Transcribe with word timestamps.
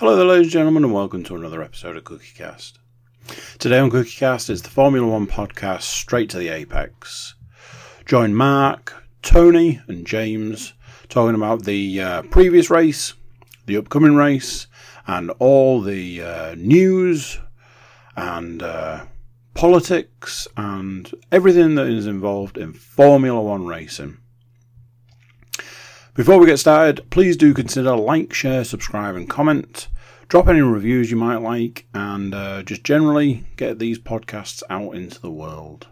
Hello 0.00 0.16
there, 0.16 0.24
ladies 0.24 0.46
and 0.46 0.52
gentlemen, 0.52 0.84
and 0.84 0.94
welcome 0.94 1.22
to 1.24 1.36
another 1.36 1.62
episode 1.62 1.94
of 1.94 2.04
CookieCast. 2.04 2.78
Today 3.58 3.78
on 3.78 3.90
CookieCast 3.90 4.48
is 4.48 4.62
the 4.62 4.70
Formula 4.70 5.06
One 5.06 5.26
podcast 5.26 5.82
Straight 5.82 6.30
to 6.30 6.38
the 6.38 6.48
Apex. 6.48 7.34
Join 8.06 8.34
Mark, 8.34 9.04
Tony, 9.20 9.82
and 9.88 10.06
James 10.06 10.72
talking 11.10 11.34
about 11.34 11.66
the 11.66 12.00
uh, 12.00 12.22
previous 12.22 12.70
race, 12.70 13.12
the 13.66 13.76
upcoming 13.76 14.16
race, 14.16 14.68
and 15.06 15.32
all 15.38 15.82
the 15.82 16.22
uh, 16.22 16.54
news 16.54 17.38
and 18.16 18.62
uh, 18.62 19.04
politics 19.52 20.48
and 20.56 21.12
everything 21.30 21.74
that 21.74 21.88
is 21.88 22.06
involved 22.06 22.56
in 22.56 22.72
Formula 22.72 23.42
One 23.42 23.66
racing. 23.66 24.16
Before 26.14 26.38
we 26.38 26.46
get 26.46 26.58
started, 26.58 27.08
please 27.10 27.36
do 27.36 27.54
consider 27.54 27.94
like, 27.94 28.34
share, 28.34 28.64
subscribe, 28.64 29.14
and 29.14 29.30
comment. 29.30 29.88
Drop 30.26 30.48
any 30.48 30.60
reviews 30.60 31.10
you 31.10 31.16
might 31.16 31.36
like, 31.36 31.86
and 31.94 32.34
uh, 32.34 32.62
just 32.64 32.82
generally 32.82 33.44
get 33.56 33.78
these 33.78 33.98
podcasts 33.98 34.62
out 34.68 34.96
into 34.96 35.20
the 35.20 35.30
world. 35.30 35.86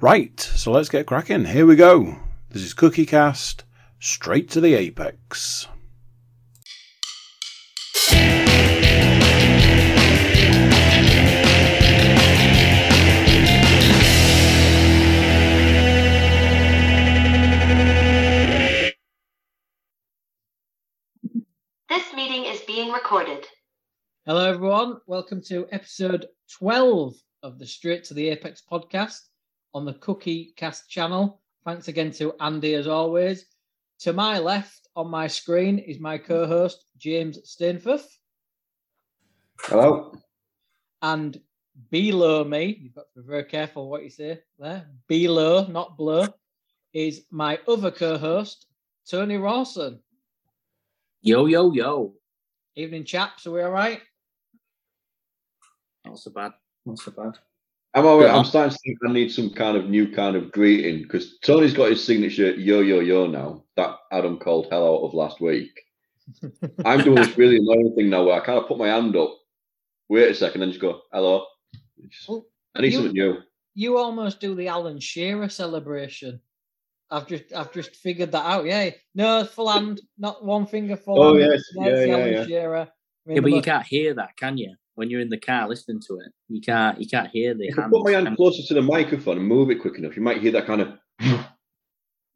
Right, 0.00 0.40
so 0.40 0.72
let's 0.72 0.88
get 0.88 1.06
cracking. 1.06 1.44
Here 1.44 1.66
we 1.66 1.76
go. 1.76 2.16
This 2.50 2.62
is 2.62 2.74
Cookie 2.74 3.06
Cast, 3.06 3.64
straight 4.00 4.48
to 4.50 4.60
the 4.60 4.74
apex. 4.74 5.68
Being 22.74 22.90
recorded. 22.90 23.46
Hello, 24.26 24.50
everyone. 24.50 24.96
Welcome 25.06 25.40
to 25.42 25.68
episode 25.70 26.26
12 26.58 27.14
of 27.44 27.60
the 27.60 27.66
Straight 27.66 28.02
to 28.04 28.14
the 28.14 28.30
Apex 28.30 28.64
podcast 28.68 29.20
on 29.74 29.84
the 29.84 29.94
Cookie 29.94 30.54
Cast 30.56 30.90
channel. 30.90 31.40
Thanks 31.64 31.86
again 31.86 32.10
to 32.14 32.34
Andy, 32.40 32.74
as 32.74 32.88
always. 32.88 33.46
To 34.00 34.12
my 34.12 34.40
left 34.40 34.88
on 34.96 35.08
my 35.08 35.28
screen 35.28 35.78
is 35.78 36.00
my 36.00 36.18
co 36.18 36.48
host, 36.48 36.84
James 36.96 37.38
Stainforth. 37.46 38.08
Hello. 39.60 40.12
And 41.00 41.40
below 41.92 42.42
me, 42.42 42.76
you've 42.80 42.96
got 42.96 43.04
to 43.14 43.22
be 43.22 43.28
very 43.28 43.44
careful 43.44 43.88
what 43.88 44.02
you 44.02 44.10
say 44.10 44.40
there. 44.58 44.88
Below, 45.06 45.68
not 45.68 45.96
below, 45.96 46.26
is 46.92 47.24
my 47.30 47.60
other 47.68 47.92
co 47.92 48.18
host, 48.18 48.66
Tony 49.08 49.36
Rawson. 49.36 50.00
Yo, 51.22 51.46
yo, 51.46 51.70
yo. 51.70 52.14
Evening, 52.76 53.04
chaps. 53.04 53.46
Are 53.46 53.52
we 53.52 53.62
all 53.62 53.70
right? 53.70 54.00
Not 56.04 56.18
so 56.18 56.30
bad. 56.30 56.52
Not 56.84 56.98
so 56.98 57.10
bad. 57.12 57.38
I'm 57.94 58.06
all 58.06 58.18
right. 58.20 58.30
I'm 58.30 58.44
starting 58.44 58.72
to 58.72 58.78
think 58.84 58.98
I 59.08 59.12
need 59.12 59.30
some 59.30 59.50
kind 59.50 59.76
of 59.76 59.88
new 59.88 60.10
kind 60.12 60.34
of 60.34 60.50
greeting 60.50 61.02
because 61.02 61.38
Tony's 61.38 61.72
got 61.74 61.90
his 61.90 62.04
signature 62.04 62.50
yo 62.54 62.80
yo 62.80 62.98
yo 62.98 63.26
now 63.28 63.62
that 63.76 63.96
Adam 64.10 64.38
called 64.38 64.66
hell 64.70 64.84
out 64.96 65.04
of 65.06 65.14
last 65.14 65.40
week. 65.40 65.70
I'm 66.84 67.02
doing 67.04 67.16
this 67.16 67.38
really 67.38 67.58
annoying 67.58 67.94
thing 67.96 68.10
now 68.10 68.24
where 68.24 68.40
I 68.40 68.44
kind 68.44 68.58
of 68.58 68.66
put 68.66 68.78
my 68.78 68.88
hand 68.88 69.14
up, 69.14 69.36
wait 70.08 70.28
a 70.30 70.34
second, 70.34 70.62
and 70.62 70.72
just 70.72 70.80
go 70.82 71.02
hello. 71.12 71.44
It's- 71.98 72.26
Well, 72.28 72.44
I 72.74 72.80
need 72.80 72.92
you- 72.92 72.98
something 72.98 73.12
new. 73.12 73.38
you 73.74 73.96
almost 73.98 74.40
do 74.40 74.56
the 74.56 74.66
Alan 74.68 74.98
Shearer 74.98 75.48
celebration. 75.48 76.40
I've 77.14 77.28
just 77.28 77.52
I've 77.54 77.72
just 77.72 77.94
figured 77.96 78.32
that 78.32 78.44
out. 78.44 78.64
Yeah, 78.64 78.90
no 79.14 79.44
full 79.44 79.68
hand, 79.68 80.00
not 80.18 80.44
one 80.44 80.66
finger 80.66 80.96
full. 80.96 81.22
Oh, 81.22 81.38
hand. 81.38 81.52
yes. 81.52 81.60
it's 81.60 81.72
Yeah, 81.76 82.04
yeah, 82.04 82.26
yeah. 82.26 82.46
Shearer. 82.46 82.76
I 82.76 82.88
mean, 83.26 83.36
Yeah, 83.36 83.40
but 83.40 83.52
you 83.52 83.62
can't 83.62 83.86
hear 83.86 84.14
that, 84.14 84.36
can 84.36 84.58
you? 84.58 84.74
When 84.96 85.10
you're 85.10 85.20
in 85.20 85.28
the 85.28 85.38
car 85.38 85.68
listening 85.68 86.00
to 86.08 86.18
it, 86.18 86.32
you 86.48 86.60
can't. 86.60 87.00
You 87.00 87.06
can't 87.08 87.30
hear 87.30 87.54
the 87.54 87.68
If 87.68 87.78
I 87.78 87.88
put 87.88 88.04
my 88.04 88.12
hand 88.12 88.36
closer 88.36 88.62
to 88.62 88.74
the 88.74 88.82
microphone 88.82 89.38
and 89.38 89.46
move 89.46 89.70
it 89.70 89.80
quick 89.80 89.96
enough, 89.96 90.16
you 90.16 90.22
might 90.22 90.40
hear 90.40 90.52
that 90.52 90.66
kind 90.66 90.80
of. 90.80 90.98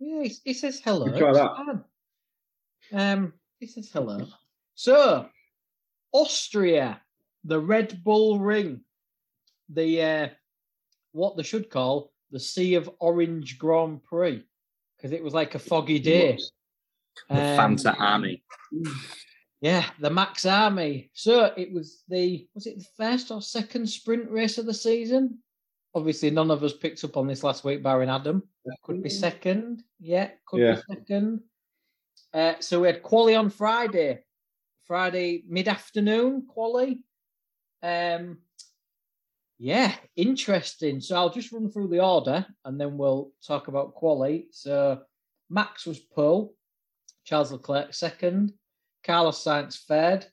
Yeah, 0.00 0.22
he, 0.22 0.32
he 0.44 0.54
says 0.54 0.80
hello. 0.84 1.06
You 1.06 1.18
try 1.18 1.32
that. 1.32 1.84
Um, 2.92 3.32
he 3.58 3.66
says 3.66 3.90
hello. 3.92 4.26
So, 4.76 5.26
Austria, 6.12 7.00
the 7.42 7.58
Red 7.58 8.04
Bull 8.04 8.38
Ring, 8.38 8.82
the 9.68 10.02
uh, 10.02 10.28
what 11.10 11.36
they 11.36 11.42
should 11.42 11.68
call 11.68 12.12
the 12.30 12.38
Sea 12.38 12.74
of 12.74 12.88
Orange 13.00 13.58
Grand 13.58 14.04
Prix, 14.04 14.44
because 14.98 15.12
it 15.12 15.22
was 15.22 15.32
like 15.34 15.54
a 15.54 15.58
foggy 15.58 15.98
day. 15.98 16.38
the 17.30 17.34
Um, 17.60 17.76
Fanta 17.76 17.98
Army. 17.98 18.42
Yeah, 19.60 19.84
the 19.98 20.10
Max 20.10 20.44
Army. 20.46 21.10
So 21.14 21.52
it 21.56 21.72
was 21.72 22.04
the 22.08 22.46
was 22.54 22.66
it 22.66 22.78
the 22.78 22.86
first 22.96 23.30
or 23.30 23.42
second 23.42 23.88
sprint 23.88 24.30
race 24.30 24.58
of 24.58 24.66
the 24.66 24.74
season? 24.74 25.38
Obviously, 25.94 26.30
none 26.30 26.50
of 26.50 26.62
us 26.62 26.74
picked 26.74 27.02
up 27.04 27.16
on 27.16 27.26
this 27.26 27.42
last 27.42 27.64
week, 27.64 27.82
barring 27.82 28.10
Adam. 28.10 28.42
Could 28.84 29.02
be 29.02 29.08
second. 29.10 29.82
Yeah, 29.98 30.30
could 30.46 30.60
Yeah. 30.60 30.74
be 30.76 30.94
second. 30.94 31.42
Uh, 32.32 32.54
so 32.60 32.80
we 32.80 32.86
had 32.88 33.02
quali 33.02 33.34
on 33.34 33.48
Friday, 33.50 34.22
Friday 34.84 35.42
mid 35.48 35.66
afternoon 35.66 36.46
quali. 36.46 37.00
Um, 37.82 38.38
yeah, 39.58 39.92
interesting. 40.14 41.00
So 41.00 41.16
I'll 41.16 41.30
just 41.30 41.52
run 41.52 41.70
through 41.70 41.88
the 41.88 42.00
order 42.00 42.46
and 42.64 42.80
then 42.80 42.96
we'll 42.96 43.32
talk 43.44 43.68
about 43.68 43.94
quali. 43.94 44.46
So 44.52 45.00
Max 45.50 45.84
was 45.84 45.98
pole, 45.98 46.54
Charles 47.24 47.50
Leclerc 47.50 47.92
second, 47.92 48.52
Carlos 49.04 49.42
Sainz 49.42 49.84
third, 49.84 50.26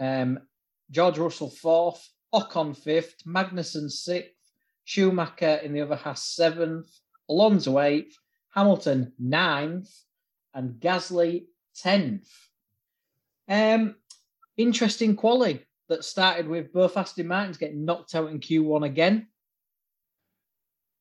um, 0.00 0.40
George 0.90 1.18
Russell 1.18 1.50
fourth, 1.50 2.08
Ocon 2.34 2.76
fifth, 2.76 3.24
Magnussen 3.24 3.90
sixth, 3.90 4.32
Schumacher 4.84 5.60
in 5.62 5.72
the 5.72 5.82
other 5.82 5.96
half 5.96 6.18
seventh, 6.18 6.88
Alonso 7.28 7.80
eighth, 7.80 8.16
Hamilton 8.54 9.12
ninth, 9.18 9.90
and 10.54 10.80
Gasly 10.80 11.46
tenth. 11.74 12.28
Um, 13.48 13.94
interesting 14.56 15.14
quali 15.14 15.65
that 15.88 16.04
started 16.04 16.48
with 16.48 16.72
both 16.72 16.96
Aston 16.96 17.28
Martins 17.28 17.58
getting 17.58 17.84
knocked 17.84 18.14
out 18.14 18.30
in 18.30 18.40
Q1 18.40 18.84
again. 18.84 19.28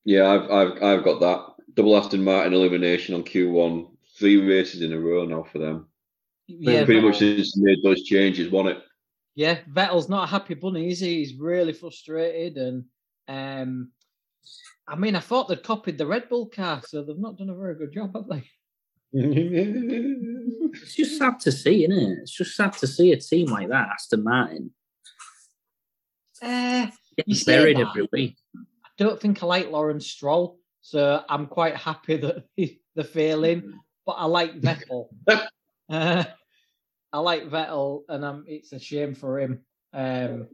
Yeah, 0.03 0.29
I've, 0.29 0.51
I've, 0.51 0.84
I've 0.84 1.03
got 1.03 1.19
that 1.22 1.73
double 1.73 1.97
Aston 1.97 2.23
Martin 2.23 2.53
elimination 2.53 3.16
on 3.16 3.24
Q1. 3.24 3.90
Three 4.18 4.38
races 4.38 4.81
in 4.81 4.94
a 4.94 5.00
row 5.00 5.25
now 5.25 5.44
for 5.44 5.59
them. 5.59 5.88
Yeah, 6.47 6.85
Pretty 6.85 7.01
Vettel- 7.01 7.03
much 7.09 7.18
since 7.19 7.57
made 7.57 7.84
those 7.84 8.03
changes, 8.03 8.51
won 8.51 8.68
it? 8.68 8.78
Yeah, 9.34 9.57
Vettel's 9.74 10.07
not 10.07 10.25
a 10.25 10.31
happy 10.31 10.53
bunny, 10.53 10.90
is 10.90 11.00
he? 11.01 11.18
He's 11.18 11.35
really 11.35 11.74
frustrated, 11.74 12.56
and 12.57 12.85
um, 13.28 13.91
I 14.88 14.95
mean, 14.95 15.16
I 15.16 15.19
thought 15.19 15.50
they'd 15.50 15.62
copied 15.63 15.97
the 15.97 16.06
Red 16.06 16.29
Bull 16.29 16.45
car, 16.45 16.81
so 16.85 17.03
they've 17.03 17.18
not 17.18 17.38
done 17.38 17.50
a 17.50 17.56
very 17.56 17.75
good 17.75 17.91
job, 17.91 18.16
have 18.16 18.28
they? 18.29 18.44
It's 19.18 20.96
just 20.96 21.18
sad 21.18 21.40
to 21.42 21.52
see, 21.52 21.86
isn't 21.86 21.98
it? 21.98 22.20
It's 22.24 22.31
just 22.31 22.56
sad 22.56 22.74
to 22.74 22.88
see 22.88 23.12
a 23.14 23.18
team 23.18 23.48
like 23.48 23.70
that, 23.70 23.90
Aston 23.94 24.24
Martin, 24.24 24.72
Uh, 26.42 26.88
You 27.25 27.46
buried 27.46 27.78
that. 27.78 27.88
every 27.90 28.08
week. 28.12 28.38
I 28.56 28.90
don't 28.98 29.20
think 29.20 29.42
I 29.42 29.46
like 29.46 29.72
Lawrence 29.72 30.08
Stroll, 30.08 30.59
so 30.81 31.24
I'm 31.30 31.48
quite 31.48 31.75
happy 31.78 32.18
that 32.24 32.44
he- 32.56 32.81
they're 32.96 33.04
failing. 33.06 33.80
But 34.06 34.14
I 34.14 34.25
like 34.25 34.59
Vettel. 34.59 35.08
uh, 35.28 35.46
I 37.14 37.20
like 37.20 37.50
Vettel, 37.50 38.04
and 38.09 38.25
um, 38.25 38.44
it's 38.48 38.74
a 38.74 38.80
shame 38.80 39.16
for 39.16 39.40
him. 39.40 39.62
Um, 39.94 40.50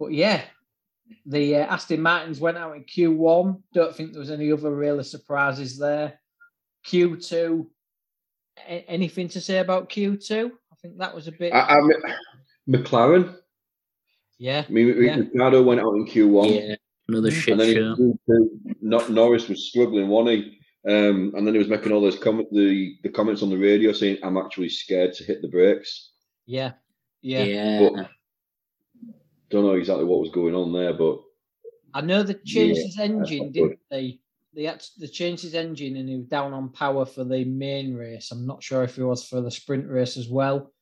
but 0.00 0.12
yeah, 0.12 0.42
the 1.24 1.56
uh, 1.56 1.66
Aston 1.66 2.02
Martins 2.02 2.40
went 2.40 2.58
out 2.58 2.74
in 2.76 2.82
Q1. 2.84 3.62
Don't 3.72 3.94
think 3.94 4.10
there 4.12 4.20
was 4.20 4.30
any 4.32 4.50
other 4.52 4.74
really 4.74 5.04
surprises 5.04 5.78
there. 5.78 6.20
Q2. 6.86 7.66
a- 8.68 8.84
anything 8.90 9.28
to 9.28 9.40
say 9.40 9.58
about 9.58 9.88
Q2? 9.90 10.50
I 10.72 10.74
think 10.80 10.98
that 10.98 11.14
was 11.14 11.28
a 11.28 11.32
bit. 11.32 11.52
I, 11.52 11.60
I 11.60 11.80
mean, 11.80 11.98
McLaren. 12.68 13.36
yeah, 14.38 14.64
I 14.68 14.72
mean, 14.72 14.88
Yeah. 15.02 15.16
Ricciardo 15.16 15.62
went 15.62 15.80
out 15.80 15.94
in 15.94 16.06
Q1. 16.06 16.68
Yeah, 16.68 16.74
another 17.08 17.30
shit 17.30 17.52
And 17.52 17.60
then 17.60 17.74
show. 17.74 17.94
Q2, 17.96 18.48
Nor- 18.82 19.08
Norris 19.10 19.48
was 19.48 19.68
struggling, 19.68 20.08
wasn't 20.08 20.44
he? 20.44 20.58
Um, 20.88 21.32
and 21.36 21.44
then 21.46 21.54
he 21.54 21.58
was 21.58 21.68
making 21.68 21.90
all 21.92 22.00
those 22.00 22.18
comment, 22.18 22.48
the, 22.52 22.96
the 23.02 23.08
comments 23.08 23.42
on 23.42 23.50
the 23.50 23.56
radio 23.58 23.92
saying, 23.92 24.18
"I'm 24.22 24.36
actually 24.36 24.68
scared 24.68 25.12
to 25.14 25.24
hit 25.24 25.42
the 25.42 25.48
brakes." 25.48 26.12
yeah, 26.46 26.72
yeah. 27.22 27.42
Yeah, 27.42 27.78
But 27.96 28.10
don't 29.50 29.64
know 29.64 29.72
exactly 29.72 30.04
what 30.04 30.20
was 30.20 30.30
going 30.30 30.54
on 30.54 30.72
there, 30.72 30.92
but 30.92 31.18
I 31.92 32.02
know 32.02 32.22
they 32.22 32.34
changed 32.34 32.78
Yeah, 32.78 32.84
his 32.86 32.98
engine, 33.00 33.50
didn't 33.52 33.80
they? 33.90 34.20
They 34.54 34.64
had 34.64 34.80
to, 34.80 34.86
they 35.00 35.06
changed 35.08 35.42
his 35.42 35.54
engine 35.54 35.96
and 35.96 36.08
he 36.08 36.16
was 36.16 36.26
down 36.26 36.52
on 36.54 36.70
power 36.70 37.04
for 37.04 37.24
the 37.24 37.44
main 37.44 37.94
race. 37.94 38.30
I'm 38.30 38.46
not 38.46 38.62
sure 38.62 38.82
if 38.84 38.96
he 38.96 39.02
was 39.02 39.26
for 39.26 39.40
the 39.40 39.50
sprint 39.50 39.88
race 39.88 40.16
as 40.16 40.28
well. 40.28 40.72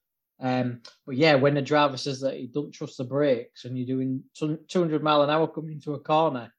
Um, 0.40 0.80
but 1.06 1.16
yeah, 1.16 1.34
when 1.34 1.54
the 1.54 1.62
driver 1.62 1.96
says 1.96 2.20
that 2.20 2.34
he 2.34 2.46
don't 2.46 2.72
trust 2.72 2.98
the 2.98 3.04
brakes 3.04 3.64
and 3.64 3.76
you're 3.76 3.86
doing 3.86 4.22
200 4.36 5.02
mile 5.02 5.22
an 5.22 5.30
hour 5.30 5.48
coming 5.48 5.72
into 5.72 5.94
a 5.94 6.00
corner, 6.00 6.52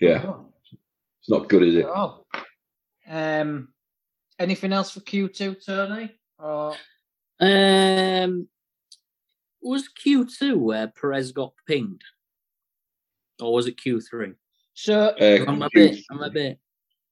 yeah, 0.00 0.22
oh, 0.26 0.46
it's 1.20 1.28
not 1.28 1.48
good, 1.48 1.62
is 1.62 1.76
it? 1.76 1.86
oh. 1.86 2.24
Um, 3.08 3.68
anything 4.38 4.72
else 4.72 4.90
for 4.90 5.00
Q2, 5.00 5.64
Tony? 5.64 6.10
Or 6.38 6.74
Um, 7.40 8.48
was 9.62 9.88
Q 9.88 10.26
two 10.26 10.58
where 10.58 10.88
Perez 10.88 11.32
got 11.32 11.52
pinged, 11.66 12.02
or 13.40 13.52
was 13.52 13.66
it 13.66 13.76
Q 13.80 14.00
three? 14.00 14.32
So 14.74 15.14
Uh, 15.20 15.44
I'm 15.46 15.62
a 15.62 15.68
bit. 15.72 15.98
I'm 16.10 16.22
a 16.22 16.30
bit. 16.30 16.58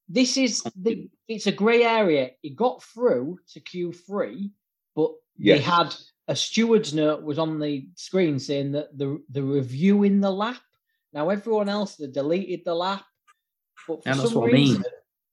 this 0.09 0.37
is 0.37 0.63
the 0.77 1.09
it's 1.29 1.47
a 1.47 1.53
grey 1.53 1.85
area. 1.85 2.31
It 2.43 2.57
got 2.57 2.83
through 2.83 3.39
to 3.53 3.61
Q3, 3.61 4.51
but 4.95 5.13
they 5.39 5.59
had 5.59 5.95
a 6.29 6.37
steward's 6.37 6.93
note 6.93 7.23
was 7.23 7.39
on 7.39 7.59
the 7.59 7.89
screen 7.95 8.39
saying 8.39 8.73
that 8.73 8.97
the 8.99 9.23
the 9.31 9.43
review 9.43 10.03
in 10.03 10.21
the 10.21 10.31
lap. 10.31 10.61
Now 11.13 11.29
everyone 11.31 11.69
else 11.69 11.97
they 11.97 12.09
deleted 12.09 12.63
the 12.65 12.75
lap, 12.75 13.05
but 13.87 14.03
for 14.03 14.09
Yeah, 14.09 14.17
that's 14.17 14.31
some 14.33 14.41
what 14.41 14.51
I 14.51 14.53
mean. 14.53 14.69
reason 14.77 14.85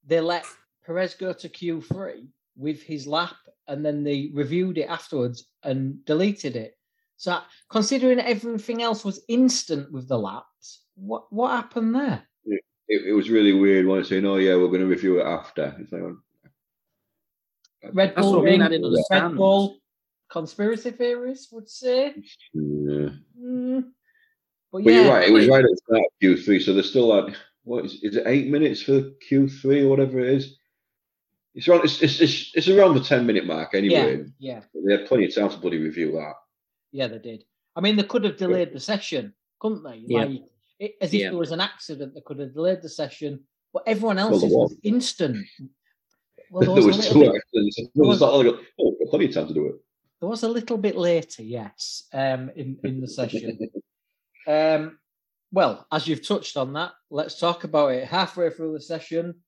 they 0.05 0.21
let 0.21 0.45
Perez 0.85 1.13
go 1.15 1.33
to 1.33 1.49
Q3 1.49 2.27
with 2.55 2.81
his 2.83 3.05
lap, 3.07 3.35
and 3.67 3.85
then 3.85 4.03
they 4.03 4.29
reviewed 4.33 4.77
it 4.77 4.89
afterwards 4.89 5.47
and 5.63 6.03
deleted 6.05 6.55
it. 6.55 6.75
So 7.17 7.41
considering 7.69 8.19
everything 8.19 8.81
else 8.81 9.03
was 9.03 9.23
instant 9.27 9.91
with 9.91 10.07
the 10.07 10.17
laps, 10.17 10.85
what 10.99 11.31
what 11.31 11.51
happened 11.51 11.95
there? 11.95 12.23
It, 12.45 12.61
it 13.09 13.13
was 13.13 13.29
really 13.29 13.53
weird 13.53 13.85
when 13.85 13.99
I 13.99 14.03
saying, 14.03 14.25
"Oh 14.25 14.37
yeah, 14.37 14.55
we're 14.55 14.67
going 14.67 14.81
to 14.81 14.87
review 14.87 15.19
it 15.19 15.25
after." 15.25 15.75
It's 15.79 15.91
like, 15.91 16.01
Red 17.93 18.13
That's 18.15 18.21
Bull 18.21 18.41
I 18.41 18.43
mean. 18.43 18.61
I 18.61 18.67
ring, 18.67 18.81
didn't 18.81 18.83
Red 18.83 19.21
understand. 19.21 19.37
Bull 19.37 19.77
conspiracy 20.31 20.91
theorists 20.91 21.51
would 21.51 21.69
say. 21.69 22.15
yeah. 22.53 23.09
Mm. 23.39 23.83
But, 24.71 24.83
But 24.83 24.93
yeah, 24.93 25.01
you're 25.01 25.11
right. 25.13 25.27
It 25.29 25.33
was 25.33 25.47
right 25.47 25.63
at 25.63 25.69
the 25.69 25.81
start 25.85 26.01
of 26.01 26.11
Q3, 26.21 26.61
so 26.61 26.73
they're 26.73 26.83
still 26.83 27.07
like 27.07 27.35
what 27.63 27.85
is, 27.85 28.03
is 28.03 28.15
it? 28.15 28.23
Eight 28.25 28.47
minutes 28.49 28.81
for 28.81 29.01
Q3 29.31 29.83
or 29.83 29.87
whatever 29.89 30.19
it 30.19 30.29
is. 30.33 30.57
It's 31.55 31.67
around. 31.67 31.83
It's 31.83 32.01
it's, 32.01 32.19
it's, 32.21 32.51
it's 32.55 32.67
around 32.67 32.95
the 32.95 33.01
ten 33.03 33.25
minute 33.25 33.45
mark 33.45 33.73
anyway. 33.73 34.25
yeah, 34.39 34.61
They 34.73 34.93
had 34.97 35.07
plenty 35.07 35.25
of 35.25 35.35
time 35.35 35.49
to 35.49 35.57
bloody 35.57 35.77
review 35.79 36.11
that. 36.13 36.33
yeah, 36.91 37.07
they 37.07 37.19
did. 37.19 37.43
I 37.75 37.81
mean, 37.81 37.95
they 37.95 38.03
could 38.03 38.23
have 38.23 38.37
delayed 38.37 38.73
the 38.73 38.79
session, 38.79 39.33
couldn't 39.59 39.83
they? 39.83 40.01
Yeah. 40.05 40.25
Like, 40.25 40.41
it, 40.79 40.95
as 41.01 41.13
if 41.13 41.19
Yeah. 41.21 41.29
there 41.29 41.37
was 41.39 41.51
an 41.51 41.59
accident, 41.61 42.13
that 42.13 42.25
could 42.25 42.39
have 42.39 42.53
delayed 42.53 42.81
the 42.81 42.89
session. 42.89 43.43
But 43.73 43.83
everyone 43.85 44.15
Well, 44.17 44.31
else 44.31 44.41
there 44.41 44.49
was 44.49 44.71
was. 44.71 44.77
instant. 44.83 45.45
Well, 46.49 46.61
there 46.61 46.75
there 46.75 46.85
was, 46.87 46.97
was, 46.97 47.09
two 47.09 47.19
bit, 47.19 47.35
accidents. 47.35 47.75
There 47.77 47.85
there 47.95 48.07
was 48.07 48.21
was- 48.21 48.45
like, 48.45 48.65
oh, 48.79 48.95
plenty 49.09 49.25
of 49.25 49.33
time 49.33 49.47
to 49.47 49.53
do 49.53 49.67
it. 49.67 49.75
there 50.19 50.29
was 50.29 50.43
a 50.43 50.49
little 50.49 50.77
bit 50.77 50.95
later, 50.97 51.43
yes, 51.43 52.07
um, 52.13 52.49
in 52.55 52.79
in 52.83 53.01
the 53.01 53.07
session. 53.07 53.59
Um, 54.47 54.97
well, 55.51 55.85
as 55.91 56.07
you've 56.07 56.25
touched 56.27 56.57
on 56.57 56.73
that, 56.73 56.93
let's 57.11 57.39
talk 57.39 57.63
about 57.63 57.91
it. 57.91 58.05
Halfway 58.05 58.49
through 58.49 58.73
the 58.73 58.81
session, 58.81 59.43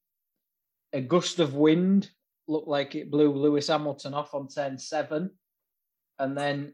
a 0.93 1.01
gust 1.01 1.39
of 1.39 1.55
wind 1.55 2.11
looked 2.47 2.67
like 2.67 2.95
it 2.95 3.09
blew 3.09 3.31
Lewis 3.33 3.67
Hamilton 3.67 4.13
off 4.13 4.33
on 4.35 4.47
turn 4.47 4.77
seven, 4.77 5.31
and 6.19 6.37
then 6.37 6.73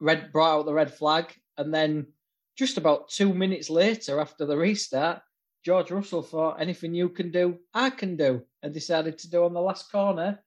red 0.00 0.32
brought 0.32 0.58
out 0.58 0.66
the 0.66 0.74
red 0.74 0.92
flag, 0.92 1.34
and 1.56 1.72
then 1.72 2.12
just 2.56 2.76
about 2.78 3.08
two 3.08 3.34
minutes 3.34 3.68
later, 3.70 4.20
after 4.20 4.46
the 4.46 4.56
restart, 4.56 5.22
George 5.64 5.90
Russell 5.90 6.22
thought, 6.22 6.60
"Anything 6.60 6.94
you 6.94 7.08
can 7.08 7.30
do, 7.30 7.58
I 7.72 7.90
can 7.90 8.16
do," 8.16 8.42
and 8.62 8.72
decided 8.72 9.18
to 9.18 9.30
do 9.30 9.44
on 9.44 9.54
the 9.54 9.60
last 9.60 9.90
corner, 9.90 10.42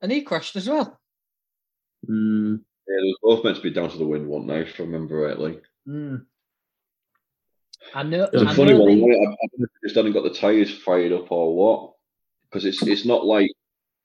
and 0.00 0.12
he 0.12 0.22
crashed 0.22 0.56
as 0.56 0.68
well. 0.68 1.00
Mm, 2.08 2.60
Yeah, 2.88 2.94
they 3.00 3.14
were 3.22 3.34
both 3.36 3.44
meant 3.44 3.56
to 3.56 3.62
be 3.62 3.70
down 3.70 3.90
to 3.90 3.98
the 3.98 4.06
wind 4.06 4.28
one 4.28 4.46
night, 4.46 4.68
if 4.68 4.78
I 4.78 4.84
remember 4.84 5.16
rightly. 5.16 5.60
Mm. 5.88 6.26
I 7.94 8.02
know. 8.02 8.24
It's 8.32 8.42
a 8.42 8.46
I 8.48 8.54
funny 8.54 8.74
one. 8.74 8.86
they- 8.88 8.94
I, 8.94 9.22
I 9.22 9.24
don't 9.24 9.58
know 9.58 9.64
if 9.64 9.70
they 9.82 9.86
just 9.88 9.96
hadn't 9.96 10.12
got 10.12 10.22
the 10.24 10.30
tyres 10.34 10.70
fired 10.72 11.12
up 11.12 11.30
or 11.32 11.54
what. 11.56 11.92
Because 12.48 12.64
it's 12.64 12.82
it's 12.86 13.04
not 13.04 13.26
like 13.26 13.50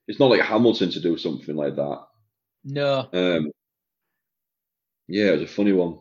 it's 0.08 0.20
not 0.20 0.30
like 0.32 0.42
Hamilton 0.42 0.90
to 0.92 1.00
do 1.00 1.16
something 1.18 1.56
like 1.56 1.76
that. 1.76 2.08
No. 2.64 3.08
Um, 3.14 3.52
yeah, 5.08 5.28
it 5.28 5.40
was 5.40 5.42
a 5.44 5.54
funny 5.54 5.74
one. 5.74 6.00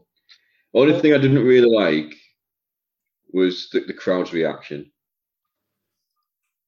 Only 0.72 1.00
thing 1.00 1.12
I 1.12 1.18
didn't 1.18 1.44
really 1.44 1.68
like 1.68 2.14
was 3.32 3.68
the, 3.72 3.80
the 3.80 3.94
crowd's 3.94 4.32
reaction. 4.32 4.90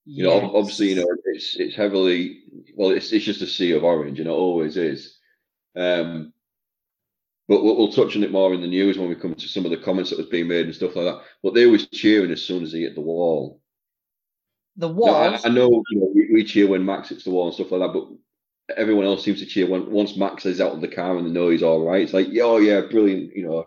You 0.05 0.25
know, 0.25 0.57
obviously, 0.57 0.91
you 0.91 0.97
know, 0.97 1.07
it's 1.27 1.55
it's 1.57 1.77
heavily 1.77 2.43
well, 2.75 2.91
it's 2.91 3.13
it's 3.13 3.25
just 3.25 3.43
a 3.43 3.47
sea 3.47 3.73
of 3.73 3.85
orange, 3.85 4.19
and 4.19 4.29
it 4.29 4.33
always 4.33 4.77
is. 4.77 5.17
Um, 5.77 6.33
but 7.49 7.63
we'll, 7.63 7.77
we'll 7.77 7.93
touch 7.93 8.17
on 8.17 8.25
it 8.25 8.33
more 8.33 8.53
in 8.53 8.61
the 8.61 8.67
news 8.67 8.99
when 8.99 9.09
we 9.09 9.15
come 9.15 9.35
to 9.35 9.49
some 9.49 9.65
of 9.65 9.71
the 9.71 9.77
comments 9.77 10.11
that 10.11 10.19
was 10.19 10.27
being 10.27 10.49
made 10.49 10.67
and 10.67 10.75
stuff 10.75 10.97
like 10.97 11.05
that. 11.05 11.23
But 11.43 11.55
they 11.55 11.67
was 11.67 11.87
cheering 11.89 12.33
as 12.33 12.43
soon 12.43 12.65
as 12.65 12.73
he 12.73 12.83
hit 12.83 12.97
the 12.97 13.01
wall. 13.01 13.61
the 14.77 14.89
Now, 14.89 15.13
I. 15.13 15.41
I 15.45 15.49
know, 15.51 15.69
you 15.91 16.01
know 16.01 16.13
we, 16.15 16.31
we 16.33 16.45
cheer 16.45 16.67
when 16.67 16.85
Max 16.85 17.11
hits 17.11 17.25
the 17.25 17.31
wall 17.31 17.47
and 17.47 17.55
stuff 17.55 17.71
like 17.71 17.81
that, 17.81 17.93
but 17.93 18.77
everyone 18.77 19.07
else 19.07 19.25
seems 19.25 19.39
to 19.41 19.47
cheer 19.47 19.69
when 19.69 19.91
once 19.91 20.17
Max 20.17 20.47
is 20.47 20.61
out 20.61 20.73
of 20.73 20.81
the 20.81 20.89
car 20.89 21.17
and 21.17 21.27
they 21.27 21.31
know 21.31 21.49
he's 21.49 21.63
all 21.63 21.87
right. 21.87 22.03
It's 22.03 22.13
like, 22.13 22.29
oh 22.41 22.59
yeah, 22.59 22.81
brilliant. 22.81 23.37
You 23.37 23.47
know, 23.47 23.67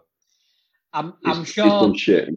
I'm, 0.95 1.13
I'm 1.25 1.39
he's 1.39 1.49
sure. 1.49 1.65
done 1.67 1.95
shit. 1.95 2.29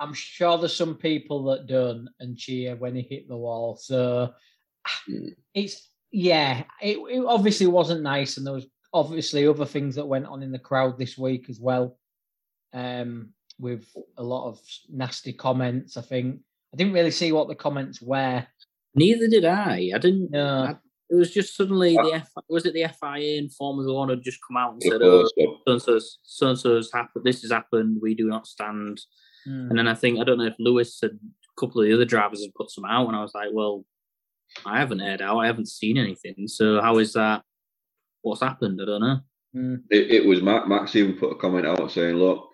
I'm 0.00 0.14
sure 0.14 0.58
there's 0.58 0.74
some 0.76 0.96
people 0.96 1.44
that 1.44 1.66
don't 1.66 2.08
and 2.18 2.36
cheer 2.36 2.74
when 2.74 2.96
he 2.96 3.02
hit 3.02 3.28
the 3.28 3.36
wall. 3.36 3.76
So 3.76 4.32
Hmm. 5.06 5.28
it's 5.54 5.88
yeah. 6.12 6.64
It, 6.82 6.98
it 6.98 7.24
obviously 7.26 7.66
wasn't 7.66 8.02
nice, 8.02 8.36
and 8.36 8.46
there 8.46 8.52
was 8.54 8.66
obviously 8.92 9.46
other 9.46 9.64
things 9.64 9.94
that 9.96 10.06
went 10.06 10.26
on 10.26 10.42
in 10.42 10.52
the 10.52 10.58
crowd 10.58 10.98
this 10.98 11.16
week 11.16 11.48
as 11.48 11.58
well. 11.60 11.98
Um, 12.72 13.30
with 13.60 13.86
a 14.18 14.22
lot 14.22 14.48
of 14.48 14.60
nasty 14.90 15.32
comments. 15.32 15.96
I 15.96 16.02
think 16.02 16.40
I 16.72 16.76
didn't 16.76 16.92
really 16.92 17.10
see 17.12 17.30
what 17.32 17.48
the 17.48 17.54
comments 17.54 18.02
were. 18.02 18.44
neither 18.96 19.28
did 19.28 19.44
I. 19.44 19.90
I 19.94 19.98
didn't. 19.98 20.30
No. 20.30 20.46
I- 20.46 20.76
it 21.10 21.14
was 21.14 21.32
just 21.32 21.56
suddenly 21.56 21.94
the 21.94 22.12
F, 22.14 22.30
was 22.48 22.64
it 22.66 22.72
the 22.72 22.86
FIA 23.00 23.38
and 23.38 23.52
Formula 23.52 23.92
One 23.92 24.08
had 24.08 24.22
just 24.22 24.38
come 24.46 24.56
out 24.56 24.72
and 24.72 24.82
said, 24.82 25.02
"Oh, 25.02 25.20
course, 25.20 25.32
but- 25.36 25.46
so 25.66 25.72
and 25.72 25.82
so's 25.82 26.18
so 26.22 26.48
and 26.48 26.58
so's 26.58 26.92
happened. 26.92 27.24
This 27.24 27.42
has 27.42 27.50
happened. 27.50 27.98
We 28.00 28.14
do 28.14 28.26
not 28.26 28.46
stand." 28.46 29.00
Hmm. 29.44 29.68
And 29.70 29.78
then 29.78 29.88
I 29.88 29.94
think 29.94 30.18
I 30.18 30.24
don't 30.24 30.38
know 30.38 30.46
if 30.46 30.56
Lewis 30.58 31.02
and 31.02 31.12
a 31.12 31.60
couple 31.60 31.80
of 31.80 31.86
the 31.86 31.94
other 31.94 32.06
drivers 32.06 32.42
had 32.42 32.54
put 32.54 32.70
some 32.70 32.84
out, 32.86 33.06
and 33.06 33.16
I 33.16 33.22
was 33.22 33.34
like, 33.34 33.50
"Well, 33.52 33.84
I 34.64 34.78
haven't 34.78 35.00
heard 35.00 35.20
out. 35.20 35.38
I 35.38 35.46
haven't 35.46 35.68
seen 35.68 35.98
anything. 35.98 36.48
So 36.48 36.80
how 36.80 36.98
is 36.98 37.12
that? 37.12 37.42
What's 38.22 38.40
happened? 38.40 38.80
I 38.80 38.86
don't 38.86 39.00
know." 39.00 39.20
Hmm. 39.52 39.74
it, 39.90 40.10
it 40.10 40.26
was 40.26 40.42
Max, 40.42 40.66
Max 40.66 40.96
even 40.96 41.18
put 41.18 41.32
a 41.32 41.36
comment 41.36 41.66
out 41.66 41.90
saying, 41.92 42.16
"Look, 42.16 42.48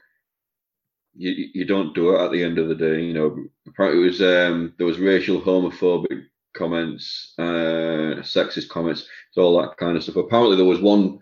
you 1.14 1.50
you 1.54 1.64
don't 1.64 1.94
do 1.94 2.14
it 2.16 2.20
at 2.20 2.32
the 2.32 2.42
end 2.42 2.58
of 2.58 2.68
the 2.68 2.74
day." 2.74 3.00
You 3.04 3.14
know, 3.14 3.36
apparently 3.68 4.02
it 4.02 4.06
was 4.06 4.20
um, 4.20 4.74
there 4.76 4.86
was 4.86 4.98
racial 4.98 5.40
homophobic 5.40 6.24
comments, 6.54 7.34
uh, 7.38 8.22
sexist 8.22 8.68
comments, 8.68 9.06
so 9.32 9.42
all 9.42 9.60
that 9.62 9.76
kind 9.76 9.96
of 9.96 10.02
stuff. 10.02 10.16
Apparently 10.16 10.56
there 10.56 10.64
was 10.64 10.80
one 10.80 11.18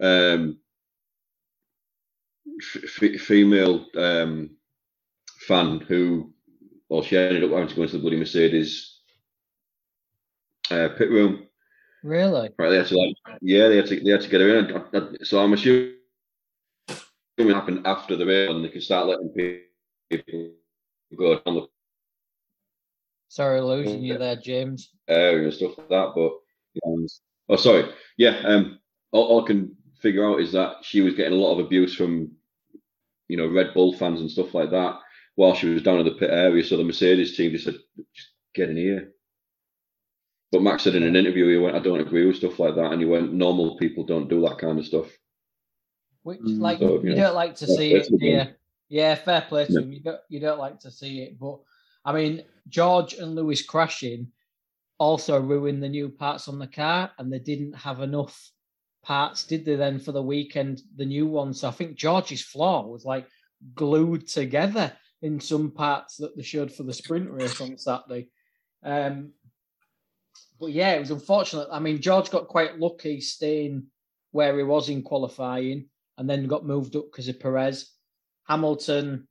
um, 0.00 0.58
f- 2.60 3.20
female 3.20 3.86
um, 3.96 4.50
fan 5.40 5.80
who, 5.80 6.32
well, 6.88 7.02
she 7.02 7.16
ended 7.16 7.44
up 7.44 7.50
having 7.50 7.68
to 7.68 7.74
go 7.74 7.82
into 7.82 7.96
the 7.96 8.02
bloody 8.02 8.16
Mercedes 8.18 9.00
uh, 10.70 10.88
pit 10.96 11.10
room. 11.10 11.46
Really? 12.04 12.50
Right, 12.58 12.70
they 12.70 12.76
had 12.76 12.86
to 12.86 12.96
like, 12.98 13.14
yeah, 13.40 13.68
they 13.68 13.76
had 13.76 13.86
to, 13.86 14.00
they 14.00 14.10
had 14.10 14.20
to 14.20 14.28
get 14.28 14.40
her 14.40 14.58
in. 14.58 14.76
I- 14.76 14.98
I- 14.98 15.24
So 15.24 15.42
I'm 15.42 15.52
assuming 15.52 15.94
it 17.38 17.54
happened 17.54 17.86
after 17.86 18.16
the 18.16 18.26
race, 18.26 18.50
and 18.50 18.64
they 18.64 18.68
can 18.68 18.80
start 18.80 19.06
letting 19.06 19.64
people 20.10 20.50
go 21.16 21.38
down 21.40 21.54
the 21.54 21.66
Sorry, 23.28 23.60
losing 23.60 24.02
you 24.02 24.18
there, 24.18 24.36
James. 24.36 24.90
area 25.08 25.44
and 25.44 25.54
stuff 25.54 25.76
like 25.78 25.88
that. 25.88 26.12
But 26.14 26.32
um, 26.86 27.06
oh, 27.48 27.56
sorry, 27.56 27.90
yeah. 28.16 28.40
Um, 28.44 28.78
all, 29.12 29.24
all 29.26 29.44
I 29.44 29.46
can 29.46 29.76
figure 30.00 30.26
out 30.26 30.40
is 30.40 30.52
that 30.52 30.76
she 30.82 31.00
was 31.02 31.14
getting 31.14 31.34
a 31.34 31.42
lot 31.42 31.52
of 31.58 31.64
abuse 31.66 31.94
from, 31.94 32.32
you 33.28 33.36
know, 33.36 33.48
Red 33.48 33.74
Bull 33.74 33.92
fans 33.92 34.20
and 34.20 34.30
stuff 34.30 34.54
like 34.54 34.70
that 34.70 34.98
while 35.34 35.54
she 35.54 35.68
was 35.68 35.82
down 35.82 35.98
in 36.00 36.04
the 36.06 36.12
pit 36.12 36.30
area. 36.30 36.64
So 36.64 36.76
the 36.76 36.84
Mercedes 36.84 37.36
team 37.36 37.52
just 37.52 37.64
said, 37.64 37.76
just 38.14 38.28
get 38.54 38.70
in 38.70 38.76
here. 38.76 39.12
But 40.50 40.62
Max 40.62 40.82
said 40.84 40.94
in 40.94 41.02
an 41.02 41.14
interview, 41.16 41.46
he 41.48 41.58
went, 41.58 41.76
I 41.76 41.80
don't 41.80 42.00
agree 42.00 42.26
with 42.26 42.36
stuff 42.36 42.58
like 42.58 42.74
that. 42.76 42.92
And 42.92 43.00
he 43.00 43.06
went, 43.06 43.34
normal 43.34 43.76
people 43.76 44.04
don't 44.04 44.28
do 44.30 44.40
that 44.42 44.58
kind 44.58 44.78
of 44.78 44.86
stuff. 44.86 45.06
Which, 46.22 46.40
Mm. 46.40 46.60
like, 46.60 46.78
So, 46.78 46.94
you 46.94 47.00
you 47.02 47.10
know, 47.10 47.16
don't 47.16 47.34
like 47.34 47.54
to 47.56 47.66
see 47.66 47.92
it, 47.92 48.08
yeah. 48.20 48.50
Yeah, 48.88 49.14
fair 49.14 49.42
play 49.42 49.66
to 49.66 49.72
Yeah. 49.72 49.80
him. 49.80 49.92
You 49.92 50.00
don't, 50.00 50.20
you 50.30 50.40
don't 50.40 50.58
like 50.58 50.80
to 50.80 50.90
see 50.90 51.20
it, 51.20 51.38
but 51.38 51.60
I 52.04 52.12
mean, 52.14 52.44
George 52.68 53.14
and 53.14 53.34
Lewis 53.34 53.62
crashing 53.62 54.28
also 54.98 55.40
ruined 55.40 55.82
the 55.82 55.88
new 55.88 56.08
parts 56.08 56.48
on 56.48 56.58
the 56.58 56.66
car, 56.66 57.10
and 57.18 57.32
they 57.32 57.38
didn't 57.38 57.74
have 57.74 58.00
enough 58.00 58.50
parts, 59.04 59.44
did 59.44 59.64
they? 59.64 59.76
Then 59.76 59.98
for 59.98 60.12
the 60.12 60.22
weekend, 60.22 60.82
the 60.96 61.06
new 61.06 61.26
ones. 61.26 61.60
So 61.60 61.68
I 61.68 61.72
think 61.72 61.96
George's 61.96 62.42
floor 62.42 62.90
was 62.90 63.04
like 63.04 63.26
glued 63.74 64.28
together 64.28 64.92
in 65.22 65.40
some 65.40 65.70
parts 65.70 66.16
that 66.16 66.36
they 66.36 66.42
showed 66.42 66.72
for 66.72 66.82
the 66.82 66.92
sprint 66.92 67.30
race 67.30 67.60
on 67.60 67.78
Saturday. 67.78 68.28
Um, 68.84 69.32
but 70.60 70.72
yeah, 70.72 70.92
it 70.92 71.00
was 71.00 71.10
unfortunate. 71.10 71.68
I 71.70 71.78
mean, 71.78 72.00
George 72.00 72.30
got 72.30 72.48
quite 72.48 72.78
lucky 72.78 73.20
staying 73.20 73.86
where 74.32 74.56
he 74.56 74.62
was 74.62 74.88
in 74.88 75.02
qualifying 75.02 75.88
and 76.16 76.28
then 76.28 76.46
got 76.46 76.66
moved 76.66 76.96
up 76.96 77.06
because 77.10 77.28
of 77.28 77.40
Perez. 77.40 77.92
Hamilton 78.48 79.28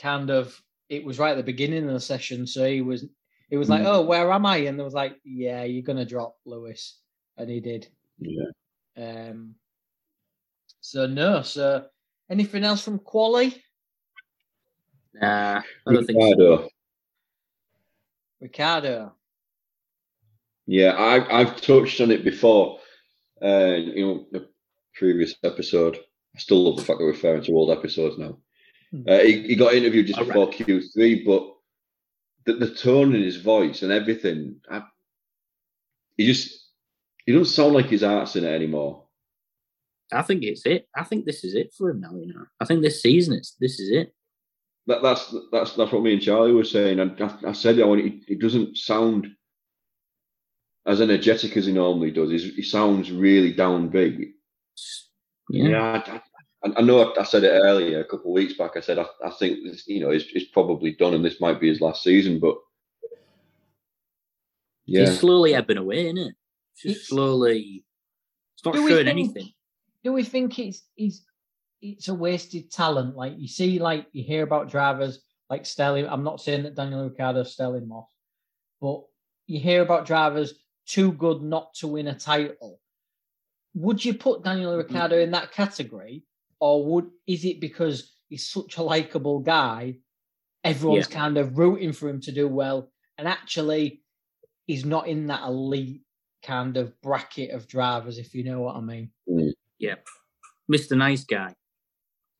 kind 0.00 0.30
of 0.30 0.60
it 0.88 1.04
was 1.04 1.18
right 1.18 1.32
at 1.32 1.36
the 1.36 1.42
beginning 1.42 1.86
of 1.86 1.92
the 1.92 2.00
session, 2.00 2.46
so 2.46 2.64
he 2.66 2.80
was 2.82 3.04
it 3.50 3.56
was 3.58 3.68
like, 3.68 3.82
Mm. 3.82 3.86
Oh, 3.86 4.02
where 4.02 4.30
am 4.32 4.44
I? 4.46 4.56
And 4.58 4.78
there 4.78 4.84
was 4.84 4.94
like, 4.94 5.16
Yeah, 5.24 5.62
you're 5.64 5.82
gonna 5.82 6.04
drop 6.04 6.36
Lewis. 6.44 6.98
and 7.36 7.48
he 7.50 7.60
did. 7.60 7.86
Yeah. 8.18 8.50
Um, 8.96 9.54
so 10.80 11.06
no, 11.06 11.42
so 11.42 11.86
anything 12.30 12.64
else 12.64 12.82
from 12.82 12.98
Quali? 12.98 13.62
Nah, 15.14 15.62
I 15.86 15.92
don't 15.92 16.04
think 16.06 16.18
so. 16.20 16.26
Ricciardo. 16.28 16.68
Ricciardo. 18.40 19.12
Yeah, 20.66 20.90
I, 20.92 21.40
I've 21.40 21.60
touched 21.60 22.00
on 22.00 22.10
it 22.10 22.24
before. 22.24 22.80
Uh, 23.42 23.74
you 23.76 24.06
know, 24.06 24.26
the 24.32 24.48
previous 24.94 25.34
episode. 25.44 25.96
I 26.34 26.38
still 26.38 26.64
love 26.64 26.76
the 26.76 26.82
fact 26.82 26.98
that 26.98 27.04
we're 27.04 27.12
referring 27.12 27.42
to 27.44 27.52
old 27.52 27.70
episodes 27.76 28.18
now. 28.18 28.38
Hmm. 28.96 29.08
Uh, 29.08 29.18
he, 29.18 29.42
he 29.42 29.56
got 29.56 29.74
interviewed 29.74 30.06
just 30.06 30.18
All 30.18 30.24
before 30.24 30.50
Q3, 30.50 31.24
but 31.24 31.52
the, 32.46 32.66
the 32.66 32.74
tone 32.74 33.14
in 33.14 33.22
his 33.22 33.36
voice 33.36 33.82
and 33.82 33.92
everything, 33.92 34.60
I, 34.70 34.82
he 36.16 36.26
just 36.26 36.72
he 37.24 37.32
doesn't 37.32 37.52
sound 37.52 37.74
like 37.74 37.86
his 37.86 38.02
heart's 38.02 38.36
in 38.36 38.44
it 38.44 38.54
anymore. 38.54 39.04
I 40.12 40.22
think 40.22 40.44
it's 40.44 40.64
it. 40.64 40.88
I 40.94 41.02
think 41.02 41.24
this 41.24 41.42
is 41.44 41.54
it 41.54 41.74
for 41.76 41.90
him 41.90 42.00
now. 42.00 42.14
You 42.14 42.32
know, 42.32 42.44
I 42.60 42.64
think 42.64 42.82
this 42.82 43.02
season 43.02 43.34
it's 43.34 43.56
this 43.60 43.80
is 43.80 43.90
it. 43.90 44.14
That, 44.86 45.02
that's 45.02 45.34
that's 45.50 45.72
that's 45.72 45.92
what 45.92 46.02
me 46.02 46.14
and 46.14 46.22
Charlie 46.22 46.52
were 46.52 46.64
saying. 46.64 47.00
And 47.00 47.20
I, 47.20 47.48
I 47.48 47.52
said, 47.52 47.80
I 47.80 47.96
he, 47.96 48.22
he 48.26 48.34
doesn't 48.36 48.78
sound 48.78 49.26
as 50.86 51.00
energetic 51.00 51.56
as 51.56 51.66
he 51.66 51.72
normally 51.72 52.12
does. 52.12 52.30
He's, 52.30 52.54
he 52.54 52.62
sounds 52.62 53.10
really 53.10 53.52
down 53.52 53.88
big. 53.88 54.28
Yeah, 55.50 55.68
Yeah, 55.68 56.02
I, 56.06 56.20
I, 56.64 56.72
I 56.78 56.82
know. 56.82 57.12
I, 57.12 57.20
I 57.20 57.24
said 57.24 57.44
it 57.44 57.48
earlier, 57.50 58.00
a 58.00 58.04
couple 58.04 58.30
of 58.30 58.34
weeks 58.34 58.54
back. 58.54 58.72
I 58.76 58.80
said 58.80 58.98
I, 58.98 59.06
I 59.24 59.30
think 59.30 59.58
this, 59.64 59.86
you 59.86 60.00
know 60.00 60.10
it's, 60.10 60.24
it's 60.32 60.50
probably 60.50 60.92
done, 60.92 61.14
and 61.14 61.24
this 61.24 61.40
might 61.40 61.60
be 61.60 61.68
his 61.68 61.80
last 61.80 62.02
season. 62.02 62.40
But 62.40 62.56
yeah, 64.86 65.06
he's 65.06 65.18
slowly 65.20 65.54
ebbing 65.54 65.78
away, 65.78 66.06
isn't 66.06 66.18
it? 66.18 66.34
It's 66.74 66.82
just 66.82 66.96
It's- 66.96 67.08
slowly. 67.08 67.84
It's 68.54 68.64
not 68.64 68.74
Do 68.74 68.88
showing 68.88 69.04
think- 69.04 69.08
anything. 69.08 69.52
Do 70.02 70.12
we 70.12 70.22
think 70.22 70.58
it's 70.58 70.82
it's 70.96 71.22
it's 71.82 72.08
a 72.08 72.14
wasted 72.14 72.70
talent? 72.70 73.16
Like 73.16 73.34
you 73.36 73.48
see, 73.48 73.78
like 73.78 74.06
you 74.12 74.22
hear 74.22 74.44
about 74.44 74.70
drivers 74.70 75.20
like 75.50 75.66
Stirling. 75.66 76.06
I'm 76.08 76.22
not 76.24 76.40
saying 76.40 76.62
that 76.62 76.74
Daniel 76.76 77.08
Ricciardo 77.08 77.40
is 77.40 77.52
Stirling 77.52 77.88
Moss, 77.88 78.06
but 78.80 79.02
you 79.46 79.60
hear 79.60 79.82
about 79.82 80.06
drivers 80.06 80.54
too 80.86 81.12
good 81.12 81.42
not 81.42 81.74
to 81.74 81.88
win 81.88 82.06
a 82.06 82.14
title. 82.14 82.80
Would 83.74 84.04
you 84.04 84.14
put 84.14 84.44
Daniel 84.44 84.70
mm-hmm. 84.70 84.78
Ricciardo 84.78 85.18
in 85.18 85.32
that 85.32 85.52
category, 85.52 86.22
or 86.60 86.84
would 86.84 87.10
is 87.26 87.44
it 87.44 87.60
because 87.60 88.12
he's 88.28 88.48
such 88.48 88.76
a 88.76 88.82
likable 88.82 89.40
guy, 89.40 89.96
everyone's 90.64 91.06
kind 91.06 91.36
of 91.38 91.58
rooting 91.58 91.92
for 91.92 92.08
him 92.08 92.20
to 92.22 92.32
do 92.32 92.48
well, 92.48 92.90
and 93.18 93.28
actually 93.28 94.02
he's 94.66 94.84
not 94.84 95.06
in 95.06 95.26
that 95.28 95.42
elite 95.42 96.02
kind 96.42 96.76
of 96.76 97.00
bracket 97.02 97.50
of 97.50 97.66
drivers, 97.68 98.18
if 98.18 98.34
you 98.34 98.44
know 98.44 98.60
what 98.60 98.76
I 98.76 98.80
mean? 98.80 99.10
Mm. 99.28 99.52
Yeah, 99.78 99.96
Mr. 100.72 100.96
Nice 100.96 101.24
Guy. 101.24 101.54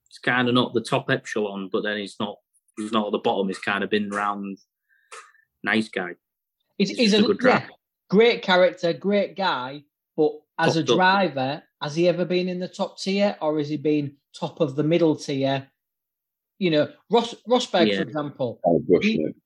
He's 0.09 0.19
kind 0.19 0.49
of 0.49 0.55
not 0.55 0.73
the 0.73 0.81
top 0.81 1.11
echelon, 1.11 1.69
but 1.71 1.83
then 1.83 1.99
he's 1.99 2.17
not. 2.19 2.37
He's 2.77 2.93
not 2.93 3.07
at 3.07 3.13
the 3.13 3.19
bottom. 3.19 3.49
He's 3.49 3.59
kind 3.59 3.83
of 3.83 3.91
been 3.91 4.11
round. 4.11 4.59
Nice 5.63 5.89
guy. 5.89 6.11
He's, 6.79 6.91
He's 6.91 6.99
he's 6.99 7.15
a, 7.15 7.19
a 7.19 7.23
good 7.23 7.39
yeah, 7.41 7.59
driver. 7.59 7.73
great 8.11 8.43
character, 8.43 8.93
great 8.93 9.37
guy, 9.37 9.83
but 10.17 10.33
as 10.59 10.77
a 10.77 10.83
driver, 10.83 11.63
up. 11.63 11.63
Driver, 11.81 11.89
has 11.91 11.97
he 11.97 12.09
ever 12.09 12.25
been 12.25 12.49
in 12.49 12.59
the 12.61 12.69
top 12.69 12.99
tier 12.99 13.37
or 13.41 13.59
has 13.59 13.69
he 13.69 13.77
been 13.77 14.17
top 14.39 14.61
of 14.61 14.77
the 14.77 14.83
middle 14.83 15.17
tier? 15.17 15.69
You 16.59 16.71
know, 16.71 16.93
Ross 17.11 17.35
Rosberg, 17.49 17.89
Yeah. 17.89 17.97
for 17.99 18.03
example. 18.03 18.61
kind 18.65 18.77
of 18.81 18.87
brushing 18.87 19.29
it. 19.29 19.37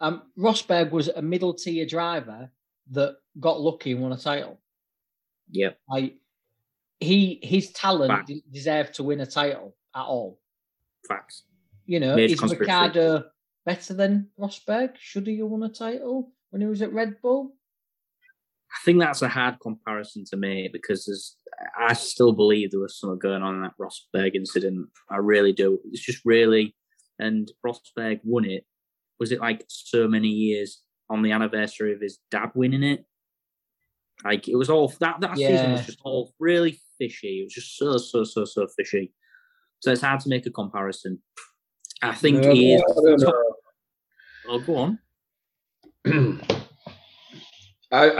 Um, 0.00 0.22
Rosberg 0.38 0.90
was 0.90 1.08
a 1.08 1.22
middle 1.22 1.54
tier 1.54 1.86
driver 1.86 2.50
that 2.90 3.16
got 3.40 3.60
lucky 3.60 3.92
and 3.92 4.02
won 4.02 4.12
a 4.12 4.16
title. 4.16 4.60
Yeah, 5.50 5.70
Like 5.88 6.14
he 7.00 7.38
his 7.42 7.72
talent 7.72 8.10
Fact. 8.10 8.28
de- 8.28 8.44
deserved 8.50 8.94
to 8.94 9.02
win 9.02 9.20
a 9.20 9.26
title 9.26 9.76
at 9.94 10.02
all. 10.02 10.40
Facts. 11.08 11.44
You 11.86 12.00
know, 12.00 12.16
Made 12.16 12.30
is 12.30 12.38
conspiracy. 12.40 12.60
Ricciardo 12.60 13.24
better 13.66 13.94
than 13.94 14.30
Rosberg? 14.38 14.96
Should 14.98 15.26
he 15.26 15.38
have 15.38 15.48
won 15.48 15.62
a 15.64 15.68
title 15.68 16.32
when 16.50 16.62
he 16.62 16.68
was 16.68 16.80
at 16.82 16.92
Red 16.92 17.20
Bull? 17.20 17.54
I 18.74 18.78
think 18.84 18.98
that's 19.00 19.22
a 19.22 19.28
hard 19.28 19.60
comparison 19.62 20.24
to 20.30 20.36
make 20.36 20.72
because 20.72 21.06
there's, 21.06 21.36
I 21.78 21.92
still 21.92 22.32
believe 22.32 22.70
there 22.72 22.80
was 22.80 22.98
something 22.98 23.18
going 23.20 23.42
on 23.42 23.54
in 23.56 23.62
that 23.62 23.74
Rosberg 23.80 24.34
incident. 24.34 24.88
I 25.08 25.16
really 25.18 25.52
do. 25.52 25.78
It's 25.92 26.02
just 26.04 26.20
really, 26.24 26.74
and 27.18 27.50
Rosberg 27.64 28.20
won 28.24 28.44
it. 28.44 28.64
Was 29.20 29.30
it 29.30 29.40
like 29.40 29.64
so 29.68 30.08
many 30.08 30.28
years 30.28 30.82
on 31.08 31.22
the 31.22 31.30
anniversary 31.30 31.92
of 31.92 32.00
his 32.00 32.18
dad 32.32 32.50
winning 32.56 32.82
it? 32.82 33.04
Like 34.24 34.48
it 34.48 34.56
was 34.56 34.70
all 34.70 34.92
that 35.00 35.20
that 35.20 35.36
season 35.36 35.70
Yeah. 35.70 35.72
was 35.72 35.86
just 35.86 36.00
all 36.02 36.32
really 36.40 36.80
fishy. 36.98 37.40
It 37.40 37.44
was 37.44 37.54
just 37.54 37.76
so 37.76 37.96
so 37.96 38.24
so 38.24 38.44
so 38.44 38.66
fishy. 38.76 39.12
So 39.80 39.92
it's 39.92 40.00
hard 40.02 40.20
to 40.20 40.28
make 40.28 40.46
a 40.46 40.50
comparison. 40.50 41.20
I 42.02 42.14
think 42.14 42.42
No, 42.42 42.52
he 42.52 42.74
is. 42.74 42.82
I 42.82 42.94
don't 43.02 43.20
know. 43.20 43.54
Oh, 44.48 44.58
go 44.58 44.76
on. 44.76 44.98
I 47.94 48.10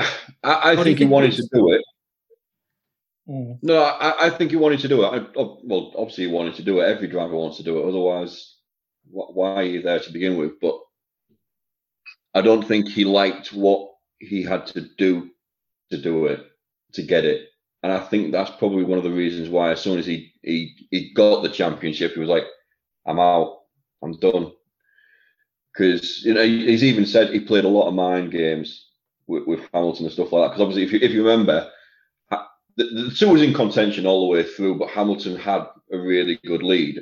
I, 0.43 0.73
I 0.73 0.75
What 0.77 0.85
think 0.85 0.99
he 0.99 1.05
wanted 1.07 1.33
to 1.33 1.49
do 1.53 1.73
it. 1.73 1.83
No, 3.63 3.83
I, 3.83 4.27
I 4.27 4.31
think 4.31 4.51
he 4.51 4.57
wanted 4.57 4.81
to 4.81 4.89
do 4.89 5.03
it. 5.05 5.07
I, 5.09 5.19
well, 5.65 5.93
obviously 5.97 6.27
he 6.27 6.33
wanted 6.33 6.55
to 6.57 6.63
do 6.63 6.81
it. 6.81 6.85
Every 6.85 7.09
driver 7.09 7.37
wants 7.37 7.57
to 7.59 7.63
do 7.63 7.79
it. 7.79 7.89
Otherwise, 7.89 8.57
wh- 9.11 9.35
why 9.35 9.55
are 9.55 9.63
you 9.65 9.83
there 9.83 10.01
to 10.01 10.13
begin 10.13 10.37
with? 10.37 10.61
But 10.61 10.79
I 12.35 12.43
don't 12.43 12.67
think 12.67 12.89
he 12.89 13.05
liked 13.05 13.53
what 13.53 13.91
he 14.19 14.43
had 14.43 14.67
to 14.69 14.83
do 14.99 15.31
to 15.91 16.01
do 16.01 16.27
it, 16.27 16.41
to 16.95 17.03
get 17.03 17.25
it. 17.25 17.49
And 17.83 17.93
I 17.93 18.01
think 18.01 18.33
that's 18.33 18.51
probably 18.59 18.85
one 18.85 18.99
of 18.99 19.05
the 19.05 19.11
reasons 19.11 19.49
why, 19.49 19.73
as 19.73 19.81
soon 19.81 19.99
as 19.99 20.07
he 20.07 20.33
he, 20.43 20.75
he 20.91 21.13
got 21.15 21.43
the 21.43 21.49
championship, 21.51 22.15
he 22.15 22.21
was 22.21 22.29
like, 22.29 22.45
"I'm 23.07 23.21
out. 23.21 23.61
I'm 24.03 24.19
done." 24.19 24.53
Because 25.73 26.23
you 26.25 26.35
know 26.35 26.45
he's 26.45 26.85
even 26.85 27.07
said 27.07 27.31
he 27.33 27.41
played 27.41 27.65
a 27.65 27.69
lot 27.69 27.89
of 27.89 27.95
mind 27.95 28.33
games 28.33 28.91
with, 29.27 29.47
with 29.47 29.61
Hamilton 29.73 30.07
and 30.07 30.13
stuff 30.13 30.33
like 30.33 30.43
that. 30.45 30.49
Because 30.57 30.63
obviously, 30.63 30.85
if 30.85 30.93
you 30.93 30.99
if 31.09 31.13
you 31.13 31.23
remember, 31.27 31.71
the, 32.77 32.85
the 32.85 33.15
two 33.17 33.29
was 33.31 33.43
in 33.43 33.55
contention 33.55 34.07
all 34.07 34.23
the 34.27 34.33
way 34.33 34.43
through, 34.43 34.79
but 34.79 34.91
Hamilton 34.91 35.37
had 35.37 35.67
a 35.93 35.99
really 35.99 36.39
good 36.45 36.63
lead 36.63 37.01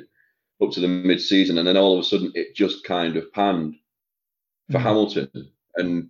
up 0.61 0.71
to 0.71 0.79
the 0.79 0.87
mid 0.87 1.21
season, 1.21 1.57
and 1.57 1.67
then 1.67 1.77
all 1.77 1.93
of 1.93 1.99
a 1.99 2.03
sudden 2.07 2.31
it 2.35 2.55
just 2.55 2.83
kind 2.83 3.17
of 3.17 3.31
panned 3.33 3.75
for 4.71 4.79
Mhm. 4.79 4.83
Hamilton. 4.83 5.31
And 5.75 6.09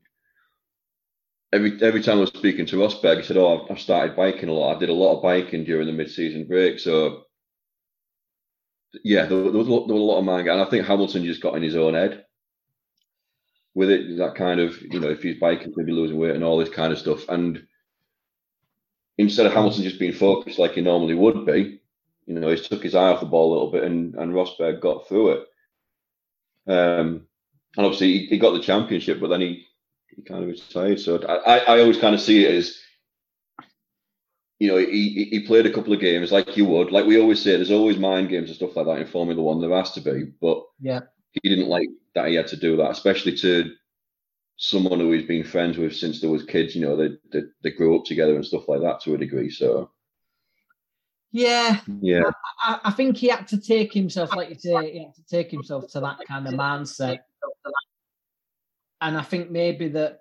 every 1.54 1.82
every 1.82 2.02
time 2.02 2.18
I 2.18 2.22
was 2.22 2.30
speaking 2.30 2.66
to 2.68 2.78
Rosberg, 2.78 3.18
he 3.18 3.24
said, 3.24 3.38
"Oh, 3.38 3.66
I've, 3.70 3.80
started 3.80 4.16
biking 4.16 4.50
a 4.50 4.54
lot. 4.54 4.76
I 4.76 4.80
did 4.80 4.90
a 4.90 4.94
lot 4.94 5.16
of 5.16 5.24
biking 5.24 5.64
during 5.64 5.88
the 5.88 5.94
mid 5.94 6.10
season 6.10 6.46
break, 6.46 6.80
so." 6.80 7.26
Yeah, 9.04 9.26
there, 9.26 9.42
there, 9.42 9.52
was, 9.52 9.68
a 9.68 9.72
lot- 9.72 9.88
there 9.88 9.96
was 9.96 10.02
a 10.02 10.06
lot 10.06 10.20
of 10.20 10.26
mind, 10.26 10.48
and 10.48 10.62
I 10.62 10.66
think 10.66 10.86
Hamilton 10.86 11.26
just 11.26 11.42
got 11.42 11.56
in 11.56 11.64
his 11.64 11.76
own 11.76 11.96
head 11.96 12.23
with 13.76 13.90
it. 13.90 14.18
That 14.18 14.36
kind 14.36 14.60
of, 14.60 14.82
you 14.82 15.00
know, 15.00 15.10
if 15.10 15.24
he's 15.24 15.40
biking, 15.40 15.74
he'll 15.76 15.86
be 15.86 15.92
losing 15.92 16.18
weight 16.18 16.36
and 16.36 16.44
all 16.44 16.58
this 16.58 16.70
kind 16.70 16.94
of 16.94 17.00
stuff. 17.00 17.28
And 17.30 17.66
instead 19.18 19.46
of 19.46 19.54
Hamilton 19.54 19.84
just 19.84 20.00
being 20.00 20.14
focused 20.14 20.60
like 20.60 20.74
he 20.74 20.82
normally 20.82 21.16
would 21.16 21.46
be, 21.46 21.82
you 22.26 22.40
know, 22.40 22.50
he 22.50 22.58
took 22.58 22.84
his 22.84 22.96
eye 22.96 23.10
off 23.10 23.20
the 23.20 23.26
ball 23.26 23.52
a 23.52 23.54
little 23.54 23.72
bit, 23.72 23.84
and, 23.84 24.16
and 24.16 24.34
Rosberg 24.34 24.82
got 24.82 25.08
through 25.08 25.32
it. 25.32 25.48
Um, 26.68 27.28
and 27.76 27.86
obviously 27.86 28.20
he, 28.20 28.26
he 28.28 28.38
got 28.38 28.52
the 28.52 28.62
championship, 28.62 29.20
but 29.20 29.28
then 29.28 29.42
he, 29.42 29.66
he 30.16 30.22
kind 30.22 30.44
of 30.44 30.50
retired. 30.50 31.00
So 31.00 31.22
I, 31.28 31.60
I, 31.60 31.80
always 31.82 31.98
kind 31.98 32.16
of 32.16 32.22
see 32.22 32.46
it 32.46 32.54
as, 32.56 32.80
you 34.60 34.70
know, 34.70 34.78
he, 34.78 34.86
he 34.86 35.26
he 35.26 35.40
played 35.48 35.66
a 35.66 35.74
couple 35.74 35.92
of 35.92 36.00
games 36.00 36.32
like 36.32 36.56
you 36.56 36.66
would. 36.66 36.92
Like 36.92 37.06
we 37.06 37.20
always 37.20 37.42
say, 37.42 37.56
there's 37.56 37.72
always 37.72 37.98
mind 37.98 38.30
games 38.30 38.50
and 38.50 38.56
stuff 38.56 38.76
like 38.78 38.86
that 38.86 39.00
in 39.00 39.08
Formula 39.08 39.42
One. 39.42 39.60
There 39.60 39.76
has 39.76 39.92
to 39.94 40.02
be, 40.02 40.32
but 40.40 40.64
Yeah. 40.80 41.02
he 41.34 41.50
didn't 41.50 41.68
like 41.68 41.90
that 42.16 42.28
he 42.28 42.36
had 42.36 42.48
to 42.48 42.58
do 42.58 42.78
that, 42.78 42.92
especially 42.92 43.36
to 43.38 43.72
someone 44.58 45.00
who 45.00 45.12
he's 45.12 45.28
been 45.28 45.44
friends 45.44 45.78
with 45.78 45.96
since 45.96 46.22
they 46.22 46.28
was 46.28 46.44
kids. 46.46 46.76
You 46.76 46.82
know, 46.86 46.96
they 46.96 47.10
they, 47.32 47.46
they 47.64 47.72
grew 47.72 47.98
up 47.98 48.06
together 48.06 48.36
and 48.36 48.46
stuff 48.46 48.68
like 48.68 48.82
that 48.82 49.02
to 49.02 49.16
a 49.16 49.18
degree. 49.18 49.50
So 49.50 49.92
Yeah, 51.32 51.80
yeah, 52.02 52.30
I, 52.62 52.80
I 52.86 52.92
think 52.92 53.18
he 53.18 53.28
had 53.28 53.48
to 53.48 53.60
take 53.60 53.94
himself, 53.94 54.36
like 54.36 54.50
you 54.50 54.56
say, 54.56 54.92
he 54.92 55.00
had 55.00 55.16
to 55.16 55.26
take 55.30 55.50
himself 55.50 55.92
to 55.92 56.00
that 56.02 56.20
kind 56.28 56.48
of 56.48 56.54
mindset. 56.54 57.20
And 59.02 59.18
I 59.18 59.22
think 59.22 59.52
maybe 59.52 59.90
that 59.90 60.20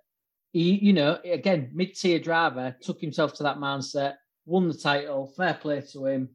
he, 0.53 0.75
you 0.75 0.93
know, 0.93 1.19
again, 1.25 1.71
mid 1.73 1.95
tier 1.95 2.19
driver 2.19 2.77
took 2.81 3.01
himself 3.01 3.35
to 3.35 3.43
that 3.45 3.59
mindset, 3.59 4.15
won 4.45 4.69
the 4.69 4.75
title, 4.75 5.33
fair 5.37 5.55
play 5.55 5.83
to 5.93 6.07
him. 6.07 6.31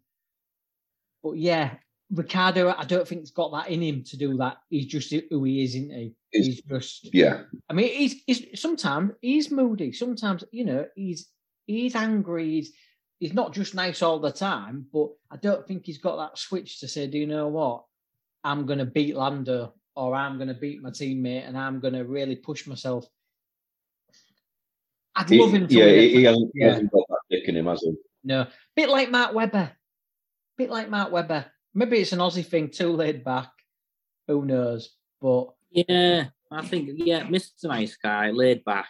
But 1.24 1.38
yeah, 1.38 1.76
Ricciardo, 2.12 2.74
I 2.78 2.86
don't 2.86 3.06
think 3.08 3.22
he's 3.22 3.32
got 3.32 3.52
that 3.52 3.70
in 3.70 3.82
him 3.82 4.04
to 4.06 4.18
do 4.18 4.38
that. 4.38 4.58
He's 4.70 4.86
just 4.86 5.14
who 5.30 5.44
he 5.44 5.64
is, 5.64 5.76
isn't 5.76 5.92
he? 5.92 6.14
He's- 6.32 6.46
He's 6.46 6.62
just 6.62 7.14
yeah, 7.14 7.44
I 7.70 7.74
mean, 7.74 7.90
he's, 7.94 8.22
he's 8.26 8.60
sometimes 8.62 9.12
he's 9.22 9.52
moody. 9.52 9.92
Sometimes 9.92 10.44
you 10.52 10.66
know 10.66 10.86
he's 10.96 11.28
he's 11.66 11.96
angry. 11.96 12.50
He's 12.50 12.72
he's 13.20 13.34
not 13.34 13.54
just 13.54 13.76
nice 13.76 14.02
all 14.02 14.20
the 14.20 14.32
time. 14.32 14.86
But 14.94 15.10
I 15.32 15.38
don't 15.38 15.66
think 15.68 15.86
he's 15.86 15.98
got 15.98 16.18
that 16.18 16.38
switch 16.38 16.80
to 16.80 16.88
say, 16.88 17.08
"Do 17.08 17.18
you 17.18 17.28
know 17.28 17.48
what? 17.50 17.84
I'm 18.44 18.66
going 18.66 18.80
to 18.80 18.86
beat 18.86 19.16
Lando, 19.16 19.74
or 19.96 20.16
I'm 20.16 20.38
going 20.38 20.48
to 20.50 20.54
beat 20.54 20.82
my 20.82 20.92
teammate, 20.92 21.48
and 21.48 21.58
I'm 21.58 21.80
going 21.82 21.94
to 21.96 22.06
really 22.06 22.36
push 22.38 22.68
myself." 22.68 23.06
I'd 25.16 25.30
He- 25.30 25.40
love 25.40 25.52
him 25.54 25.68
to 25.68 25.74
yeah, 25.74 25.88
he, 25.90 26.10
he 26.18 26.24
hasn't, 26.24 26.52
he 26.54 26.62
Yeah. 26.62 26.70
hasn't 26.70 26.92
got 26.92 27.04
that 27.10 27.20
dick 27.30 27.48
in 27.50 27.58
him, 27.58 27.66
has 27.66 27.82
he? 27.82 27.94
No, 28.24 28.48
bit 28.76 28.90
like 28.90 29.10
Mark 29.10 29.34
Webber. 29.34 29.72
Bit 30.58 30.70
like 30.70 30.90
Mark 30.90 31.12
Webber. 31.12 31.46
Maybe 31.78 32.00
it's 32.00 32.12
an 32.12 32.20
Aussie 32.20 32.44
thing, 32.46 32.70
too 32.70 32.92
laid 32.92 33.24
back. 33.24 33.52
Who 34.28 34.44
knows? 34.46 34.96
But 35.22 35.50
Yeah, 35.70 36.26
I 36.52 36.66
think 36.66 36.90
yeah, 36.96 37.22
Mr. 37.28 37.66
Nice 37.66 37.96
Guy, 38.02 38.32
laid 38.32 38.66
back, 38.66 38.90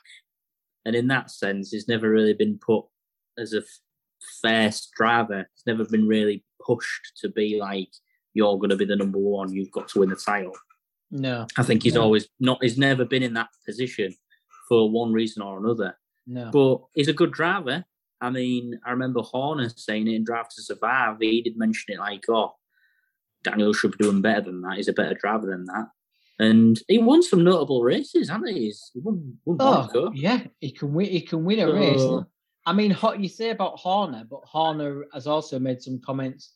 and 0.85 0.95
in 0.95 1.07
that 1.07 1.29
sense, 1.29 1.71
he's 1.71 1.89
never 1.89 2.09
really 2.09 2.33
been 2.33 2.57
put 2.65 2.85
as 3.37 3.53
a 3.53 3.61
first 4.41 4.91
driver. 4.95 5.49
He's 5.53 5.65
never 5.65 5.83
been 5.83 6.07
really 6.07 6.45
pushed 6.65 7.11
to 7.21 7.29
be 7.29 7.59
like 7.59 7.89
you're 8.33 8.57
going 8.57 8.69
to 8.69 8.75
be 8.77 8.85
the 8.85 8.95
number 8.95 9.19
one. 9.19 9.51
You've 9.53 9.71
got 9.71 9.89
to 9.89 9.99
win 9.99 10.09
the 10.09 10.15
title. 10.15 10.53
no, 11.11 11.45
I 11.57 11.63
think 11.63 11.83
he's 11.83 11.95
Yeah. 11.95 12.01
always 12.01 12.29
not. 12.39 12.63
He's 12.63 12.77
never 12.77 13.03
been 13.05 13.23
in 13.23 13.33
that 13.33 13.49
position 13.65 14.15
for 14.69 14.89
one 14.89 15.11
reason 15.11 15.41
or 15.41 15.57
another. 15.59 15.97
no. 16.25 16.51
But 16.51 16.81
he's 16.93 17.07
a 17.09 17.13
good 17.13 17.31
driver. 17.33 17.83
I 18.21 18.29
mean, 18.29 18.79
I 18.85 18.91
remember 18.91 19.21
Horner 19.21 19.69
saying 19.75 20.07
it 20.07 20.15
in 20.15 20.23
Drive 20.23 20.49
to 20.49 20.61
Survive. 20.61 21.17
He 21.19 21.41
did 21.41 21.57
mention 21.57 21.93
it 21.93 21.99
like, 21.99 22.23
oh, 22.29 22.55
Daniel 23.49 23.73
should 23.73 23.97
be 23.97 24.03
doing 24.03 24.21
better 24.21 24.41
than 24.41 24.61
that. 24.61 24.77
He's 24.77 24.87
a 24.87 24.93
better 24.93 25.15
driver 25.15 25.47
than 25.47 25.65
that. 25.65 25.87
And 26.39 26.79
he 26.87 26.99
won 26.99 27.23
some 27.23 27.43
notable 27.43 27.83
races, 27.83 28.29
hasn't 28.29 28.49
he? 28.49 28.65
He's 28.65 28.91
won, 28.95 29.37
won 29.45 29.57
Oh, 29.59 29.73
Monaco. 29.73 30.11
yeah, 30.13 30.43
he 30.59 30.71
can 30.71 30.93
win. 30.93 31.09
He 31.09 31.21
can 31.21 31.43
win 31.43 31.59
a 31.59 31.73
race. 31.73 32.01
I 32.65 32.73
mean, 32.73 32.95
you 33.17 33.29
say 33.29 33.49
about 33.49 33.79
Horner, 33.79 34.25
but 34.29 34.41
Horner 34.43 35.05
has 35.13 35.25
also 35.25 35.57
made 35.57 35.81
some 35.81 35.99
comments. 35.99 36.53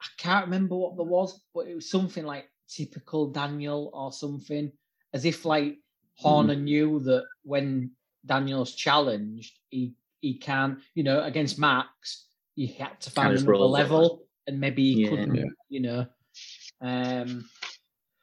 I 0.00 0.06
can't 0.18 0.46
remember 0.46 0.76
what 0.76 0.96
there 0.96 1.04
was, 1.04 1.40
but 1.54 1.66
it 1.68 1.74
was 1.74 1.90
something 1.90 2.24
like 2.24 2.50
typical 2.68 3.30
Daniel 3.30 3.90
or 3.92 4.12
something, 4.12 4.72
as 5.12 5.24
if 5.24 5.44
like 5.44 5.76
Horner 6.16 6.54
hmm. 6.54 6.64
knew 6.64 7.00
that 7.00 7.24
when 7.42 7.92
Daniel's 8.24 8.74
challenged, 8.74 9.58
he 9.68 9.94
he 10.20 10.38
can, 10.38 10.80
you 10.94 11.04
know, 11.04 11.22
against 11.22 11.58
Max, 11.58 12.26
he 12.56 12.66
had 12.66 13.00
to 13.02 13.10
find 13.10 13.38
another 13.38 13.58
level, 13.58 14.25
and 14.46 14.60
maybe 14.60 14.94
he 14.94 15.02
Yeah. 15.04 15.10
couldn't, 15.10 15.34
Yeah. 15.34 15.44
you 15.68 15.80
know. 15.80 16.06
Um, 16.80 17.48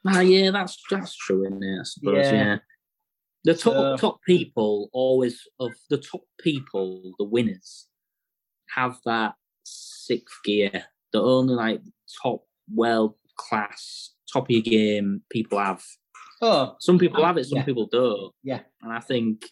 Ah, 0.06 0.20
yeah, 0.20 0.50
that's 0.50 0.76
that's 0.90 1.16
true, 1.16 1.46
isn't 1.46 1.62
it? 1.62 1.80
I 1.80 1.82
suppose. 1.84 2.26
Yeah. 2.26 2.32
Yeah. 2.32 2.58
The 3.44 3.54
top 3.54 3.72
So- 3.72 3.96
top 3.96 4.22
people 4.22 4.90
always 4.92 5.46
of 5.58 5.72
the 5.88 5.96
top 5.98 6.22
people, 6.38 7.14
the 7.18 7.24
winners, 7.24 7.88
have 8.74 8.98
that 9.06 9.34
sixth 9.64 10.42
gear. 10.44 10.86
The 11.12 11.20
only 11.22 11.54
like 11.54 11.80
top 12.22 12.46
world 12.72 13.14
class 13.36 14.10
top 14.32 14.44
of 14.44 14.50
your 14.50 14.62
game 14.62 15.22
people 15.30 15.58
have. 15.58 15.82
oh, 16.42 16.76
Some 16.80 16.98
people 16.98 17.24
have 17.24 17.38
it, 17.38 17.44
some 17.44 17.58
yeah. 17.58 17.64
people 17.64 17.86
don't. 17.86 18.34
Yeah. 18.42 18.62
And 18.82 18.92
I 18.92 19.00
think 19.00 19.48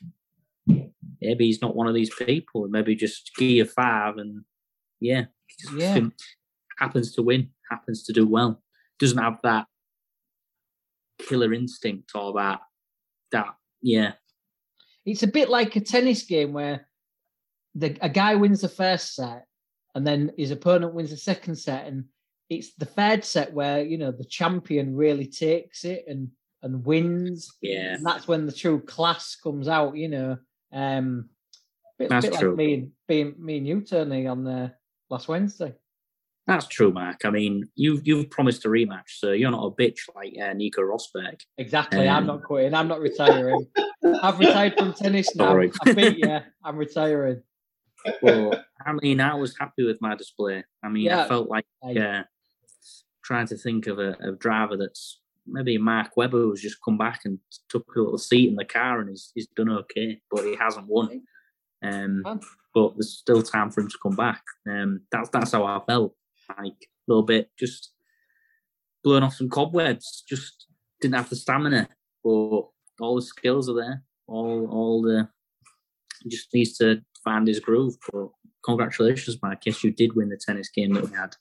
maybe 1.21 1.47
he's 1.47 1.63
not 1.63 1.75
one 1.77 1.87
of 1.89 1.95
these 1.95 2.13
people. 2.15 2.69
Maybe 2.69 2.95
just 2.95 3.35
gear 3.37 3.65
five 3.65 4.19
and 4.19 4.45
yeah, 5.01 5.27
Yeah. 5.77 6.09
Happens 6.83 7.13
to 7.15 7.23
win, 7.23 7.49
happens 7.71 8.03
to 8.05 8.13
do 8.13 8.27
well. 8.27 8.61
Doesn't 8.99 9.19
have 9.19 9.39
that 9.43 9.67
killer 11.19 11.55
instinct 11.55 12.11
or 12.15 12.33
that 12.35 12.61
that 13.31 13.55
yeah. 13.81 14.13
it's 15.07 15.23
a 15.23 15.27
bit 15.27 15.49
like 15.49 15.77
a 15.77 15.81
tennis 15.81 16.25
game 16.25 16.53
where 16.53 16.89
the 17.75 17.97
a 18.01 18.09
guy 18.09 18.35
wins 18.35 18.61
the 18.63 18.69
first 18.69 19.15
set 19.15 19.47
and 19.95 20.07
then 20.07 20.33
his 20.37 20.51
opponent 20.51 20.95
wins 20.95 21.11
the 21.11 21.17
second 21.17 21.55
set 21.57 21.87
and 21.87 22.05
it's 22.51 22.75
the 22.75 22.85
third 22.85 23.25
set 23.25 23.53
where 23.53 23.83
you 23.83 23.97
know 23.99 24.11
the 24.11 24.25
champion 24.25 24.97
really 24.97 25.27
takes 25.27 25.85
it 25.85 26.05
and 26.09 26.29
and 26.63 26.85
wins 26.85 27.49
Yeah. 27.63 27.95
and 27.95 28.05
that's 28.05 28.27
when 28.27 28.47
the 28.47 28.53
true 28.53 28.81
class 28.81 29.37
comes 29.37 29.69
out 29.69 29.97
you 29.97 30.09
know 30.09 30.39
um 30.73 31.29
bit, 31.99 32.09
That's 32.09 32.27
bit 32.27 32.39
true. 32.39 32.49
like 32.51 32.57
me 32.57 32.75
and 32.75 32.91
being 33.07 33.35
me 33.39 33.59
and 33.59 33.67
you 33.67 33.81
turning 33.83 34.29
on 34.29 34.43
the 34.45 34.73
last 35.09 35.29
Wednesday 35.29 35.75
That's 36.53 36.67
true, 36.69 36.93
Mark. 36.93 37.21
I 37.25 37.31
mean, 37.31 37.69
you've 37.75 38.07
you've 38.07 38.29
promised 38.31 38.65
a 38.65 38.69
rematch, 38.69 39.09
so 39.09 39.33
you're 39.33 39.51
not 39.51 39.65
a 39.65 39.71
bitch 39.71 40.01
like 40.15 40.35
uh, 40.43 40.53
Nico 40.53 40.83
Rosberg. 40.83 41.41
exactly 41.59 42.09
I'm 42.09 42.23
Um, 42.23 42.27
not 42.27 42.43
quitting 42.43 42.75
I'm 42.75 42.89
not 42.89 43.01
retiring 43.01 43.67
I've 44.23 44.39
retired 44.39 44.75
from 44.79 44.93
tennis 44.93 45.35
now 45.37 45.47
Sorry. 45.51 45.73
I 45.87 45.93
beat 45.93 46.19
you 46.19 46.39
I'm 46.65 46.77
retiring 46.77 47.43
But 48.21 48.65
I 48.85 48.93
mean, 49.01 49.21
I 49.21 49.35
was 49.35 49.57
happy 49.59 49.85
with 49.85 49.99
my 50.01 50.15
display. 50.17 50.65
I 50.83 50.89
mean, 50.89 51.05
Yeah. 51.05 51.25
I 51.25 51.29
felt 51.29 51.49
like 51.49 51.65
uh, 51.85 52.23
trying 53.25 53.47
to 53.47 53.57
think 53.57 53.87
of 53.87 53.99
a, 53.99 54.11
a 54.21 54.33
driver 54.33 54.77
that's 54.77 55.21
maybe 55.47 55.79
Mark 55.79 56.17
Webber 56.17 56.39
who's 56.43 56.61
just 56.63 56.79
come 56.85 56.99
back 56.99 57.21
and 57.25 57.39
took 57.69 57.85
a 57.97 58.01
little 58.01 58.19
seat 58.19 58.49
in 58.49 58.57
the 58.57 58.65
car 58.65 59.01
and 59.01 59.09
he's, 59.11 59.31
he's 59.35 59.47
done 59.57 59.71
okay, 59.71 60.21
but 60.31 60.45
he 60.45 60.55
hasn't 60.57 60.87
won. 60.89 61.23
Um, 61.85 62.23
but 62.75 62.95
there's 62.97 63.19
still 63.19 63.43
time 63.43 63.71
for 63.71 63.81
him 63.83 63.89
to 63.89 63.99
come 64.03 64.17
back. 64.17 64.43
Um, 64.69 65.01
that's 65.11 65.29
that's 65.31 65.53
how 65.53 65.65
I 65.65 65.81
felt. 65.87 66.15
Like 66.59 66.73
a 66.73 67.07
little 67.09 67.23
bit, 67.23 67.51
just 67.59 67.93
blowing 69.03 69.23
off 69.23 69.35
some 69.35 69.49
cobwebs. 69.49 70.25
Just 70.29 70.67
didn't 71.01 71.15
have 71.15 71.31
the 71.31 71.37
stamina, 71.37 71.89
but 72.25 72.31
all 72.31 73.17
the 73.17 73.23
skills 73.23 73.69
are 73.69 73.75
there. 73.75 74.03
All 74.27 74.69
all 74.71 75.03
the 75.03 75.29
just 76.29 76.53
needs 76.55 76.77
to 76.79 77.03
find 77.25 77.47
his 77.49 77.61
groove. 77.61 77.95
But 78.13 78.29
congratulations, 78.65 79.39
Mike. 79.43 79.63
Yes, 79.67 79.83
you 79.83 79.91
did 79.91 80.15
win 80.15 80.29
the 80.29 80.37
tennis 80.37 80.69
game 80.69 80.95
that 80.95 81.09
we 81.11 81.17
had. 81.17 81.35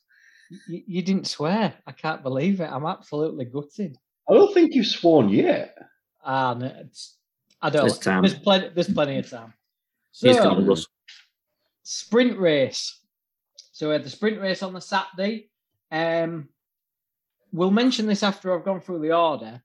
you, 0.68 0.82
you 0.88 1.02
didn't 1.02 1.28
swear 1.28 1.74
I 1.88 1.94
can't 1.94 2.22
believe 2.24 2.60
it 2.60 2.70
I'm 2.70 2.86
absolutely 2.86 3.46
gutted 3.46 3.98
I 4.30 4.34
don't 4.34 4.54
think 4.54 4.74
you've 4.74 4.86
sworn 4.88 5.30
yet. 5.30 5.78
Ah, 6.24 6.54
no, 6.54 6.66
it's, 6.68 7.18
I 7.62 7.70
don't. 7.70 7.82
There's 7.88 8.00
time. 8.00 8.22
There's 8.22 8.38
plenty. 8.38 8.70
There's 8.70 8.94
plenty 8.94 9.18
of 9.18 9.30
time. 9.30 9.54
He's 10.12 10.38
So, 10.38 10.44
got 10.44 10.66
Russell. 10.66 10.92
sprint 11.84 12.38
race. 12.40 13.00
So 13.72 13.88
we 13.88 13.94
had 13.94 14.04
the 14.04 14.10
sprint 14.10 14.40
race 14.42 14.64
on 14.64 14.74
the 14.74 14.82
Saturday. 14.82 15.50
Um, 15.92 16.50
we'll 17.52 17.72
mention 17.72 18.06
this 18.06 18.24
after 18.24 18.54
I've 18.54 18.66
gone 18.66 18.82
through 18.82 19.00
the 19.00 19.16
order. 19.16 19.62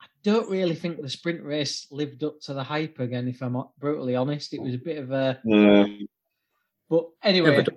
I 0.00 0.06
don't 0.22 0.50
really 0.50 0.74
think 0.74 1.00
the 1.00 1.08
sprint 1.08 1.42
race 1.42 1.86
lived 1.90 2.22
up 2.24 2.40
to 2.42 2.54
the 2.54 2.62
hype 2.62 2.98
again. 3.00 3.28
If 3.28 3.42
I'm 3.42 3.60
brutally 3.78 4.14
honest, 4.16 4.54
it 4.54 4.62
was 4.62 4.74
a 4.74 4.78
bit 4.78 4.98
of 4.98 5.10
a. 5.10 5.40
Uh, 5.52 5.86
But 6.88 7.08
anyway, 7.22 7.56
Never 7.56 7.70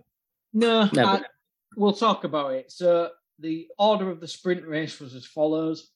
no, 0.54 0.89
Never. 0.93 1.10
I- 1.10 1.23
we'll 1.78 1.93
talk 1.93 2.23
about 2.25 2.54
it. 2.54 2.71
So 2.71 3.12
the 3.39 3.67
order 3.80 4.10
of 4.10 4.19
the 4.19 4.28
sprint 4.28 4.65
race 4.67 4.99
was 4.99 5.15
as 5.15 5.25
follows: 5.25 5.89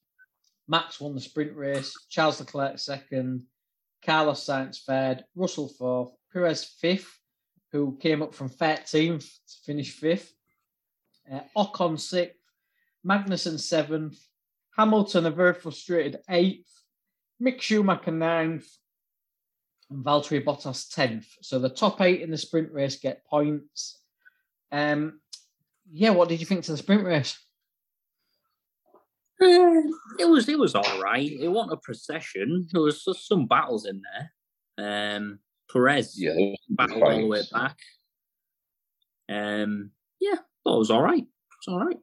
Max 0.67 0.99
won 1.01 1.15
the 1.15 1.21
sprint 1.21 1.55
race, 1.55 1.93
Charles 2.09 2.39
Leclerc 2.39 2.79
second, 2.79 3.45
Carlos 4.05 4.45
Sainz 4.45 4.83
third, 4.85 5.25
Russell 5.35 5.67
fourth, 5.69 6.11
Perez 6.31 6.63
fifth, 6.63 7.18
who 7.71 7.97
came 8.01 8.21
up 8.21 8.33
from 8.33 8.49
13th 8.49 9.23
to 9.23 9.55
finish 9.65 9.91
fifth, 9.91 10.33
uh, 11.31 11.41
Ocon 11.55 11.99
sixth, 11.99 12.37
Magnussen 13.05 13.59
seventh, 13.59 14.17
Hamilton 14.77 15.25
a 15.25 15.31
very 15.31 15.53
frustrated 15.53 16.19
eighth, 16.29 16.71
Mick 17.41 17.61
Schumacher 17.61 18.11
ninth, 18.11 18.67
and 19.89 20.03
Valtteri 20.03 20.43
Bottas 20.43 20.93
tenth. 20.93 21.27
So 21.41 21.59
the 21.59 21.69
top 21.69 22.01
eight 22.01 22.21
in 22.21 22.31
the 22.31 22.37
sprint 22.37 22.71
race 22.71 22.97
get 22.97 23.25
points. 23.25 24.01
Um, 24.71 25.19
yeah, 25.91 26.11
what 26.11 26.29
did 26.29 26.39
you 26.39 26.45
think 26.45 26.63
to 26.65 26.71
the 26.71 26.77
sprint 26.77 27.03
race? 27.03 27.37
Eh, 29.41 29.81
it 30.19 30.27
was 30.27 30.49
it 30.49 30.59
was 30.59 30.75
all 30.75 31.01
right. 31.01 31.31
It 31.31 31.47
wasn't 31.47 31.73
a 31.73 31.77
procession. 31.77 32.67
There 32.71 32.81
was 32.81 33.03
just 33.03 33.27
some 33.27 33.47
battles 33.47 33.85
in 33.85 34.01
there. 34.01 35.15
Um, 35.15 35.39
Perez 35.71 36.19
yeah, 36.19 36.31
there 36.33 36.47
was 36.47 36.57
battled 36.69 37.03
all 37.03 37.17
the 37.19 37.25
way 37.27 37.41
back. 37.51 37.77
Um, 39.29 39.91
yeah, 40.19 40.35
thought 40.63 40.75
it 40.75 40.79
was 40.79 40.91
all 40.91 41.01
right. 41.03 41.23
It's 41.59 41.67
all 41.67 41.79
right. 41.85 41.97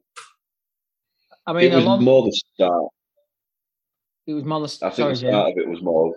I 1.47 1.53
mean, 1.53 1.65
It 1.73 1.75
was 1.75 1.85
along, 1.85 2.05
more 2.05 2.23
the 2.25 2.33
start. 2.55 2.85
it 4.27 4.35
was 4.35 4.45
more 4.45 4.61
the 4.61 4.67
I 4.83 4.91
think 4.91 4.95
sorry, 4.95 5.15
the 5.15 5.21
James. 5.21 5.31
start 5.33 5.51
of 5.53 5.59
it 5.59 5.69
was 5.69 5.83
more. 5.83 6.15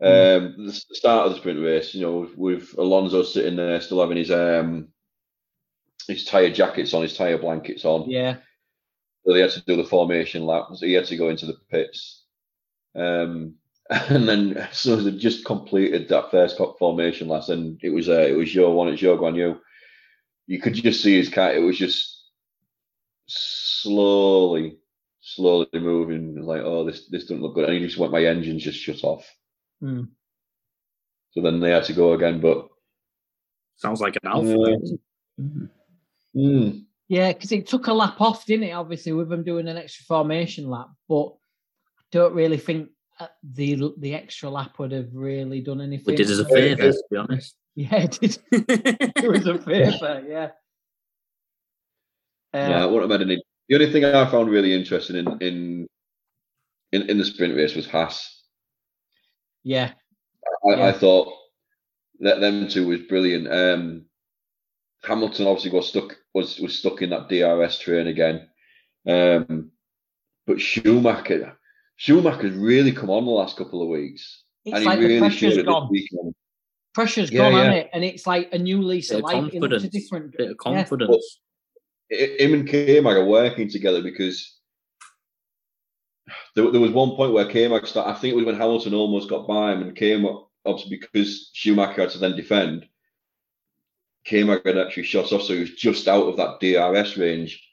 Um, 0.00 0.54
the 0.56 0.82
the 0.88 0.94
start 0.94 1.26
of 1.26 1.32
the 1.32 1.38
sprint 1.38 1.60
race, 1.60 1.92
you 1.94 2.02
know, 2.02 2.18
with, 2.18 2.36
with 2.36 2.78
Alonso 2.78 3.22
sitting 3.24 3.56
there 3.56 3.80
still 3.80 4.00
having 4.00 4.16
his 4.16 4.30
um 4.30 4.88
his 6.06 6.24
tire 6.24 6.50
jackets 6.50 6.94
on, 6.94 7.02
his 7.02 7.16
tire 7.16 7.36
blankets 7.38 7.84
on. 7.84 8.08
Yeah, 8.08 8.36
So 9.26 9.32
they 9.34 9.40
had 9.40 9.50
to 9.50 9.60
do 9.62 9.76
the 9.76 9.84
formation 9.84 10.46
lap. 10.46 10.68
So 10.74 10.86
he 10.86 10.92
had 10.94 11.04
to 11.06 11.16
go 11.16 11.28
into 11.28 11.46
the 11.46 11.56
pits. 11.70 12.24
Um, 12.94 13.54
and 14.08 14.28
then 14.28 14.68
so 14.72 14.96
they 14.96 15.12
just 15.12 15.44
completed 15.44 16.08
that 16.08 16.30
first 16.30 16.58
cup 16.58 16.76
formation 16.78 17.28
last, 17.28 17.48
and 17.48 17.78
it 17.82 17.90
was 17.90 18.08
uh, 18.08 18.20
it 18.20 18.36
was 18.36 18.54
your 18.54 18.74
one, 18.74 18.88
it's 18.88 19.02
Zhou 19.02 19.18
Guanyu. 19.18 19.58
You 20.46 20.60
could 20.60 20.74
just 20.74 21.02
see 21.02 21.16
his 21.16 21.28
car. 21.28 21.52
It 21.54 21.60
was 21.60 21.78
just 21.78 22.18
slowly, 23.26 24.78
slowly 25.20 25.68
moving. 25.74 26.42
Like, 26.42 26.62
oh, 26.62 26.84
this 26.84 27.08
this 27.08 27.24
doesn't 27.24 27.42
look 27.42 27.54
good. 27.54 27.68
And 27.68 27.74
he 27.74 27.86
just 27.86 27.98
went, 27.98 28.12
my 28.12 28.24
engine's 28.24 28.64
just 28.64 28.78
shut 28.78 29.04
off. 29.04 29.26
Hmm. 29.80 30.04
So 31.30 31.42
then 31.42 31.60
they 31.60 31.70
had 31.70 31.84
to 31.84 31.92
go 31.92 32.12
again. 32.14 32.40
But 32.40 32.68
Sounds 33.76 34.00
like 34.00 34.16
an 34.22 34.28
Alfa. 34.28 34.76
Yeah. 35.38 35.44
mm, 36.36 36.84
yeah, 37.08 37.32
because 37.32 37.52
it 37.52 37.66
took 37.66 37.86
a 37.86 37.92
lap 37.92 38.20
off, 38.20 38.44
didn't 38.44 38.68
it? 38.68 38.72
Obviously, 38.72 39.12
with 39.12 39.28
them 39.28 39.44
doing 39.44 39.68
an 39.68 39.76
extra 39.76 40.04
formation 40.04 40.68
lap, 40.68 40.88
but 41.08 41.26
I 41.26 42.02
don't 42.10 42.34
really 42.34 42.58
think. 42.58 42.90
Uh, 43.20 43.26
the 43.42 43.92
the 43.98 44.14
extra 44.14 44.48
lap 44.48 44.78
would 44.78 44.92
have 44.92 45.08
really 45.14 45.60
done 45.60 45.80
anything. 45.80 46.04
We 46.06 46.16
did 46.16 46.30
us 46.30 46.38
a 46.38 46.44
for 46.44 46.56
him. 46.56 46.76
favour, 46.78 46.92
to 46.92 47.02
be 47.10 47.16
honest. 47.16 47.54
Yeah, 47.74 47.96
it 47.96 48.18
did. 48.20 48.38
It 48.52 49.30
was 49.30 49.46
a 49.46 49.58
favour. 49.58 50.24
Yeah. 50.28 50.50
Uh, 52.52 52.68
no, 52.68 52.74
I 52.82 52.86
wouldn't 52.86 53.10
have 53.10 53.20
had 53.20 53.28
any. 53.28 53.42
The 53.68 53.74
only 53.74 53.92
thing 53.92 54.04
I 54.04 54.30
found 54.30 54.50
really 54.50 54.72
interesting 54.74 55.16
in 55.16 55.26
in 55.40 55.86
in, 56.92 57.02
in 57.10 57.18
the 57.18 57.24
sprint 57.24 57.54
race 57.54 57.74
was 57.76 57.86
Haas. 57.86 58.42
yeah. 59.62 59.92
I, 60.64 60.74
Yeah. 60.74 60.86
I 60.86 60.92
thought 60.92 61.32
that 62.20 62.40
them 62.40 62.68
two 62.68 62.88
was 62.88 63.00
brilliant. 63.02 63.52
Um, 63.52 64.06
Hamilton 65.04 65.46
obviously 65.46 65.70
got 65.70 65.84
stuck 65.84 66.16
was 66.34 66.58
was 66.58 66.78
stuck 66.78 67.02
in 67.02 67.10
that 67.10 67.28
DRS 67.28 67.78
train 67.78 68.06
again. 68.06 68.48
Um, 69.06 69.70
but 70.46 70.60
Schumacher 70.60 71.57
Schumacher's 71.98 72.56
really 72.56 72.92
come 72.92 73.10
on 73.10 73.24
the 73.24 73.30
last 73.30 73.56
couple 73.56 73.82
of 73.82 73.88
weeks. 73.88 74.44
It's 74.64 74.76
and 74.76 74.84
like 74.84 74.98
he 74.98 75.02
the 75.02 75.08
really 75.08 75.20
pressure's 75.20 75.38
showed 75.40 75.52
it 75.52 75.56
this 75.56 75.64
gone. 75.66 75.88
weekend. 75.90 76.34
Pressure's 76.94 77.30
Yeah, 77.30 77.38
gone, 77.38 77.52
yeah. 77.52 77.58
hasn't 77.58 77.76
it? 77.76 77.90
And 77.92 78.04
it's 78.04 78.26
like 78.26 78.48
a 78.52 78.58
new 78.58 78.82
lease 78.82 79.08
Bit 79.10 79.18
of 79.18 79.24
of 79.24 79.44
life. 79.44 79.52
It 79.54 79.60
looks 79.60 79.84
a 79.84 79.88
different. 79.90 80.36
Bit 80.36 80.50
of 80.52 80.56
confidence. 80.58 81.40
I- 82.12 82.36
Him 82.38 82.54
and 82.54 82.68
K-Mag 82.68 83.16
are 83.16 83.24
working 83.24 83.68
together 83.68 84.00
because 84.00 84.56
there, 86.54 86.70
there 86.70 86.80
was 86.80 86.92
one 86.92 87.16
point 87.16 87.32
where 87.32 87.46
K-Mag 87.50 87.86
started, 87.86 88.10
I 88.10 88.14
think 88.14 88.32
it 88.32 88.36
was 88.36 88.46
when 88.46 88.54
Hamilton 88.56 88.94
almost 88.94 89.28
got 89.28 89.46
by 89.48 89.72
him 89.72 89.82
and 89.82 89.96
K-Mag, 89.96 90.36
obviously 90.64 90.96
because 90.98 91.50
Schumacher 91.52 92.02
had 92.02 92.10
to 92.10 92.18
then 92.18 92.36
defend, 92.36 92.86
K-Mag 94.24 94.62
had 94.64 94.78
actually 94.78 95.02
shot 95.02 95.32
off, 95.32 95.42
so 95.42 95.54
he 95.54 95.60
was 95.60 95.72
just 95.74 96.06
out 96.08 96.24
of 96.28 96.36
that 96.36 96.60
DRS 96.60 97.16
range. 97.16 97.67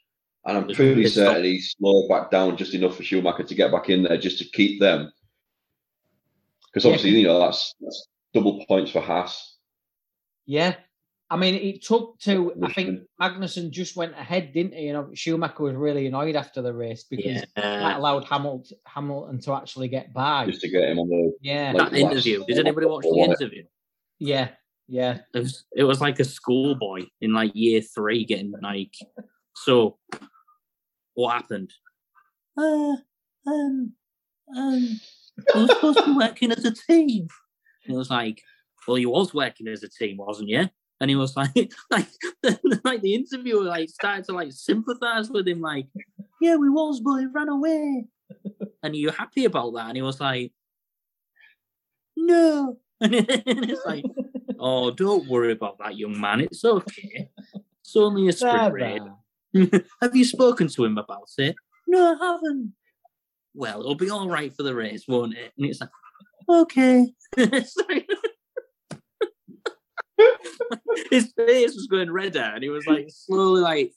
And 0.46 0.56
I'm 0.58 0.68
Just 0.68 0.76
pretty 0.76 1.02
pissed 1.02 1.18
off. 1.18 1.26
certain 1.34 1.44
he 1.44 1.60
slowed 1.60 2.08
back 2.08 2.30
down 2.30 2.56
just 2.56 2.72
enough 2.74 2.96
for 2.96 3.02
Schumacher 3.02 3.42
to 3.42 3.54
get 3.54 3.72
back 3.72 3.88
in 3.90 4.04
there 4.04 4.16
just 4.16 4.38
to 4.38 4.44
keep 4.44 4.80
them. 4.80 5.10
Because 6.72 6.84
Yeah, 6.84 6.90
obviously, 6.92 7.18
you 7.20 7.26
know, 7.26 7.40
that's, 7.40 7.74
that's 7.80 8.06
double 8.32 8.64
points 8.66 8.90
for 8.92 9.00
Haas. 9.00 9.56
Yeah. 10.46 10.76
I 11.28 11.36
mean, 11.36 11.56
it 11.56 11.82
took 11.82 12.20
to. 12.20 12.52
I 12.62 12.72
think 12.72 12.88
Listen. 12.88 13.06
Magnussen 13.20 13.70
just 13.72 13.96
went 13.96 14.12
ahead, 14.12 14.52
didn't 14.52 14.74
he? 14.74 14.82
You 14.86 14.92
know, 14.92 15.10
Schumacher 15.12 15.64
was 15.64 15.74
really 15.74 16.06
annoyed 16.06 16.36
after 16.36 16.62
the 16.62 16.72
race 16.72 17.02
because 17.10 17.42
that 17.56 17.96
allowed 17.96 18.22
Hamilton 18.26 18.76
Hamilton 18.86 19.40
to 19.40 19.54
actually 19.54 19.88
get 19.88 20.12
by. 20.12 20.46
Just 20.46 20.60
to 20.60 20.68
get 20.68 20.84
him 20.88 21.00
on 21.00 21.08
the 21.08 21.32
Yeah, 21.40 21.72
like- 21.74 21.90
That 21.90 21.98
interview. 21.98 22.44
Did 22.46 22.60
anybody 22.60 22.86
watch 22.86 23.02
the 23.02 23.18
interview? 23.18 23.64
yeah, 24.20 24.50
yeah. 24.86 25.18
It 25.34 25.38
was, 25.40 25.64
it 25.74 25.82
was 25.82 26.00
like 26.00 26.20
a 26.20 26.24
schoolboy 26.24 27.06
in 27.20 27.32
like 27.32 27.50
year 27.56 27.80
three 27.80 28.24
getting 28.24 28.52
like, 28.62 28.94
so 29.56 29.98
what 31.16 31.32
happened? 31.34 31.72
Uh, 32.56 32.96
um, 33.46 33.92
um, 34.56 35.00
I 35.54 35.58
was 35.58 35.70
supposed 35.70 35.98
to 35.98 36.04
be 36.06 36.12
working 36.12 36.52
as 36.52 36.64
a 36.64 36.72
team. 36.72 37.26
And 37.84 37.94
it 37.94 37.98
was 37.98 38.10
like, 38.10 38.40
well, 38.86 38.98
you 38.98 39.10
was 39.10 39.34
working 39.34 39.66
as 39.68 39.82
a 39.82 39.88
team, 39.88 40.18
wasn't 40.18 40.50
you? 40.50 40.68
And 41.00 41.10
he 41.10 41.16
was 41.16 41.36
like, 41.36 41.72
like, 41.90 42.06
like 42.84 43.02
the 43.02 43.14
interviewer 43.14 43.64
like 43.64 43.88
started 43.88 44.24
to 44.26 44.32
like 44.32 44.52
sympathize 44.52 45.30
with 45.30 45.48
him, 45.48 45.60
like, 45.60 45.86
yeah, 46.40 46.56
we 46.56 46.70
was, 46.70 47.00
but 47.00 47.16
he 47.16 47.26
ran 47.26 47.48
away. 47.48 48.04
And 48.82 48.94
are 48.94 48.98
you 48.98 49.10
happy 49.10 49.46
about 49.46 49.74
that? 49.74 49.88
And 49.88 49.96
he 49.96 50.02
was 50.02 50.20
like, 50.20 50.52
no. 52.16 52.78
And 53.00 53.14
it's 53.14 53.84
like, 53.84 54.04
oh, 54.58 54.90
don't 54.90 55.28
worry 55.28 55.52
about 55.52 55.78
that, 55.78 55.96
young 55.96 56.18
man. 56.18 56.40
It's 56.40 56.64
okay. 56.64 57.28
It's 57.80 57.94
only 57.96 58.28
a 58.28 58.32
sprint 58.32 58.56
There, 58.56 58.72
race. 58.72 59.00
there. 59.02 59.14
Have 60.02 60.14
you 60.16 60.24
spoken 60.24 60.68
to 60.68 60.84
him 60.84 60.98
about 60.98 61.28
it? 61.38 61.54
No, 61.86 62.14
I 62.20 62.24
haven't. 62.26 62.72
Well, 63.54 63.80
it'll 63.80 63.94
be 63.94 64.10
all 64.10 64.28
right 64.28 64.54
for 64.54 64.62
the 64.62 64.74
race, 64.74 65.04
won't 65.08 65.34
it? 65.36 65.52
And 65.56 65.66
it's 65.66 65.80
like, 65.80 65.90
okay. 66.48 67.06
It's 67.36 67.76
like- 67.88 68.08
His 71.10 71.32
face 71.36 71.74
was 71.74 71.86
going 71.90 72.10
redder, 72.10 72.40
and 72.54 72.62
he 72.62 72.68
was 72.70 72.86
like 72.86 73.08
slowly, 73.10 73.60
like, 73.60 73.92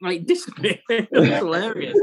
like 0.00 0.24
disappearing. 0.26 0.78
It 0.90 1.08
was 1.12 1.28
hilarious. 1.28 1.98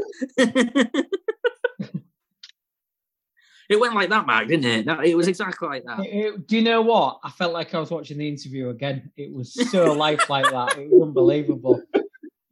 it 3.69 3.79
went 3.79 3.95
like 3.95 4.09
that, 4.09 4.25
Mark, 4.25 4.47
didn't 4.47 4.65
it? 4.65 4.85
No, 4.85 4.99
it 4.99 5.15
was 5.15 5.27
exactly 5.27 5.67
like 5.67 5.83
that. 5.85 5.99
It- 6.01 6.09
it- 6.09 6.47
do 6.47 6.57
you 6.57 6.61
know 6.63 6.81
what? 6.81 7.19
I 7.23 7.29
felt 7.29 7.53
like 7.53 7.73
I 7.73 7.79
was 7.79 7.91
watching 7.91 8.17
the 8.17 8.27
interview 8.27 8.69
again. 8.69 9.11
It 9.17 9.33
was 9.33 9.53
so 9.71 9.93
lifelike 9.93 10.49
that 10.51 10.77
it 10.77 10.89
was 10.91 11.07
unbelievable. 11.07 11.81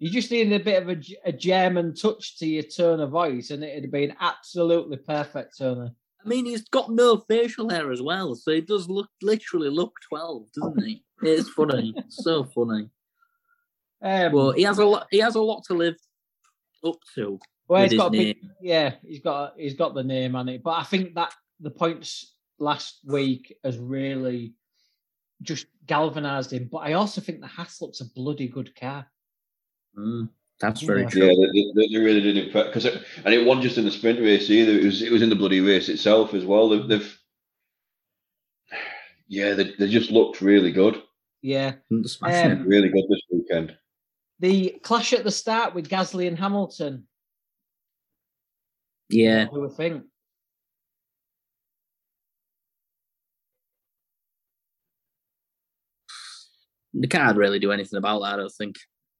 You 0.01 0.09
just 0.09 0.31
needed 0.31 0.59
a 0.59 0.63
bit 0.63 0.81
of 0.81 0.89
a, 0.89 0.99
a 1.25 1.31
German 1.31 1.93
touch 1.93 2.39
to 2.39 2.47
your 2.47 2.63
tone 2.63 3.01
of 3.01 3.11
voice, 3.11 3.51
and 3.51 3.63
it'd 3.63 3.83
have 3.83 3.91
been 3.91 4.15
absolutely 4.19 4.97
perfect, 4.97 5.59
Turner. 5.59 5.91
I 6.25 6.27
mean, 6.27 6.47
he's 6.47 6.67
got 6.69 6.89
no 6.91 7.17
facial 7.17 7.69
hair 7.69 7.91
as 7.91 8.01
well, 8.01 8.33
so 8.33 8.51
he 8.51 8.61
does 8.61 8.89
look 8.89 9.09
literally 9.21 9.69
look 9.69 9.93
twelve, 10.09 10.47
doesn't 10.55 10.83
he? 10.83 11.03
It's 11.21 11.49
funny, 11.49 11.93
so 12.09 12.43
funny. 12.43 12.89
Um, 14.01 14.31
Well, 14.31 14.51
he 14.53 14.63
has 14.63 14.79
a 14.79 14.85
lot. 14.85 15.05
He 15.11 15.19
has 15.19 15.35
a 15.35 15.41
lot 15.41 15.63
to 15.65 15.75
live 15.75 15.97
up 16.83 16.97
to. 17.13 17.39
well, 17.67 17.83
he's 17.83 17.93
got 17.95 18.11
big, 18.11 18.37
yeah, 18.59 18.95
he's 19.05 19.19
got 19.19 19.53
he's 19.55 19.75
got 19.75 19.93
the 19.93 20.03
name 20.03 20.35
on 20.35 20.49
it. 20.49 20.63
But 20.63 20.79
I 20.79 20.83
think 20.83 21.13
that 21.13 21.31
the 21.59 21.69
points 21.69 22.37
last 22.57 23.01
week 23.05 23.55
has 23.63 23.77
really 23.77 24.55
just 25.43 25.67
galvanised 25.85 26.53
him. 26.53 26.69
But 26.71 26.79
I 26.79 26.93
also 26.93 27.21
think 27.21 27.39
the 27.39 27.45
Haas 27.45 27.83
looks 27.83 28.01
a 28.01 28.05
bloody 28.15 28.47
good 28.47 28.75
car. 28.75 29.05
Mm, 29.97 30.30
that's 30.60 30.82
very 30.82 31.01
Yeah. 31.04 31.10
true. 31.10 31.25
Yeah, 31.25 31.47
they, 31.54 31.71
they, 31.75 31.88
they 31.93 31.99
really 31.99 32.21
did 32.21 32.38
impress 32.38 32.67
because 32.67 32.86
it, 32.86 33.04
and 33.25 33.34
it 33.34 33.45
wasn't 33.45 33.63
just 33.63 33.77
in 33.77 33.86
the 33.86 33.91
sprint 33.91 34.19
race 34.19 34.49
either. 34.49 34.71
It 34.73 34.86
was 34.86 35.01
it 35.01 35.12
was 35.12 35.21
in 35.21 35.30
the 35.30 35.36
bloody 35.36 35.60
race 35.62 35.89
itself 35.89 36.34
as 36.34 36.45
well. 36.45 36.69
They've, 36.69 36.88
they've 36.88 37.17
yeah, 39.27 39.54
they, 39.54 39.71
they 39.80 39.88
just 39.89 40.12
looked 40.12 40.41
really 40.41 40.71
good, 40.71 41.01
Yeah. 41.41 41.75
Um, 41.89 42.63
really 42.67 42.89
good 42.89 43.06
this 43.10 43.21
weekend. 43.32 43.77
The 44.39 44.77
clash 44.84 45.13
at 45.13 45.23
the 45.23 45.32
start 45.32 45.73
with 45.73 45.88
Gasly 45.88 46.27
and 46.27 46.38
Hamilton. 46.38 47.08
Yeah, 49.10 49.45
What 49.45 49.54
do 49.56 49.62
we 49.62 49.69
think? 49.69 50.04
they 56.93 57.08
can't 57.08 57.38
really 57.38 57.60
do 57.60 57.71
anything 57.71 57.97
about 57.97 58.19
that. 58.21 58.34
I 58.34 58.38
don't 58.38 58.51
think. 58.51 58.75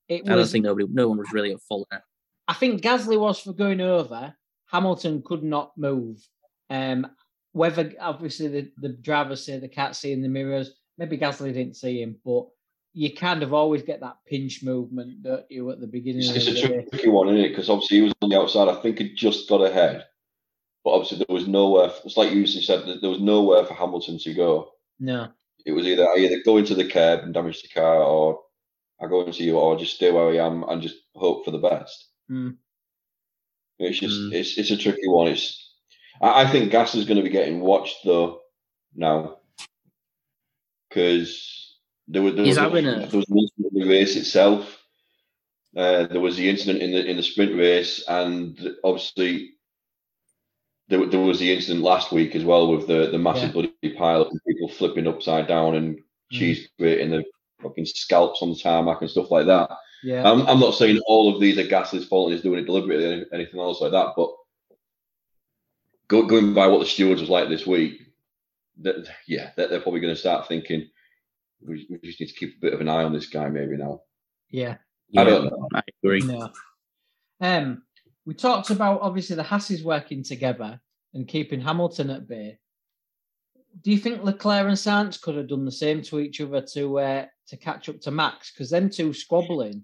It 0.08 0.30
I 0.30 0.36
don't 0.36 0.48
think 0.48 0.66
nobody, 0.66 0.88
no 0.92 1.08
one 1.08 1.18
was 1.18 1.32
really 1.32 1.52
at 1.52 1.62
fault 1.62 1.88
there. 1.92 2.04
I 2.48 2.54
think 2.54 2.82
Gasly 2.82 3.20
was 3.20 3.40
for 3.40 3.54
going 3.54 3.82
over. 3.82 4.36
Hamilton 4.66 5.22
could 5.26 5.44
not 5.44 5.72
move. 5.78 6.18
Um, 6.70 7.08
whether 7.54 7.92
obviously 8.00 8.48
the, 8.48 8.72
the 8.78 8.90
drivers 8.90 9.46
say 9.46 9.60
they 9.60 9.68
can't 9.68 9.96
see 9.96 10.12
in 10.12 10.22
the 10.22 10.30
mirrors. 10.30 10.74
Maybe 10.98 11.18
Gasly 11.18 11.54
didn't 11.54 11.76
see 11.76 12.02
him, 12.02 12.18
but 12.24 12.46
you 12.94 13.14
kind 13.14 13.44
of 13.44 13.54
always 13.54 13.84
get 13.84 14.02
that 14.02 14.18
pinch 14.28 14.64
movement 14.64 15.24
that 15.24 15.48
you 15.50 15.70
at 15.72 15.80
the 15.80 15.88
beginning 15.88 16.22
It's, 16.22 16.30
of 16.30 16.36
it's 16.36 16.62
the 16.62 16.80
a 16.80 16.86
tricky 16.90 17.10
one, 17.10 17.30
isn't 17.30 17.46
it? 17.46 17.50
Because 17.50 17.70
obviously 17.70 17.98
he 17.98 18.04
was 18.04 18.14
on 18.22 18.30
the 18.30 18.40
outside. 18.40 18.68
I 18.68 18.76
think 18.82 19.00
he 19.00 19.14
just 19.14 19.48
got 19.48 19.62
ahead, 19.62 20.06
but 20.84 20.92
obviously 20.92 21.18
there 21.20 21.34
was 21.34 21.48
nowhere. 21.48 21.92
It's 22.04 22.18
like 22.18 22.32
you 22.32 22.46
said, 22.48 22.86
that 22.86 23.02
there 23.02 23.10
was 23.10 23.22
nowhere 23.22 23.66
for 23.66 23.74
Hamilton 23.74 24.18
to 24.20 24.34
go. 24.34 24.72
No. 25.00 25.30
It 25.66 25.72
was 25.72 25.86
either 25.86 26.08
either 26.18 26.42
go 26.44 26.58
into 26.58 26.76
the 26.76 26.88
curb 26.88 27.22
and 27.22 27.34
damage 27.34 27.62
the 27.62 27.70
car, 27.70 28.02
or 28.02 28.40
I 29.02 29.08
go 29.08 29.26
into 29.26 29.44
you, 29.44 29.58
or 29.58 29.78
just 29.78 29.96
stay 29.96 30.12
where 30.12 30.30
I 30.30 30.46
am 30.46 30.64
and 30.64 30.82
just 30.82 30.96
hope 31.16 31.44
for 31.46 31.52
the 31.52 31.58
best. 31.58 32.08
Mm. 32.30 32.58
It's 33.80 34.00
just 34.00 34.16
Mm. 34.20 34.34
it's 34.34 34.58
it's 34.58 34.72
a 34.72 34.78
tricky 34.78 35.08
one. 35.08 35.28
It's 35.28 35.74
I, 36.22 36.44
I 36.44 36.48
think 36.48 36.72
Gas 36.72 36.94
is 36.96 37.06
going 37.06 37.18
to 37.18 37.24
be 37.24 37.30
getting 37.30 37.62
watched 37.62 37.98
though 38.06 38.42
now 38.96 39.38
because 40.90 41.78
there 42.08 42.22
was 42.22 42.36
there 42.36 42.46
He's 42.46 42.58
was, 42.58 42.64
having 42.64 42.86
a, 42.86 42.92
a- 43.04 43.08
there 43.08 43.20
was 43.20 43.30
an 43.30 43.38
incident 43.40 43.74
in 43.74 43.80
the 43.82 43.88
race 43.90 44.16
itself. 44.16 44.78
Uh, 45.76 46.06
there 46.08 46.20
was 46.20 46.36
the 46.36 46.50
incident 46.50 46.82
in 46.82 46.92
the 46.92 47.06
in 47.10 47.18
the 47.18 47.24
sprint 47.24 47.56
race, 47.58 48.04
and 48.08 48.60
obviously 48.84 49.52
there, 50.90 51.06
there 51.08 51.22
was 51.22 51.40
the 51.40 51.54
incident 51.54 51.82
last 51.84 52.12
week 52.12 52.36
as 52.36 52.44
well 52.44 52.76
with 52.76 52.88
the 52.88 53.10
the 53.12 53.18
massive 53.18 53.56
Yeah. 53.56 53.68
bloody 53.82 53.96
pile 53.98 54.26
and 54.30 54.40
people 54.48 54.68
flipping 54.70 55.08
upside 55.08 55.48
down 55.48 55.76
and 55.76 55.96
Mm. 55.98 56.38
cheese 56.38 56.70
grating 56.80 57.10
the 57.12 57.24
fucking 57.62 57.86
scalps 57.86 58.42
on 58.42 58.50
the 58.50 58.56
tarmac 58.56 59.02
and 59.02 59.10
stuff 59.10 59.32
like 59.32 59.46
that. 59.48 59.70
Yeah. 60.04 60.30
I'm, 60.30 60.48
I'm 60.48 60.60
not 60.60 60.76
saying 60.76 61.00
all 61.06 61.34
of 61.34 61.40
these 61.40 61.58
are 61.58 61.64
Gasly's 61.64 62.06
fault 62.06 62.28
and 62.28 62.36
he's 62.36 62.44
doing 62.44 62.60
it 62.60 62.66
deliberately 62.66 63.06
or 63.06 63.26
anything 63.34 63.60
else 63.60 63.82
like 63.82 63.92
that, 63.92 64.14
but 64.16 64.30
go, 66.08 66.26
going 66.26 66.54
by 66.54 66.68
what 66.68 66.80
the 66.80 66.86
stewards 66.86 67.22
was 67.22 67.30
like 67.30 67.50
this 67.50 67.68
week, 67.68 68.02
that, 68.82 69.08
yeah, 69.28 69.52
they're, 69.56 69.68
they're 69.68 69.82
probably 69.82 70.00
going 70.00 70.14
to 70.14 70.20
start 70.20 70.48
thinking 70.48 70.90
we, 71.66 71.88
we 71.90 72.00
just 72.00 72.20
need 72.20 72.28
to 72.28 72.34
keep 72.34 72.58
a 72.58 72.62
bit 72.62 72.74
of 72.74 72.82
an 72.82 72.90
eye 72.90 73.04
on 73.04 73.14
this 73.14 73.28
guy 73.28 73.48
maybe 73.50 73.78
now. 73.78 74.02
yeah. 74.50 74.78
I 75.16 75.26
don't 75.26 75.46
know. 75.46 75.68
I 75.76 75.82
agree. 76.02 76.22
No. 76.22 76.50
Um, 77.42 77.84
we 78.26 78.34
talked 78.34 78.70
about 78.70 79.02
obviously 79.02 79.36
the 79.36 79.44
Hasses 79.44 79.84
working 79.84 80.24
together 80.24 80.80
and 81.14 81.28
keeping 81.28 81.60
Hamilton 81.60 82.10
at 82.12 82.28
bay. 82.30 82.60
Do 83.84 83.92
you 83.92 83.98
think 83.98 84.24
Leclerc 84.24 84.68
and 84.68 84.76
Sainz 84.78 85.20
could 85.22 85.36
have 85.36 85.48
done 85.48 85.66
the 85.66 85.72
same 85.72 86.02
to 86.04 86.20
each 86.20 86.42
other 86.42 86.62
to 86.74 87.00
uh, 87.00 87.26
to 87.48 87.58
catch 87.58 87.90
up 87.90 88.00
to 88.02 88.12
Max? 88.12 88.52
Because 88.52 88.70
them 88.70 88.90
two 88.90 89.14
squabbling 89.14 89.84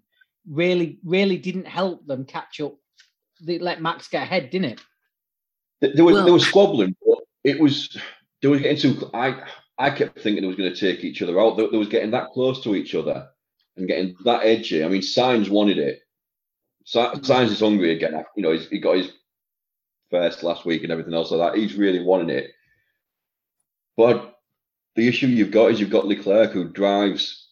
really, 0.49 0.99
really 1.03 1.37
didn't 1.37 1.65
help 1.67 2.05
them 2.05 2.25
catch 2.25 2.59
up. 2.61 2.75
They 3.41 3.59
let 3.59 3.81
Max 3.81 4.07
get 4.07 4.23
ahead, 4.23 4.49
didn't 4.49 4.71
it? 4.73 4.81
Th- 5.81 5.95
There 5.95 6.05
was 6.05 6.15
Well- 6.15 6.23
there 6.25 6.33
was 6.33 6.45
squabbling, 6.47 6.95
but 7.05 7.19
it 7.43 7.59
was 7.59 7.97
they 8.41 8.47
were 8.49 8.59
getting 8.59 8.77
too. 8.77 9.09
I 9.13 9.43
I 9.77 9.89
kept 9.91 10.19
thinking 10.19 10.43
it 10.43 10.47
was 10.47 10.55
going 10.57 10.73
to 10.73 10.79
take 10.79 11.03
each 11.03 11.21
other 11.21 11.39
out. 11.39 11.55
They, 11.57 11.67
they 11.69 11.77
was 11.77 11.87
getting 11.87 12.11
that 12.11 12.29
close 12.31 12.61
to 12.63 12.75
each 12.75 12.93
other 12.95 13.29
and 13.77 13.87
getting 13.87 14.15
that 14.25 14.43
edgy. 14.43 14.83
I 14.83 14.87
mean, 14.89 15.01
Sainz 15.01 15.49
wanted 15.49 15.77
it. 15.77 15.99
Si- 16.85 16.99
Sainz 16.99 17.51
is 17.51 17.59
hungry 17.59 17.91
again. 17.95 18.23
You 18.35 18.43
know, 18.43 18.51
he's, 18.53 18.67
he 18.69 18.79
got 18.79 18.97
his 18.97 19.11
first 20.09 20.41
last 20.41 20.65
week 20.65 20.81
and 20.83 20.91
everything 20.91 21.13
else 21.13 21.29
like 21.31 21.53
that. 21.53 21.59
He's 21.59 21.75
really 21.75 22.01
wanting 22.03 22.29
it. 22.31 22.51
But 23.97 24.35
the 24.95 25.07
issue 25.07 25.27
you've 25.27 25.51
got 25.51 25.71
is 25.71 25.79
you've 25.79 25.89
got 25.89 26.05
Leclerc 26.05 26.51
who 26.51 26.69
drives 26.69 27.49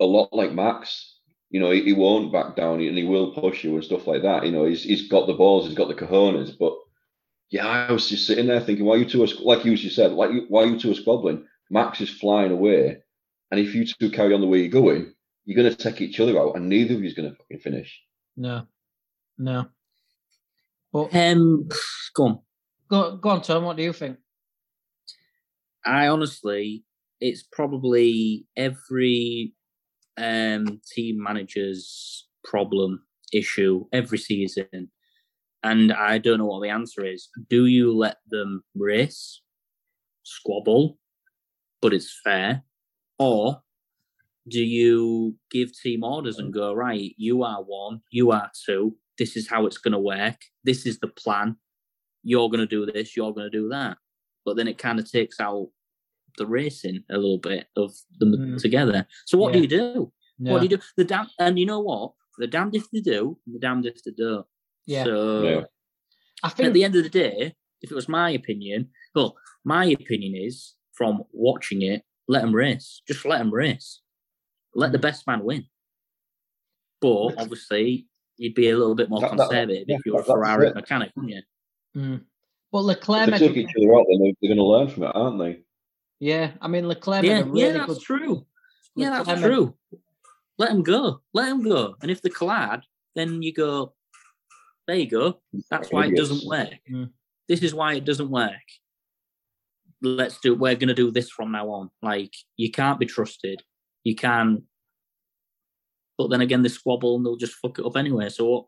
a 0.00 0.04
lot 0.04 0.28
like 0.32 0.52
Max. 0.52 1.18
You 1.50 1.60
know, 1.60 1.70
he, 1.70 1.82
he 1.82 1.92
won't 1.92 2.32
back 2.32 2.56
down 2.56 2.80
and 2.80 2.98
he 2.98 3.04
will 3.04 3.32
push 3.32 3.64
you 3.64 3.74
and 3.74 3.84
stuff 3.84 4.06
like 4.06 4.22
that. 4.22 4.44
You 4.44 4.52
know, 4.52 4.66
he's 4.66 4.82
he's 4.82 5.08
got 5.08 5.26
the 5.26 5.34
balls, 5.34 5.66
he's 5.66 5.76
got 5.76 5.88
the 5.88 5.94
cojones. 5.94 6.56
But 6.58 6.74
yeah, 7.50 7.66
I 7.66 7.92
was 7.92 8.08
just 8.08 8.26
sitting 8.26 8.46
there 8.46 8.60
thinking, 8.60 8.84
why 8.84 8.96
you 8.96 9.04
two 9.04 9.22
are 9.22 9.28
like 9.40 9.64
you 9.64 9.76
just 9.76 9.96
said, 9.96 10.12
like 10.12 10.32
you, 10.32 10.46
why 10.48 10.64
you 10.64 10.78
two 10.78 10.90
are 10.90 10.94
squabbling? 10.94 11.46
Max 11.70 12.00
is 12.00 12.10
flying 12.10 12.52
away, 12.52 12.98
and 13.50 13.60
if 13.60 13.74
you 13.74 13.86
two 13.86 14.10
carry 14.10 14.34
on 14.34 14.40
the 14.40 14.46
way 14.46 14.58
you're 14.58 14.68
going, 14.68 15.12
you're 15.44 15.56
going 15.56 15.74
to 15.74 15.76
take 15.82 16.00
each 16.00 16.20
other 16.20 16.38
out, 16.38 16.56
and 16.56 16.68
neither 16.68 16.94
of 16.94 17.02
you's 17.02 17.14
going 17.14 17.30
to 17.30 17.36
fucking 17.36 17.60
finish. 17.60 18.02
No, 18.36 18.66
no. 19.38 19.66
But 20.92 21.14
Um, 21.14 21.68
go 22.14 22.24
on. 22.24 22.38
go, 22.88 23.16
go 23.16 23.30
on, 23.30 23.42
Tom. 23.42 23.64
What 23.64 23.76
do 23.76 23.82
you 23.82 23.92
think? 23.92 24.18
I 25.84 26.08
honestly, 26.08 26.84
it's 27.20 27.42
probably 27.42 28.46
every 28.56 29.52
um, 30.16 30.80
team 30.92 31.22
manager's 31.22 32.26
problem 32.42 33.02
issue 33.32 33.84
every 33.92 34.18
season, 34.18 34.90
and 35.62 35.92
I 35.92 36.18
don't 36.18 36.38
know 36.38 36.46
what 36.46 36.62
the 36.62 36.70
answer 36.70 37.04
is. 37.04 37.28
Do 37.48 37.66
you 37.66 37.92
let 37.92 38.18
them 38.28 38.62
race, 38.74 39.42
squabble, 40.22 40.98
but 41.82 41.92
it's 41.92 42.18
fair, 42.24 42.62
or 43.18 43.60
do 44.48 44.62
you 44.62 45.36
give 45.50 45.70
team 45.78 46.04
orders 46.04 46.38
and 46.38 46.52
go 46.52 46.72
right? 46.72 47.14
You 47.16 47.42
are 47.42 47.62
one, 47.62 48.00
you 48.10 48.30
are 48.30 48.50
two. 48.66 48.96
This 49.18 49.36
is 49.36 49.48
how 49.48 49.66
it's 49.66 49.78
going 49.78 49.92
to 49.92 49.98
work. 49.98 50.36
This 50.64 50.86
is 50.86 50.98
the 50.98 51.08
plan. 51.08 51.56
You're 52.22 52.48
going 52.48 52.60
to 52.60 52.66
do 52.66 52.84
this. 52.84 53.16
You're 53.16 53.32
going 53.32 53.50
to 53.50 53.58
do 53.58 53.68
that 53.68 53.96
but 54.44 54.56
then 54.56 54.68
it 54.68 54.78
kind 54.78 54.98
of 54.98 55.10
takes 55.10 55.40
out 55.40 55.68
the 56.38 56.46
racing 56.46 57.04
a 57.10 57.14
little 57.16 57.38
bit 57.38 57.68
of 57.76 57.92
them 58.18 58.32
Mm. 58.32 58.60
together. 58.60 59.06
So 59.26 59.38
what 59.38 59.52
do 59.52 59.60
you 59.60 59.68
do? 59.68 60.12
No. 60.38 60.52
What 60.52 60.58
do 60.60 60.64
you 60.66 60.76
do? 60.76 60.82
The 60.96 61.04
damn 61.04 61.28
and 61.38 61.58
you 61.58 61.66
know 61.66 61.80
what? 61.80 62.12
The 62.38 62.46
damned 62.48 62.74
if 62.74 62.90
they 62.90 63.00
do, 63.00 63.38
and 63.46 63.54
the 63.54 63.60
damned 63.60 63.86
if 63.86 64.02
they 64.02 64.10
don't. 64.10 64.46
Yeah. 64.86 65.04
So 65.04 65.42
Yeah. 65.42 65.64
I 66.42 66.48
think 66.48 66.66
at 66.68 66.72
the 66.74 66.82
end 66.84 66.96
of 66.96 67.04
the 67.04 67.08
day, 67.08 67.54
if 67.80 67.90
it 67.92 67.94
was 67.94 68.08
my 68.08 68.30
opinion, 68.30 68.90
well, 69.14 69.36
my 69.64 69.84
opinion 69.86 70.34
is 70.34 70.74
from 70.92 71.22
watching 71.32 71.82
it, 71.82 72.02
let 72.26 72.42
them 72.42 72.54
race. 72.54 73.00
Just 73.06 73.24
let 73.24 73.38
them 73.38 73.52
race. 73.54 74.00
Let 74.74 74.88
Mm. 74.90 74.92
the 74.92 74.98
best 74.98 75.26
man 75.28 75.44
win. 75.44 75.66
But 77.00 77.34
obviously, 77.38 78.08
you'd 78.36 78.54
be 78.54 78.70
a 78.70 78.76
little 78.76 78.94
bit 78.96 79.08
more 79.08 79.20
That- 79.20 79.36
that- 79.36 79.48
conservative 79.48 79.84
yeah, 79.88 79.96
if 79.96 80.06
you 80.06 80.14
were 80.14 80.20
a 80.20 80.24
Ferrari 80.24 80.72
mechanic, 80.74 81.12
wouldn't 81.14 81.32
you? 81.34 81.42
Mm. 82.00 82.24
But 82.74 82.86
Leclerc, 82.86 83.28
If 83.28 83.38
they 83.38 83.46
a- 83.46 83.48
take 83.50 83.56
each 83.56 83.70
other 83.78 83.94
out, 83.94 84.04
then 84.10 84.18
they're, 84.20 84.32
they're 84.42 84.48
going 84.48 84.58
to 84.58 84.64
learn 84.64 84.88
from 84.88 85.04
it, 85.04 85.12
aren't 85.14 85.38
they? 85.38 85.60
yeah, 86.18 86.50
I 86.60 86.66
mean 86.66 86.88
Leclerc 86.88 87.22
made 87.22 87.28
Yeah, 87.28 87.38
a 87.38 87.44
really 87.44 87.60
yeah, 87.60 87.72
that's 87.74 87.86
good. 87.94 88.00
true. 88.02 88.46
Yeah, 88.96 89.10
that's 89.10 89.28
Leclerc 89.28 89.40
made- 89.42 89.46
true. 89.56 89.74
Let 90.58 90.70
them 90.70 90.82
go. 90.82 91.20
Let 91.32 91.48
them 91.50 91.62
go. 91.62 91.94
And 92.02 92.10
if 92.10 92.20
they 92.20 92.30
collide, 92.30 92.80
then 93.14 93.42
you 93.42 93.52
go, 93.54 93.94
there 94.88 94.96
you 94.96 95.08
go. 95.08 95.40
That's 95.70 95.92
why 95.92 96.06
it 96.06 96.16
doesn't 96.16 96.44
work. 96.48 96.70
Mm. 96.90 97.10
This 97.48 97.62
is 97.62 97.72
why 97.74 97.94
it 97.94 98.04
doesn't 98.04 98.28
work. 98.30 98.66
Let's 100.02 100.40
do, 100.40 100.56
we're 100.56 100.74
going 100.74 100.88
to 100.88 100.94
do 100.94 101.12
this 101.12 101.30
from 101.30 101.52
now 101.52 101.70
on. 101.70 101.90
Like, 102.02 102.34
you 102.56 102.72
can't 102.72 102.98
be 102.98 103.06
trusted. 103.06 103.62
You 104.02 104.16
can. 104.16 104.64
But 106.18 106.28
then 106.30 106.40
again, 106.40 106.62
they 106.62 106.68
squabble 106.70 107.16
and 107.16 107.24
they'll 107.24 107.36
just 107.36 107.54
fuck 107.54 107.78
it 107.78 107.86
up 107.86 107.96
anyway. 107.96 108.30
So, 108.30 108.44
what, 108.46 108.64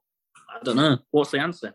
I 0.54 0.62
don't 0.64 0.76
know. 0.76 0.98
What's 1.10 1.32
the 1.32 1.40
answer? 1.40 1.74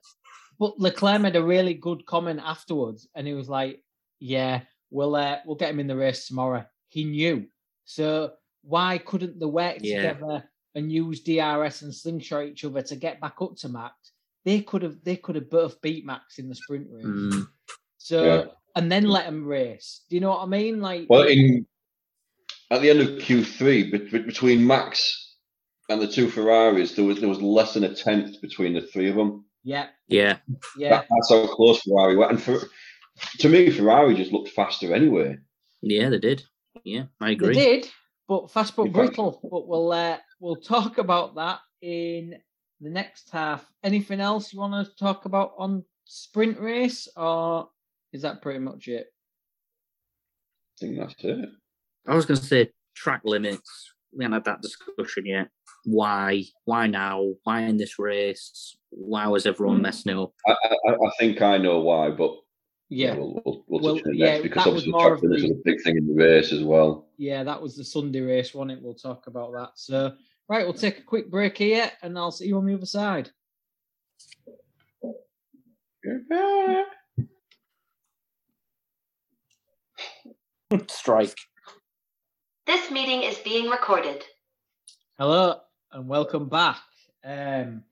But 0.61 0.77
Leclerc 0.79 1.19
made 1.21 1.35
a 1.35 1.43
really 1.43 1.73
good 1.73 2.05
comment 2.05 2.39
afterwards, 2.45 3.07
and 3.15 3.25
he 3.25 3.33
was 3.33 3.49
like, 3.49 3.83
"Yeah, 4.19 4.61
we'll 4.91 5.15
uh, 5.15 5.39
we'll 5.43 5.55
get 5.55 5.71
him 5.71 5.79
in 5.79 5.87
the 5.87 5.95
race 5.95 6.27
tomorrow." 6.27 6.63
He 6.89 7.03
knew, 7.03 7.47
so 7.85 8.33
why 8.61 8.99
couldn't 8.99 9.39
they 9.39 9.47
work 9.47 9.77
Yeah. 9.81 10.13
together 10.13 10.43
and 10.75 10.91
use 10.91 11.21
DRS 11.23 11.81
and 11.81 11.95
slingshot 11.95 12.45
each 12.45 12.63
other 12.63 12.83
to 12.83 12.95
get 12.95 13.19
back 13.19 13.37
up 13.41 13.55
to 13.57 13.69
Max? 13.69 14.11
They 14.45 14.61
could 14.61 14.83
have 14.83 15.03
they 15.03 15.15
could 15.15 15.33
have 15.33 15.49
both 15.49 15.81
beat 15.81 16.05
Max 16.05 16.37
in 16.37 16.47
the 16.47 16.53
sprint 16.53 16.89
race. 16.91 17.05
Mm. 17.07 17.47
So 17.97 18.23
Yeah. 18.23 18.45
and 18.75 18.91
then 18.91 19.05
let 19.07 19.25
him 19.25 19.47
race. 19.47 20.01
Do 20.11 20.15
you 20.15 20.21
know 20.21 20.29
what 20.29 20.43
I 20.43 20.45
mean? 20.45 20.79
Like, 20.79 21.07
Well, 21.09 21.23
in 21.27 21.65
at 22.69 22.81
the 22.81 22.91
end 22.91 23.01
of 23.01 23.07
Q3, 23.17 23.91
bet- 23.91 24.11
bet- 24.11 24.27
between 24.27 24.67
Max 24.67 25.37
and 25.89 25.99
the 25.99 26.07
two 26.07 26.29
Ferraris, 26.29 26.93
there 26.93 27.05
was 27.05 27.19
there 27.19 27.29
was 27.29 27.41
less 27.41 27.73
than 27.73 27.83
a 27.83 27.95
tenth 27.95 28.39
between 28.41 28.73
the 28.73 28.81
three 28.81 29.09
of 29.09 29.15
them. 29.15 29.43
Yeah, 29.63 29.87
Yeah. 30.07 30.37
yeah, 30.77 30.89
That, 30.89 31.07
that's 31.09 31.29
how 31.29 31.47
close 31.47 31.81
Ferrari 31.81 32.15
were. 32.15 32.29
And 32.29 32.41
for, 32.41 32.59
to 33.39 33.49
me, 33.49 33.69
Ferrari 33.69 34.15
just 34.15 34.31
looked 34.31 34.49
faster 34.49 34.93
anyway. 34.93 35.37
Yeah, 35.81 36.09
they 36.09 36.19
did. 36.19 36.43
Yeah, 36.83 37.03
I 37.19 37.27
they 37.27 37.33
agree. 37.33 37.53
did, 37.53 37.89
but 38.27 38.51
fast 38.51 38.75
but 38.75 38.91
brittle. 38.91 39.39
But 39.43 39.67
we'll 39.67 39.91
uh, 39.91 40.17
we'll 40.39 40.55
talk 40.55 40.97
about 40.97 41.35
that 41.35 41.59
in 41.81 42.35
the 42.79 42.89
next 42.89 43.29
half. 43.31 43.65
Anything 43.83 44.19
else 44.21 44.53
you 44.53 44.59
want 44.59 44.87
to 44.87 44.95
talk 44.95 45.25
about 45.25 45.53
on 45.57 45.83
sprint 46.05 46.59
race, 46.59 47.07
or 47.17 47.69
is 48.13 48.21
that 48.21 48.41
pretty 48.41 48.59
much 48.59 48.87
it? 48.87 49.07
I 50.77 50.85
think 50.85 50.97
that's 50.97 51.15
it. 51.23 51.49
I 52.07 52.15
was 52.15 52.25
going 52.25 52.39
to 52.39 52.45
say 52.45 52.69
track 52.95 53.21
limits. 53.25 53.91
We 54.15 54.23
haven't 54.23 54.33
had 54.33 54.45
that 54.45 54.61
discussion 54.61 55.25
yet. 55.25 55.49
Why? 55.85 56.43
Why 56.65 56.87
now? 56.87 57.33
Why 57.43 57.61
in 57.61 57.77
this 57.77 57.99
race? 57.99 58.75
Why 58.91 59.27
was 59.27 59.45
everyone 59.45 59.81
messing 59.81 60.11
it 60.11 60.17
up? 60.21 60.33
I, 60.47 60.51
I, 60.87 60.91
I 60.93 61.09
think 61.17 61.41
I 61.41 61.57
know 61.57 61.79
why, 61.79 62.09
but 62.11 62.35
Yeah, 62.89 63.15
we'll, 63.15 63.41
we'll, 63.45 63.63
we'll 63.67 63.81
Well, 63.81 63.95
touch 63.95 64.05
on 64.05 64.13
it 64.13 64.17
yeah, 64.17 64.25
next 64.33 64.43
because 64.43 64.63
that 64.65 64.73
was 64.73 64.83
obviously 64.83 64.91
more 64.91 65.07
track 65.09 65.17
of 65.17 65.23
limits 65.23 65.43
the- 65.43 65.49
are 65.49 65.53
a 65.53 65.61
big 65.63 65.81
thing 65.83 65.97
in 65.97 66.07
the 66.07 66.13
race 66.13 66.51
as 66.51 66.63
well. 66.63 67.07
yeah, 67.17 67.43
that 67.43 67.61
was 67.61 67.75
the 67.77 67.83
Sunday 67.85 68.19
race, 68.21 68.53
wasn't 68.53 68.71
it? 68.71 68.81
We'll 68.83 68.93
talk 68.95 69.27
about 69.27 69.53
that. 69.53 69.69
So, 69.75 70.13
right, 70.49 70.65
we'll 70.65 70.73
take 70.73 70.99
a 70.99 71.03
quick 71.03 71.31
break 71.31 71.57
here, 71.57 71.89
and 72.01 72.17
I'll 72.17 72.31
see 72.31 72.47
you 72.47 72.57
on 72.57 72.65
the 72.65 72.73
other 72.73 72.85
side. 72.85 73.29
Strike. 80.87 81.35
This 82.65 82.89
meeting 82.91 83.23
is 83.23 83.37
being 83.39 83.69
recorded. 83.69 84.23
Hello 85.17 85.59
and 85.91 86.07
welcome 86.07 86.47
back. 86.47 86.77
Um, 87.23 87.83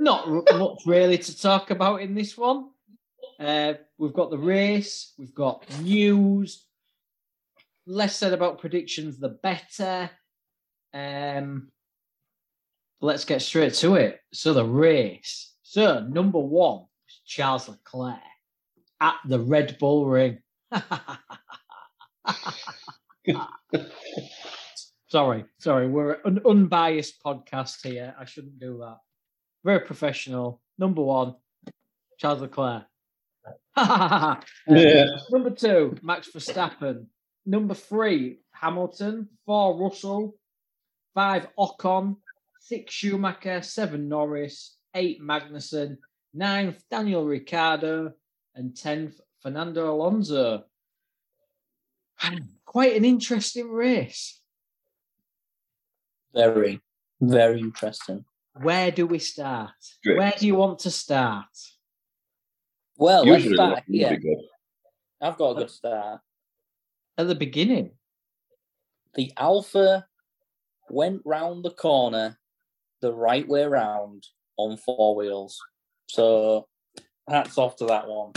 not 0.00 0.28
much 0.28 0.80
really 0.86 1.18
to 1.18 1.40
talk 1.40 1.70
about 1.70 2.00
in 2.00 2.14
this 2.14 2.36
one. 2.36 2.70
Uh, 3.38 3.74
we've 3.98 4.14
got 4.14 4.30
the 4.30 4.38
race, 4.38 5.12
we've 5.18 5.34
got 5.34 5.64
news. 5.80 6.64
Less 7.86 8.16
said 8.16 8.32
about 8.32 8.60
predictions, 8.60 9.18
the 9.18 9.28
better. 9.28 10.10
Um, 10.92 11.70
let's 13.00 13.24
get 13.24 13.42
straight 13.42 13.74
to 13.74 13.94
it. 13.94 14.20
So 14.32 14.52
the 14.52 14.64
race. 14.64 15.54
So 15.62 16.00
number 16.00 16.38
one 16.38 16.80
was 16.80 17.20
Charles 17.26 17.68
Leclerc 17.68 18.18
at 19.00 19.16
the 19.26 19.38
Red 19.38 19.78
Bull 19.78 20.06
Ring. 20.06 20.38
sorry, 25.08 25.44
sorry, 25.58 25.88
we're 25.88 26.18
an 26.24 26.40
unbiased 26.46 27.22
podcast 27.24 27.86
here. 27.86 28.14
I 28.18 28.24
shouldn't 28.24 28.58
do 28.58 28.78
that. 28.78 28.98
Very 29.64 29.80
professional. 29.80 30.60
Number 30.78 31.02
one, 31.02 31.34
Charles 32.18 32.40
Leclerc. 32.40 32.84
Uh, 33.76 34.36
Yeah. 34.68 35.06
Number 35.30 35.50
two, 35.50 35.96
Max 36.02 36.28
Verstappen. 36.34 37.06
Number 37.46 37.74
three, 37.74 38.40
Hamilton. 38.52 39.28
Four, 39.46 39.82
Russell. 39.82 40.34
Five, 41.14 41.48
Ocon. 41.58 42.16
Six, 42.60 42.92
Schumacher. 42.92 43.62
Seven, 43.62 44.08
Norris. 44.08 44.76
Eight, 44.94 45.20
Magnussen. 45.20 45.98
Ninth, 46.34 46.82
Daniel 46.90 47.24
Ricciardo. 47.24 48.12
And 48.54 48.76
tenth, 48.76 49.20
Fernando 49.42 49.92
Alonso. 49.92 50.64
Quite 52.64 52.96
an 52.96 53.04
interesting 53.04 53.70
race. 53.70 54.40
Very, 56.32 56.80
very 57.20 57.60
interesting. 57.60 58.24
Where 58.54 58.90
do 58.90 59.06
we 59.06 59.18
start? 59.18 59.70
Great. 60.04 60.18
Where 60.18 60.32
do 60.36 60.46
you 60.46 60.54
want 60.54 60.80
to 60.80 60.90
start? 60.90 61.46
Well, 62.96 63.24
Usually 63.26 63.56
let's 63.56 63.72
start 63.72 63.84
here. 63.86 64.18
good. 64.18 64.38
I've 65.20 65.36
got 65.36 65.52
a 65.52 65.54
good 65.54 65.70
start. 65.70 66.20
At 67.16 67.28
the 67.28 67.34
beginning. 67.34 67.92
The 69.14 69.32
Alfa 69.36 70.06
went 70.88 71.22
round 71.24 71.64
the 71.64 71.70
corner 71.70 72.38
the 73.00 73.12
right 73.12 73.46
way 73.48 73.64
round 73.64 74.26
on 74.56 74.76
four 74.76 75.14
wheels. 75.16 75.58
So 76.06 76.68
hats 77.28 77.56
off 77.58 77.76
to 77.76 77.86
that 77.86 78.08
one. 78.08 78.32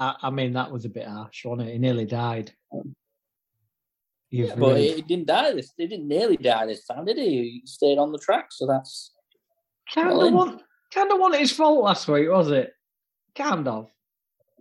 I, 0.00 0.14
I 0.22 0.30
mean, 0.30 0.54
that 0.54 0.70
was 0.70 0.84
a 0.84 0.88
bit 0.90 1.06
harsh, 1.06 1.44
wasn't 1.44 1.68
it? 1.68 1.72
He 1.72 1.78
nearly 1.78 2.06
died. 2.06 2.52
You've 4.32 4.48
Yeah, 4.48 4.54
but 4.56 4.68
really- 4.74 4.92
he 4.94 5.02
didn't 5.02 5.26
die 5.26 5.52
this. 5.52 5.72
He 5.76 5.86
didn't 5.86 6.08
nearly 6.08 6.38
die 6.38 6.64
this 6.66 6.86
time, 6.86 7.04
did 7.04 7.18
he? 7.18 7.28
He 7.28 7.62
stayed 7.66 7.98
on 7.98 8.12
the 8.12 8.18
track, 8.18 8.46
so 8.50 8.66
that's 8.66 9.12
kind 9.94 10.08
well 10.08 10.26
of 10.26 10.32
one. 10.34 10.60
kind 10.92 11.12
of 11.12 11.18
wasn't 11.20 11.40
his 11.42 11.52
fault 11.52 11.84
last 11.84 12.08
week, 12.08 12.28
was 12.30 12.50
it? 12.50 12.72
Kind 13.36 13.68
of. 13.68 13.88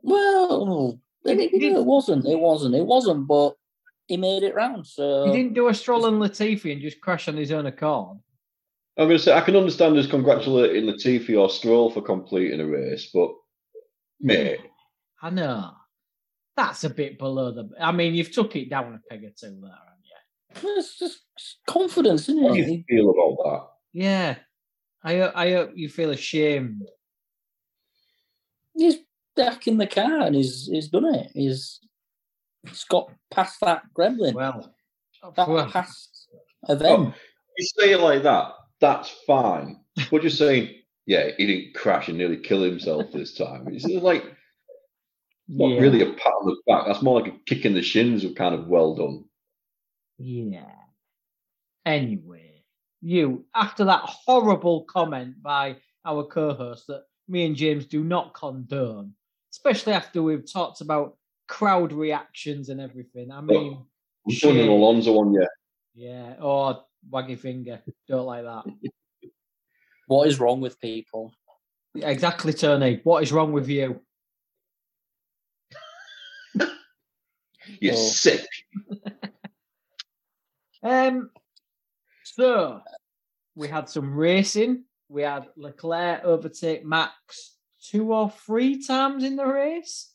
well. 0.03 0.99
He 1.23 1.31
It, 1.31 1.35
didn't- 1.37 1.61
it, 1.61 1.77
it 1.79 1.85
wasn't. 1.85 2.25
It 2.25 2.39
wasn't. 2.39 2.75
It 2.75 2.85
wasn't. 2.85 3.27
But 3.27 3.55
he 4.07 4.17
made 4.17 4.43
it 4.43 4.55
round. 4.55 4.87
So 4.87 5.25
He 5.27 5.31
didn't 5.31 5.53
do 5.53 5.67
a 5.69 5.73
stroll 5.73 6.05
and 6.07 6.19
Latifi 6.21 6.71
and 6.73 6.81
just 6.81 6.99
crash 6.99 7.27
on 7.29 7.37
his 7.37 7.51
own 7.51 7.65
accord. 7.67 8.17
I'm 8.97 9.07
going 9.07 9.17
to 9.17 9.23
say 9.23 9.31
I 9.33 9.41
can 9.41 9.55
understand 9.55 9.95
us 9.97 10.07
congratulating 10.07 10.83
Latifi 10.85 11.39
or 11.39 11.49
Stroll 11.49 11.91
for 11.91 12.01
completing 12.01 12.59
a 12.59 12.65
race, 12.65 13.09
but 13.13 13.29
mate, 14.19 14.59
I 15.21 15.29
know. 15.29 15.71
That's 16.57 16.83
a 16.83 16.89
bit 16.89 17.17
below 17.17 17.51
the. 17.51 17.69
I 17.79 17.91
mean, 17.91 18.13
you've 18.13 18.31
took 18.31 18.55
it 18.55 18.69
down 18.69 18.93
a 18.93 18.99
peg 19.09 19.23
or 19.23 19.29
two 19.29 19.59
there, 19.61 19.71
haven't 19.71 20.73
you? 20.73 20.77
it's 20.77 20.99
just 20.99 21.21
confidence, 21.65 22.29
isn't 22.29 22.43
how 22.43 22.53
do 22.53 22.59
you 22.59 22.83
feel 22.87 23.09
about 23.09 23.43
that? 23.43 23.67
Yeah. 23.93 24.35
I 25.03 25.31
I 25.33 25.51
hope 25.53 25.71
you 25.75 25.89
feel 25.89 26.11
ashamed. 26.11 26.83
He's 28.73 28.97
back 29.35 29.67
in 29.67 29.77
the 29.77 29.87
car 29.87 30.21
and 30.21 30.35
he's 30.35 30.67
he's 30.67 30.89
done 30.89 31.13
it. 31.15 31.31
He's 31.33 31.79
he's 32.67 32.83
got 32.85 33.11
past 33.31 33.59
that 33.61 33.83
gremlin. 33.97 34.33
Well, 34.33 34.73
that 35.35 35.49
well, 35.49 35.65
past 35.69 36.27
event. 36.69 37.13
that? 37.13 37.15
You 37.57 37.65
say 37.79 37.91
it 37.91 37.99
like 37.99 38.23
that, 38.23 38.53
that's 38.79 39.09
fine. 39.27 39.77
But 40.09 40.21
just 40.21 40.37
saying, 40.37 40.73
yeah, 41.05 41.31
he 41.37 41.45
didn't 41.45 41.75
crash 41.75 42.07
and 42.07 42.17
nearly 42.17 42.37
kill 42.37 42.63
himself 42.63 43.11
this 43.11 43.35
time. 43.35 43.67
It's 43.69 43.85
like 43.85 44.23
not 45.51 45.67
yeah. 45.67 45.81
really 45.81 46.01
a 46.01 46.13
pat 46.13 46.33
on 46.41 46.47
the 46.47 46.55
back. 46.65 46.85
That's 46.87 47.01
more 47.01 47.21
like 47.21 47.33
a 47.33 47.37
kick 47.45 47.65
in 47.65 47.73
the 47.73 47.81
shins 47.81 48.23
of 48.23 48.35
kind 48.35 48.55
of 48.55 48.67
well 48.67 48.95
done. 48.95 49.25
Yeah. 50.17 50.65
Anyway, 51.85 52.63
you 53.01 53.45
after 53.53 53.83
that 53.85 54.01
horrible 54.05 54.85
comment 54.85 55.41
by 55.41 55.75
our 56.05 56.23
co-host 56.23 56.87
that 56.87 57.03
me 57.27 57.45
and 57.45 57.55
James 57.55 57.85
do 57.85 58.03
not 58.03 58.33
condone, 58.33 59.13
especially 59.51 59.93
after 59.93 60.23
we've 60.23 60.51
talked 60.51 60.81
about 60.81 61.17
crowd 61.47 61.91
reactions 61.91 62.69
and 62.69 62.79
everything. 62.79 63.29
I 63.31 63.41
mean, 63.41 63.73
I'm 64.27 64.35
doing 64.35 64.57
an 64.57 64.65
Shame. 64.65 64.69
Alonso 64.69 65.11
one, 65.13 65.33
yeah. 65.33 65.47
yeah, 65.93 66.35
or 66.41 66.83
waggy 67.11 67.37
finger, 67.37 67.81
don't 68.07 68.25
like 68.25 68.43
that. 68.43 68.63
What 70.07 70.27
is 70.27 70.41
wrong 70.41 70.59
with 70.59 70.77
people? 70.81 71.33
Exactly, 71.95 72.51
Tony. 72.51 72.99
What 73.05 73.23
is 73.23 73.31
wrong 73.31 73.53
with 73.53 73.69
you? 73.69 74.01
You're 77.79 77.93
Oh. 77.93 77.97
sick. 77.97 78.45
Um, 80.83 81.29
so 82.23 82.81
we 83.55 83.67
had 83.67 83.87
some 83.87 84.15
racing. 84.15 84.85
We 85.09 85.21
had 85.21 85.47
Leclerc 85.55 86.23
overtake 86.23 86.83
Max 86.83 87.55
two 87.83 88.11
or 88.13 88.31
three 88.31 88.81
times 88.83 89.23
in 89.23 89.35
the 89.35 89.45
race. 89.45 90.11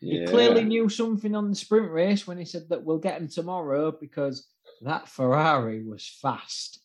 He 0.00 0.24
clearly 0.26 0.64
knew 0.64 0.88
something 0.88 1.34
on 1.34 1.50
the 1.50 1.56
sprint 1.56 1.90
race 1.90 2.26
when 2.26 2.38
he 2.38 2.44
said 2.46 2.68
that 2.70 2.82
we'll 2.82 2.98
get 2.98 3.20
him 3.20 3.28
tomorrow 3.28 3.90
because 3.92 4.46
that 4.82 5.08
Ferrari 5.08 5.82
was 5.84 6.06
fast. 6.06 6.80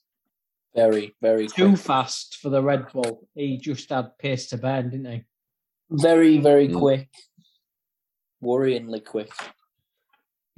Very, 0.75 1.15
very 1.21 1.47
Too 1.47 1.69
quick. 1.69 1.79
fast 1.79 2.35
for 2.37 2.49
the 2.49 2.61
Red 2.61 2.91
Bull. 2.91 3.27
He 3.33 3.57
just 3.57 3.89
had 3.89 4.17
pace 4.17 4.47
to 4.49 4.57
burn, 4.57 4.89
didn't 4.89 5.11
he? 5.11 5.23
Very, 5.89 6.37
very 6.37 6.67
Mm. 6.67 6.79
quick. 6.79 7.09
Worryingly 8.43 9.03
quick. 9.05 9.31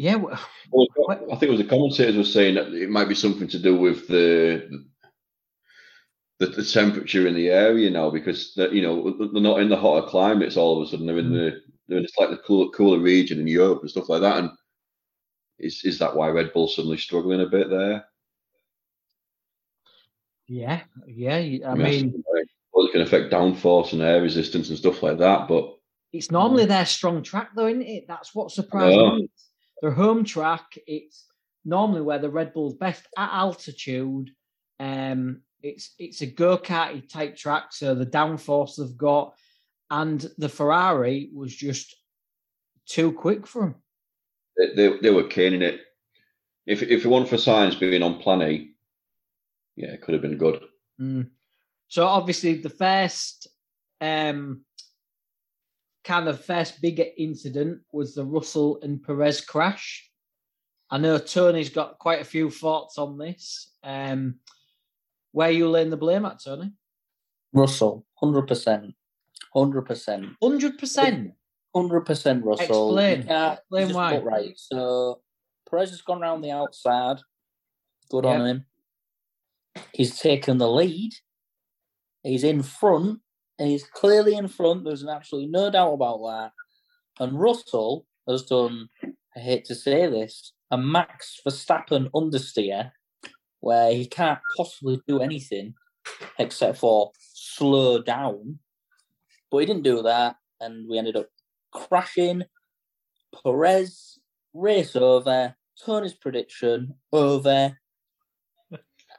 Yeah, 0.01 0.15
well, 0.15 0.39
Well, 0.71 0.87
I 1.11 1.35
think 1.35 1.43
it 1.43 1.49
was 1.51 1.59
the 1.59 1.65
commentators 1.65 2.15
were 2.15 2.23
saying 2.23 2.55
that 2.55 2.73
it 2.73 2.89
might 2.89 3.09
be 3.09 3.15
something 3.15 3.47
to 3.49 3.59
do 3.59 3.75
with 3.75 4.07
the 4.07 4.83
the, 6.39 6.47
the 6.47 6.63
temperature 6.63 7.27
in 7.27 7.35
the 7.35 7.49
area 7.49 7.89
now 7.91 8.09
because 8.09 8.53
they're, 8.55 8.73
you 8.73 8.81
know 8.81 9.15
they're 9.31 9.41
not 9.41 9.59
in 9.59 9.69
the 9.69 9.77
hotter 9.77 10.07
climates 10.07 10.57
all 10.57 10.81
of 10.81 10.87
a 10.87 10.89
sudden 10.89 11.05
they're 11.05 11.19
in 11.19 11.29
mm. 11.29 11.51
the 11.51 11.61
they're 11.87 11.99
in 11.99 12.05
a 12.05 12.07
slightly 12.07 12.37
cooler, 12.47 12.71
cooler 12.71 12.97
region 12.99 13.39
in 13.39 13.47
Europe 13.47 13.81
and 13.81 13.91
stuff 13.91 14.09
like 14.09 14.21
that 14.21 14.37
and 14.37 14.49
is 15.59 15.81
is 15.83 15.99
that 15.99 16.15
why 16.15 16.29
Red 16.29 16.51
Bull's 16.51 16.75
suddenly 16.75 16.97
struggling 16.97 17.41
a 17.41 17.45
bit 17.45 17.69
there? 17.69 18.05
yeah, 20.47 20.81
yeah. 21.05 21.69
I 21.69 21.75
that's 21.75 21.79
mean, 21.79 22.23
well, 22.73 22.87
it 22.87 22.91
can 22.91 23.01
affect 23.01 23.31
downforce 23.31 23.93
and 23.93 24.01
air 24.01 24.21
resistance 24.21 24.69
and 24.69 24.77
stuff 24.77 25.03
like 25.03 25.19
that, 25.19 25.47
but 25.47 25.77
It's 26.11 26.31
normally 26.31 26.65
their 26.65 26.85
strong 26.85 27.21
track, 27.21 27.51
though, 27.55 27.67
isn't 27.67 27.83
it? 27.83 28.05
That's 28.07 28.33
what 28.33 28.51
surprised 28.51 28.97
me. 28.97 29.29
Their 29.81 29.91
home 29.91 30.23
track, 30.23 30.77
it's 30.87 31.25
normally 31.65 32.01
where 32.01 32.19
the 32.19 32.29
Red 32.29 32.53
Bull's 32.53 32.75
best 32.75 33.07
at 33.17 33.31
altitude. 33.31 34.31
Um, 34.79 35.41
it's 35.61 35.93
it's 35.99 36.21
a 36.21 36.27
go 36.27 36.57
karty 36.57 37.07
type 37.07 37.35
track, 37.35 37.71
so 37.71 37.93
the 37.93 38.05
downforce 38.05 38.77
they've 38.77 38.97
got, 38.97 39.33
and 39.89 40.25
the 40.37 40.49
Ferrari 40.49 41.29
was 41.33 41.55
just 41.55 41.95
too 42.85 43.11
quick 43.11 43.45
for 43.47 43.61
them. 43.61 43.75
they, 44.57 44.75
they, 44.75 44.97
they 44.99 45.09
were 45.09 45.23
caning 45.23 45.61
it. 45.61 45.81
If 46.65 46.83
if 46.83 47.05
it 47.05 47.07
weren't 47.07 47.29
for 47.29 47.37
Sainz 47.37 47.79
being 47.79 48.03
on 48.03 48.19
plan 48.19 48.73
yeah, 49.75 49.89
it 49.89 50.01
could 50.01 50.13
have 50.13 50.21
been 50.21 50.37
good. 50.37 50.61
Mm. 50.99 51.29
So 51.87 52.05
obviously 52.05 52.55
the 52.55 52.69
first 52.69 53.47
um 53.99 54.63
kind 56.03 56.27
of 56.27 56.43
first 56.43 56.81
bigger 56.81 57.05
incident 57.17 57.79
was 57.91 58.15
the 58.15 58.25
Russell 58.25 58.79
and 58.81 59.01
Perez 59.03 59.41
crash. 59.41 60.09
I 60.89 60.97
know 60.97 61.17
Tony's 61.17 61.69
got 61.69 61.99
quite 61.99 62.21
a 62.21 62.25
few 62.25 62.49
thoughts 62.49 62.97
on 62.97 63.17
this. 63.17 63.71
Um 63.83 64.35
where 65.33 65.51
you 65.51 65.69
laying 65.69 65.89
the 65.89 65.97
blame 65.97 66.25
at, 66.25 66.41
Tony? 66.43 66.73
Russell, 67.53 68.05
100%. 68.21 68.93
100%. 69.55 70.35
Hundred 70.43 70.77
percent. 70.77 71.31
Hundred 71.73 72.01
percent, 72.01 72.43
Russell. 72.43 72.97
Explain. 72.97 73.23
Can't- 73.23 73.59
Explain 73.59 73.93
why. 73.93 74.17
Right. 74.17 74.53
So 74.59 75.21
Perez 75.69 75.91
has 75.91 76.01
gone 76.01 76.19
round 76.21 76.43
the 76.43 76.51
outside. 76.51 77.17
Good 78.09 78.25
on 78.25 78.45
him. 78.45 78.65
He's 79.93 80.19
taken 80.19 80.57
the 80.57 80.69
lead. 80.69 81.13
He's 82.23 82.43
in 82.43 82.61
front, 82.61 83.19
he's 83.69 83.83
clearly 83.83 84.35
in 84.35 84.47
front. 84.47 84.83
There's 84.85 85.05
absolutely 85.05 85.49
no 85.51 85.69
doubt 85.69 85.93
about 85.93 86.19
that. 86.23 86.51
And 87.23 87.39
Russell 87.39 88.05
has 88.27 88.43
done. 88.43 88.89
I 89.35 89.39
hate 89.39 89.65
to 89.65 89.75
say 89.75 90.07
this, 90.07 90.53
a 90.71 90.77
Max 90.77 91.39
Verstappen 91.47 92.09
understeer, 92.11 92.91
where 93.61 93.93
he 93.93 94.05
can't 94.05 94.39
possibly 94.57 95.01
do 95.07 95.21
anything 95.21 95.73
except 96.39 96.77
for 96.79 97.11
slow 97.21 98.01
down. 98.01 98.59
But 99.49 99.59
he 99.59 99.65
didn't 99.65 99.83
do 99.83 100.01
that, 100.03 100.35
and 100.59 100.89
we 100.89 100.97
ended 100.97 101.15
up 101.15 101.27
crashing. 101.71 102.43
Perez 103.43 104.19
race 104.53 104.95
over. 104.95 105.55
Tony's 105.85 106.13
prediction 106.13 106.93
over. 107.11 107.77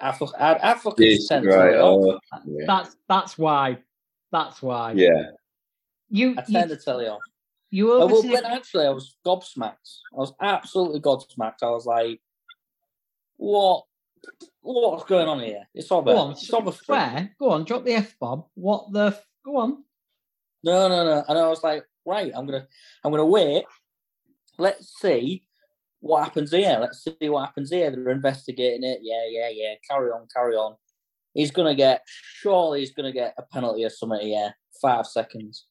I, 0.01 0.13
fuck, 0.13 0.33
I, 0.39 0.59
I 0.63 0.75
fucking 0.75 1.11
Yes, 1.11 1.27
sent 1.29 1.47
right. 1.47 1.75
it 1.75 1.81
off. 1.81 2.21
uh, 2.33 2.39
yeah. 2.47 2.65
That's 2.67 2.97
that's 3.09 3.39
why. 3.39 3.79
That's 4.33 4.63
why. 4.63 4.93
yeah. 4.93 5.31
You 6.09 6.35
I 6.37 6.45
you, 6.49 6.59
turned 6.59 6.71
the 6.71 6.77
telly 6.77 7.07
off. 7.07 7.21
you 7.71 7.93
Oh, 7.93 8.07
well, 8.07 8.23
when 8.23 8.45
actually 8.45 8.87
I 8.87 8.91
was 8.91 9.17
gobsmacked. 9.25 9.99
I 10.13 10.17
was 10.17 10.33
absolutely 10.41 11.01
gobsmacked. 11.01 11.63
I 11.63 11.71
was 11.71 11.87
like, 11.87 12.21
"What? 13.37 13.85
What's 14.61 15.05
going 15.05 15.29
on 15.29 15.41
here? 15.41 15.67
It's 15.75 15.91
over. 15.91 16.13
Go 16.13 16.19
on, 16.19 16.31
it's 16.33 16.53
over." 16.53 16.71
for- 16.73 16.85
swear. 16.85 17.35
Go 17.39 17.51
on, 17.51 17.65
drop 17.65 17.85
the 17.85 17.95
F 17.95 18.19
bomb. 18.19 18.45
What 18.55 18.93
the 18.93 19.07
f- 19.07 19.27
go 19.45 19.57
on. 19.59 19.85
No, 20.65 20.89
no, 20.89 21.05
no. 21.05 21.25
And 21.29 21.39
I 21.39 21.49
was 21.49 21.63
like, 21.65 21.85
right, 22.07 22.31
I'm 22.35 22.47
gonna, 22.47 22.67
I'm 23.05 23.11
gonna 23.11 23.27
wait. 23.27 23.65
Let's 24.59 25.01
see 25.01 25.45
what 26.01 26.25
happens 26.25 26.53
here. 26.53 26.79
Let's 26.81 27.03
see 27.05 27.29
what 27.29 27.47
happens 27.47 27.71
here. 27.71 27.91
They're 27.91 28.11
investigating 28.11 28.85
it. 28.85 29.01
Yeah, 29.03 29.25
yeah, 29.29 29.49
yeah. 29.53 29.75
Carry 29.89 30.11
on, 30.11 30.27
carry 30.35 30.55
on. 30.57 30.77
He's 31.35 31.51
gonna 31.51 31.75
get. 31.75 32.03
Surely 32.41 32.81
he's 32.81 32.93
gonna 32.93 33.13
get 33.13 33.35
a 33.39 33.43
penalty 33.43 33.85
or 33.85 33.91
something 33.91 34.21
here. 34.21 34.55
Five 34.81 35.07
seconds. 35.07 35.67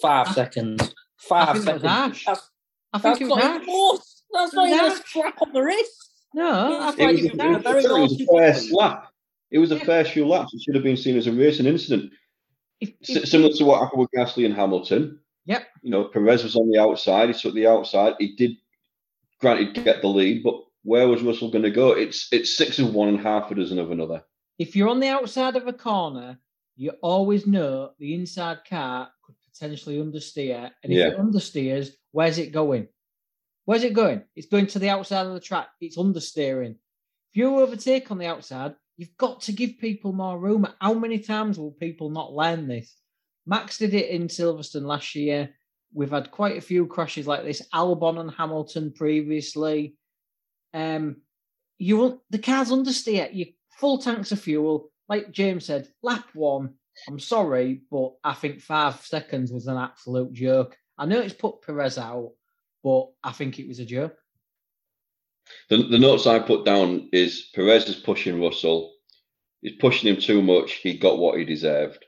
Five 0.00 0.28
I- 0.28 0.32
seconds. 0.32 0.94
Five 1.18 1.52
think 1.52 1.64
seconds. 1.64 1.84
harsh. 1.84 2.24
That's, 2.26 2.50
I 2.94 2.98
think 2.98 3.18
that's 3.18 3.20
it 3.20 3.24
was 3.24 3.36
not 3.36 3.42
harsh. 3.42 3.56
even 3.62 3.66
close. 3.66 4.22
That's 4.32 4.54
not 4.54 4.68
It 4.68 4.70
was 4.70 4.78
even 4.78 4.86
a 4.86 4.88
harsh. 4.94 5.12
slap 5.12 5.42
on 5.42 5.52
the 5.52 5.60
wrist. 5.62 6.10
No, 6.32 6.50
I 6.80 6.88
It 6.88 6.92
thought 6.92 6.98
It 6.98 7.02
it 7.02 7.12
was, 7.12 7.22
was 7.22 7.32
a, 7.34 7.42
harsh. 7.42 7.56
it 7.58 7.62
very 7.62 8.00
was 8.02 8.20
a 8.20 8.26
fair 8.26 8.54
slap. 8.54 9.06
It 9.50 9.58
was 9.58 9.72
a 9.72 9.76
Yeah. 9.76 9.84
fair 9.84 10.04
few 10.04 10.26
laps. 10.26 10.54
It 10.54 10.62
should 10.62 10.74
have 10.76 10.84
been 10.84 10.96
seen 10.96 11.16
as 11.18 11.26
a 11.26 11.32
racing 11.32 11.66
incident. 11.66 12.12
If- 12.80 12.94
S- 13.06 13.30
similar 13.30 13.52
to 13.52 13.64
what 13.64 13.80
happened 13.82 14.00
with 14.00 14.10
Gasly 14.16 14.46
and 14.46 14.54
Hamilton. 14.54 15.20
Yep. 15.44 15.66
You 15.82 15.90
know, 15.90 16.04
Perez 16.04 16.42
was 16.44 16.56
on 16.56 16.70
the 16.70 16.78
outside. 16.78 17.28
He 17.28 17.34
took 17.34 17.54
the 17.54 17.66
outside. 17.66 18.14
He 18.18 18.34
did, 18.36 18.52
granted, 19.40 19.74
get 19.84 20.00
the 20.00 20.08
lead, 20.08 20.42
but 20.42 20.54
where 20.82 21.08
was 21.08 21.22
Russell 21.22 21.50
going 21.50 21.64
to 21.64 21.70
go? 21.70 21.92
It's 21.92 22.28
it's 22.32 22.56
six 22.56 22.78
of 22.78 22.94
one 22.94 23.08
and 23.08 23.20
half 23.20 23.50
a 23.50 23.54
dozen 23.54 23.78
of 23.78 23.90
another. 23.90 24.22
if 24.58 24.76
you're 24.76 24.88
on 24.88 25.00
the 25.00 25.08
outside 25.08 25.56
of 25.56 25.66
a 25.66 25.72
corner, 25.72 26.38
you 26.76 26.90
always 27.02 27.46
know 27.46 27.92
the 27.98 28.14
inside 28.14 28.58
car 28.68 29.10
could 29.24 29.34
potentially 29.52 29.96
understeer. 29.98 30.70
And 30.82 30.92
if 30.92 30.98
Yeah. 30.98 31.08
it 31.08 31.18
understeers, 31.18 31.88
where's 32.12 32.36
it 32.38 32.52
going? 32.52 32.88
Where's 33.64 33.84
it 33.84 33.94
going? 33.94 34.22
It's 34.36 34.48
going 34.48 34.66
to 34.68 34.78
the 34.78 34.90
outside 34.90 35.26
of 35.26 35.32
the 35.34 35.40
track. 35.40 35.68
It's 35.80 35.96
understeering. 35.96 36.72
If 37.30 37.36
you 37.36 37.56
overtake 37.60 38.10
on 38.10 38.18
the 38.18 38.26
outside, 38.26 38.74
you've 38.98 39.16
got 39.16 39.40
to 39.42 39.52
give 39.52 39.78
people 39.78 40.12
more 40.12 40.38
room. 40.38 40.66
How 40.80 40.92
many 40.94 41.18
times 41.20 41.58
will 41.58 41.72
people 41.72 42.10
not 42.10 42.32
learn 42.34 42.66
this? 42.68 42.96
Max 43.46 43.78
did 43.78 43.94
it 43.94 44.10
in 44.10 44.28
Silverstone 44.28 44.82
last 44.86 45.14
year. 45.14 45.54
We've 45.94 46.10
had 46.10 46.30
quite 46.30 46.56
a 46.58 46.60
few 46.60 46.86
crashes 46.86 47.26
like 47.26 47.44
this. 47.44 47.62
Albon 47.72 48.20
and 48.20 48.30
Hamilton 48.30 48.92
previously. 48.92 49.96
Um, 50.74 51.16
you 51.78 51.96
will 51.96 52.22
the 52.30 52.38
car's 52.38 52.70
understeer. 52.70 53.32
You 53.32 53.46
full 53.78 53.98
tanks 53.98 54.32
of 54.32 54.40
fuel, 54.40 54.90
like 55.08 55.32
James 55.32 55.66
said. 55.66 55.88
Lap 56.02 56.26
one. 56.34 56.74
I'm 57.08 57.18
sorry, 57.18 57.82
but 57.90 58.12
I 58.24 58.34
think 58.34 58.60
five 58.60 59.00
seconds 59.00 59.52
was 59.52 59.66
an 59.66 59.78
absolute 59.78 60.32
joke. 60.32 60.76
I 60.98 61.06
know 61.06 61.20
it's 61.20 61.32
put 61.32 61.62
Perez 61.62 61.96
out, 61.96 62.32
but 62.84 63.06
I 63.24 63.32
think 63.32 63.58
it 63.58 63.68
was 63.68 63.78
a 63.78 63.86
joke. 63.86 64.16
The, 65.70 65.78
the 65.78 65.98
notes 65.98 66.26
I 66.26 66.38
put 66.38 66.64
down 66.64 67.08
is 67.12 67.48
Perez 67.54 67.88
is 67.88 67.96
pushing 67.96 68.40
Russell. 68.40 68.92
He's 69.62 69.76
pushing 69.80 70.14
him 70.14 70.20
too 70.20 70.42
much. 70.42 70.74
He 70.74 70.98
got 70.98 71.18
what 71.18 71.38
he 71.38 71.44
deserved. 71.44 72.04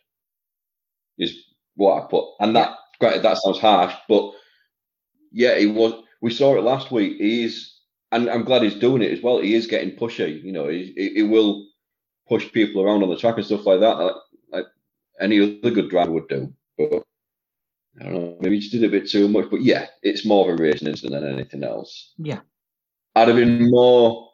Is 1.18 1.44
what 1.74 2.02
I 2.02 2.06
put, 2.08 2.26
and 2.40 2.54
that 2.56 2.76
granted 2.98 3.22
that 3.22 3.38
sounds 3.38 3.58
harsh, 3.58 3.94
but 4.08 4.32
yeah, 5.30 5.58
he 5.58 5.66
was. 5.66 6.02
We 6.20 6.30
saw 6.30 6.56
it 6.56 6.62
last 6.62 6.90
week. 6.90 7.16
He's, 7.18 7.71
and 8.12 8.28
I'm 8.28 8.44
glad 8.44 8.62
he's 8.62 8.74
doing 8.74 9.02
it 9.02 9.10
as 9.10 9.22
well. 9.22 9.40
He 9.40 9.54
is 9.54 9.66
getting 9.66 9.96
pushy. 9.96 10.42
You 10.42 10.52
know, 10.52 10.68
he, 10.68 11.22
will 11.22 11.66
push 12.28 12.50
people 12.52 12.82
around 12.82 13.02
on 13.02 13.08
the 13.08 13.16
track 13.16 13.36
and 13.36 13.44
stuff 13.44 13.66
like 13.66 13.80
that, 13.80 13.98
like, 13.98 14.14
like 14.52 14.66
any 15.20 15.40
other 15.40 15.74
good 15.74 15.90
driver 15.90 16.12
would 16.12 16.28
do. 16.28 16.52
But 16.78 17.02
I 18.00 18.04
don't 18.04 18.14
know, 18.14 18.36
maybe 18.40 18.56
he 18.56 18.60
just 18.60 18.72
did 18.72 18.84
a 18.84 18.88
bit 18.88 19.08
too 19.08 19.28
much. 19.28 19.50
But 19.50 19.62
yeah, 19.62 19.86
it's 20.02 20.26
more 20.26 20.52
of 20.52 20.60
a 20.60 20.62
racing 20.62 20.88
incident 20.88 21.22
than 21.22 21.32
anything 21.32 21.64
else. 21.64 22.12
Yeah. 22.18 22.40
I'd 23.16 23.28
have 23.28 23.36
been 23.36 23.70
more 23.70 24.30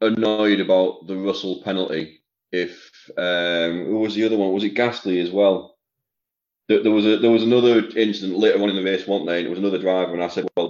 annoyed 0.00 0.60
about 0.60 1.06
the 1.06 1.16
Russell 1.16 1.62
penalty 1.62 2.22
if 2.52 2.90
um 3.16 3.86
who 3.86 3.98
was 3.98 4.14
the 4.14 4.24
other 4.24 4.36
one? 4.36 4.52
Was 4.52 4.64
it 4.64 4.74
Gasly 4.74 5.22
as 5.22 5.30
well? 5.30 5.76
There, 6.68 6.82
there 6.82 6.92
was 6.92 7.06
a 7.06 7.18
there 7.18 7.30
was 7.30 7.42
another 7.42 7.86
incident 7.96 8.38
later 8.38 8.62
on 8.62 8.70
in 8.70 8.76
the 8.76 8.82
race, 8.82 9.06
wasn't 9.06 9.28
there? 9.28 9.38
And 9.38 9.46
it 9.46 9.50
was 9.50 9.58
another 9.58 9.78
driver, 9.78 10.14
and 10.14 10.22
I 10.22 10.28
said, 10.28 10.48
well, 10.56 10.65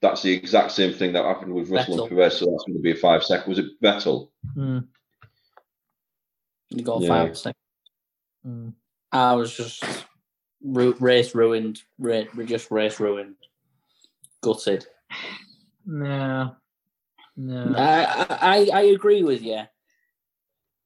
that's 0.00 0.22
the 0.22 0.32
exact 0.32 0.72
same 0.72 0.92
thing 0.92 1.12
that 1.12 1.24
happened 1.24 1.52
with 1.54 1.70
Russell 1.70 1.96
Vettel. 1.96 2.00
and 2.02 2.10
Perez, 2.10 2.38
so 2.38 2.46
that's 2.46 2.64
going 2.64 2.76
to 2.76 2.82
be 2.82 2.92
a 2.92 2.96
five 2.96 3.24
second. 3.24 3.48
Was 3.48 3.58
it 3.58 3.80
Vettel? 3.82 4.30
Hmm, 4.54 4.78
You 6.70 6.82
got 6.82 7.02
Yeah. 7.02 7.08
five 7.08 7.36
seconds. 7.38 7.56
hmm. 8.44 8.68
I 9.10 9.34
was 9.34 9.56
just 9.56 9.82
ru- 10.62 10.96
race 11.00 11.34
ruined. 11.34 11.80
Ra- 11.98 12.24
just 12.44 12.70
race 12.70 13.00
ruined. 13.00 13.36
Gutted. 14.42 14.86
No, 15.86 16.54
no. 17.36 17.74
I, 17.76 18.26
I 18.28 18.68
I 18.72 18.80
agree 18.82 19.22
with 19.22 19.42
you. 19.42 19.62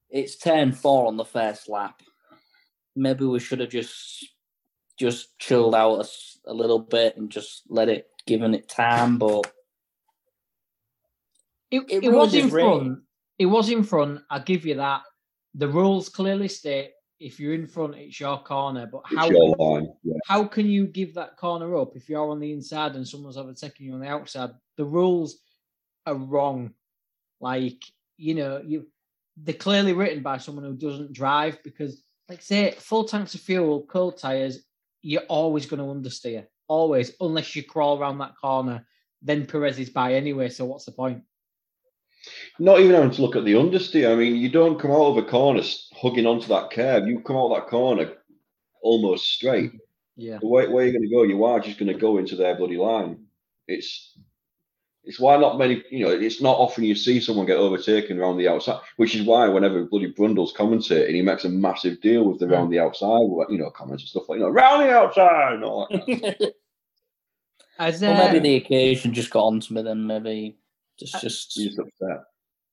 It's 0.08 0.36
10-4 0.36 1.08
on 1.08 1.16
the 1.16 1.24
first 1.24 1.68
lap. 1.68 2.00
Maybe 2.94 3.24
we 3.24 3.40
should 3.40 3.60
have 3.60 3.70
just 3.70 4.28
just 4.98 5.36
chilled 5.38 5.74
out 5.74 6.06
a 6.46 6.52
little 6.54 6.78
bit 6.78 7.16
and 7.16 7.30
just 7.30 7.62
let 7.68 7.88
it 7.88 8.06
given 8.26 8.54
it 8.54 8.68
time. 8.68 9.18
But 9.18 9.50
It, 11.70 11.82
It 11.88 12.04
it 12.04 12.12
was 12.12 12.32
ruined 12.32 12.34
in 12.34 12.44
his 12.44 12.52
race. 12.52 12.64
front. 12.64 12.98
It 13.38 13.46
was 13.46 13.70
in 13.70 13.82
front. 13.82 14.20
I'll 14.30 14.42
give 14.42 14.66
you 14.66 14.74
that. 14.74 15.02
The 15.54 15.68
rules 15.68 16.08
clearly 16.08 16.48
state 16.48 16.92
if 17.18 17.38
you're 17.38 17.54
in 17.54 17.66
front, 17.66 17.94
it's 17.94 18.18
your 18.18 18.42
corner. 18.42 18.86
But 18.90 19.02
how 19.04 19.30
your 19.30 19.54
line. 19.56 19.92
Yeah. 20.02 20.14
how 20.26 20.44
can 20.44 20.66
you 20.66 20.86
give 20.86 21.14
that 21.14 21.36
corner 21.36 21.76
up 21.76 21.96
if 21.96 22.08
you're 22.08 22.28
on 22.30 22.40
the 22.40 22.52
inside 22.52 22.94
and 22.96 23.06
someone's 23.06 23.36
overtaking 23.36 23.86
you 23.86 23.94
on 23.94 24.00
the 24.00 24.08
outside? 24.08 24.50
The 24.76 24.84
rules 24.84 25.38
are 26.06 26.14
wrong. 26.14 26.74
Like 27.40 27.82
you 28.16 28.34
know, 28.34 28.60
you 28.64 28.86
they're 29.36 29.54
clearly 29.54 29.92
written 29.92 30.22
by 30.22 30.38
someone 30.38 30.64
who 30.64 30.74
doesn't 30.74 31.12
drive 31.12 31.62
because, 31.62 32.02
like 32.28 32.42
say, 32.42 32.72
full 32.72 33.04
tanks 33.04 33.34
of 33.34 33.40
fuel, 33.40 33.86
cold 33.86 34.18
tires, 34.18 34.64
you're 35.00 35.22
always 35.22 35.64
going 35.66 35.78
to 35.78 35.86
understeer, 35.86 36.46
always, 36.68 37.12
unless 37.20 37.54
you 37.56 37.62
crawl 37.62 37.98
around 37.98 38.18
that 38.18 38.34
corner. 38.40 38.86
Then 39.22 39.46
Perez 39.46 39.78
is 39.78 39.90
by 39.90 40.14
anyway. 40.14 40.48
So 40.48 40.64
what's 40.64 40.84
the 40.84 40.92
point? 40.92 41.22
Not 42.58 42.80
even 42.80 42.94
having 42.94 43.10
to 43.10 43.22
look 43.22 43.36
at 43.36 43.44
the 43.44 43.54
understeer. 43.54 44.12
I 44.12 44.14
mean, 44.14 44.36
you 44.36 44.48
don't 44.48 44.78
come 44.78 44.90
out 44.90 45.06
of 45.06 45.16
a 45.16 45.22
corner 45.24 45.62
hugging 46.00 46.26
onto 46.26 46.48
that 46.48 46.70
curve. 46.70 47.06
You 47.06 47.20
come 47.20 47.36
out 47.36 47.52
of 47.52 47.56
that 47.56 47.68
corner 47.68 48.12
almost 48.82 49.32
straight. 49.32 49.72
Yeah. 50.16 50.38
The 50.38 50.46
way, 50.46 50.68
where 50.68 50.84
you're 50.84 50.92
going 50.92 51.08
to 51.08 51.14
go, 51.14 51.22
you 51.22 51.44
are 51.44 51.60
just 51.60 51.78
going 51.78 51.92
to 51.92 51.98
go 51.98 52.18
into 52.18 52.36
their 52.36 52.54
bloody 52.54 52.76
line. 52.76 53.26
It's 53.66 54.16
it's 55.04 55.18
why 55.18 55.36
not 55.36 55.58
many, 55.58 55.82
you 55.90 56.04
know, 56.04 56.12
it's 56.12 56.40
not 56.40 56.58
often 56.58 56.84
you 56.84 56.94
see 56.94 57.20
someone 57.20 57.46
get 57.46 57.56
overtaken 57.56 58.20
around 58.20 58.38
the 58.38 58.48
outside, 58.48 58.80
which 58.96 59.14
is 59.14 59.26
why 59.26 59.48
whenever 59.48 59.84
bloody 59.84 60.06
Brundle's 60.06 60.52
commentating, 60.52 61.14
he 61.14 61.22
makes 61.22 61.44
a 61.44 61.48
massive 61.48 62.00
deal 62.00 62.24
with 62.24 62.38
the 62.38 62.46
round 62.46 62.72
the 62.72 62.78
outside, 62.78 63.22
you 63.50 63.58
know, 63.58 63.70
comments 63.70 64.04
and 64.04 64.08
stuff 64.08 64.28
like, 64.28 64.38
you 64.38 64.44
know, 64.44 64.50
round 64.50 64.82
the 64.82 64.92
outside. 64.92 65.54
And 65.54 65.64
all 65.64 65.88
that. 65.90 66.06
kind 66.06 66.24
of 66.24 66.34
stuff. 66.36 66.50
As, 67.78 68.00
well, 68.00 68.26
maybe 68.26 68.38
uh, 68.38 68.42
the 68.42 68.56
occasion 68.56 69.12
just 69.14 69.30
got 69.30 69.44
onto 69.44 69.74
me. 69.74 69.82
Then 69.82 70.06
maybe 70.06 70.58
just 70.98 71.20
just 71.20 71.54
He's 71.54 71.78
upset. 71.78 72.24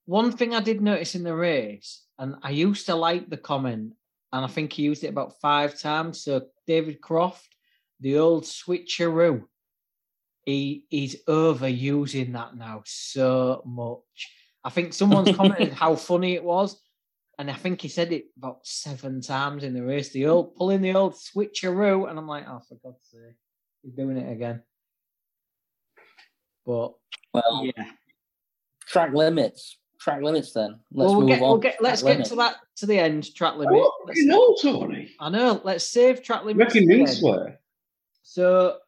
One 0.04 0.30
thing 0.30 0.54
I 0.54 0.60
did 0.60 0.80
notice 0.80 1.14
in 1.14 1.24
the 1.24 1.34
race, 1.34 2.02
and 2.18 2.36
I 2.42 2.50
used 2.50 2.86
to 2.86 2.94
like 2.94 3.28
the 3.28 3.38
comment, 3.38 3.94
and 4.32 4.44
I 4.44 4.46
think 4.46 4.72
he 4.72 4.82
used 4.82 5.02
it 5.02 5.08
about 5.08 5.40
five 5.40 5.80
times. 5.80 6.22
So 6.22 6.42
David 6.66 7.00
Croft, 7.00 7.56
the 7.98 8.18
old 8.18 8.44
switcheroo, 8.44 9.44
he 10.44 10.84
he's 10.88 11.22
overusing 11.24 12.32
that 12.32 12.56
now 12.56 12.82
so 12.84 13.62
much. 13.66 14.32
I 14.64 14.70
think 14.70 14.92
someone's 14.92 15.36
commented 15.36 15.72
how 15.72 15.96
funny 15.96 16.34
it 16.34 16.44
was, 16.44 16.80
and 17.38 17.50
I 17.50 17.54
think 17.54 17.80
he 17.80 17.88
said 17.88 18.12
it 18.12 18.26
about 18.36 18.66
seven 18.66 19.20
times 19.20 19.64
in 19.64 19.74
the 19.74 19.82
race. 19.82 20.10
The 20.10 20.26
old 20.26 20.54
pulling 20.54 20.82
the 20.82 20.94
old 20.94 21.14
switcheroo, 21.14 22.08
and 22.08 22.18
I'm 22.18 22.28
like, 22.28 22.44
oh, 22.48 22.60
for 22.68 22.76
God's 22.82 23.08
sake, 23.10 23.36
he's 23.82 23.92
doing 23.92 24.16
it 24.16 24.30
again. 24.30 24.62
But 26.66 26.92
well 27.32 27.64
yeah, 27.64 27.90
track 28.86 29.12
limits. 29.12 29.76
Track 30.00 30.22
limits. 30.22 30.52
Then 30.52 30.80
let's 30.92 31.08
well, 31.08 31.08
we'll 31.08 31.20
move 31.20 31.28
get, 31.28 31.42
on. 31.42 31.48
we'll 31.48 31.58
get, 31.58 31.82
let's 31.82 32.00
Track 32.00 32.18
get 32.18 32.26
to 32.26 32.34
that 32.36 32.56
to 32.76 32.86
the 32.86 32.98
end. 32.98 33.34
Track 33.34 33.56
limit. 33.56 33.74
What? 33.74 34.16
You 34.16 34.26
know, 34.26 34.56
Tony. 34.60 35.10
I 35.20 35.28
know. 35.28 35.60
Let's 35.62 35.84
save 35.84 36.22
track 36.22 36.44
limits. 36.44 36.74
Reckon 36.74 36.88
to 36.88 36.98
me 36.98 37.06
swear. 37.06 37.60
So, 38.22 38.78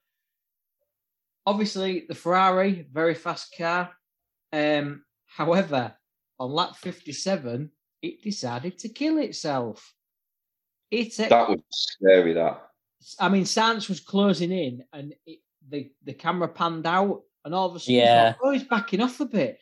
obviously, 1.47 2.05
the 2.09 2.15
Ferrari, 2.15 2.87
very 2.93 3.15
fast 3.15 3.55
car. 3.57 3.91
Um, 4.53 5.05
however, 5.27 5.95
on 6.39 6.51
lap 6.53 6.77
57, 6.77 7.71
it 8.03 8.23
decided 8.23 8.79
to 8.81 8.89
kill 8.89 9.19
itself. 9.19 9.95
It, 10.91 11.17
That 11.17 11.49
was 11.49 11.61
scary, 11.71 12.35
that. 12.35 12.69
I 13.19 13.29
mean, 13.29 13.45
Sainz 13.45 13.89
was 13.89 14.01
closing 14.01 14.53
in, 14.53 14.85
and 14.93 15.15
it, 15.27 15.39
the 15.69 15.91
the 16.05 16.13
camera 16.13 16.49
panned 16.49 16.87
out, 16.87 17.23
and 17.45 17.55
all 17.55 17.71
of 17.71 17.77
a 17.77 17.79
sudden, 17.81 17.95
you 17.95 18.01
Yeah. 18.01 18.33
thought, 18.33 18.41
oh, 18.45 18.51
he's 18.51 18.65
backing 18.65 19.01
off 19.01 19.21
a 19.21 19.25
bit, 19.25 19.59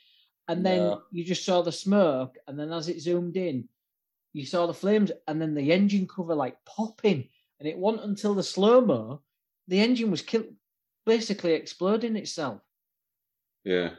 and 0.48 0.64
then 0.66 0.78
No. 0.80 1.02
you 1.12 1.24
just 1.24 1.44
saw 1.44 1.62
the 1.62 1.72
smoke, 1.72 2.36
and 2.48 2.58
then 2.58 2.72
as 2.72 2.88
it 2.88 3.00
zoomed 3.00 3.36
in, 3.36 3.68
you 4.32 4.44
saw 4.44 4.66
the 4.66 4.74
flames, 4.74 5.12
and 5.28 5.40
then 5.40 5.54
the 5.54 5.72
engine 5.72 6.06
cover 6.08 6.34
like 6.34 6.56
popping, 6.64 7.28
and 7.60 7.68
it 7.68 7.78
wasn't 7.78 8.04
until 8.04 8.34
the 8.34 8.42
slow 8.42 8.80
mo, 8.80 9.22
the 9.68 9.80
engine 9.80 10.10
was 10.10 10.22
kill- 10.22 10.52
basically 11.06 11.52
exploding 11.54 12.16
itself, 12.16 12.60
Yeah. 13.64 13.90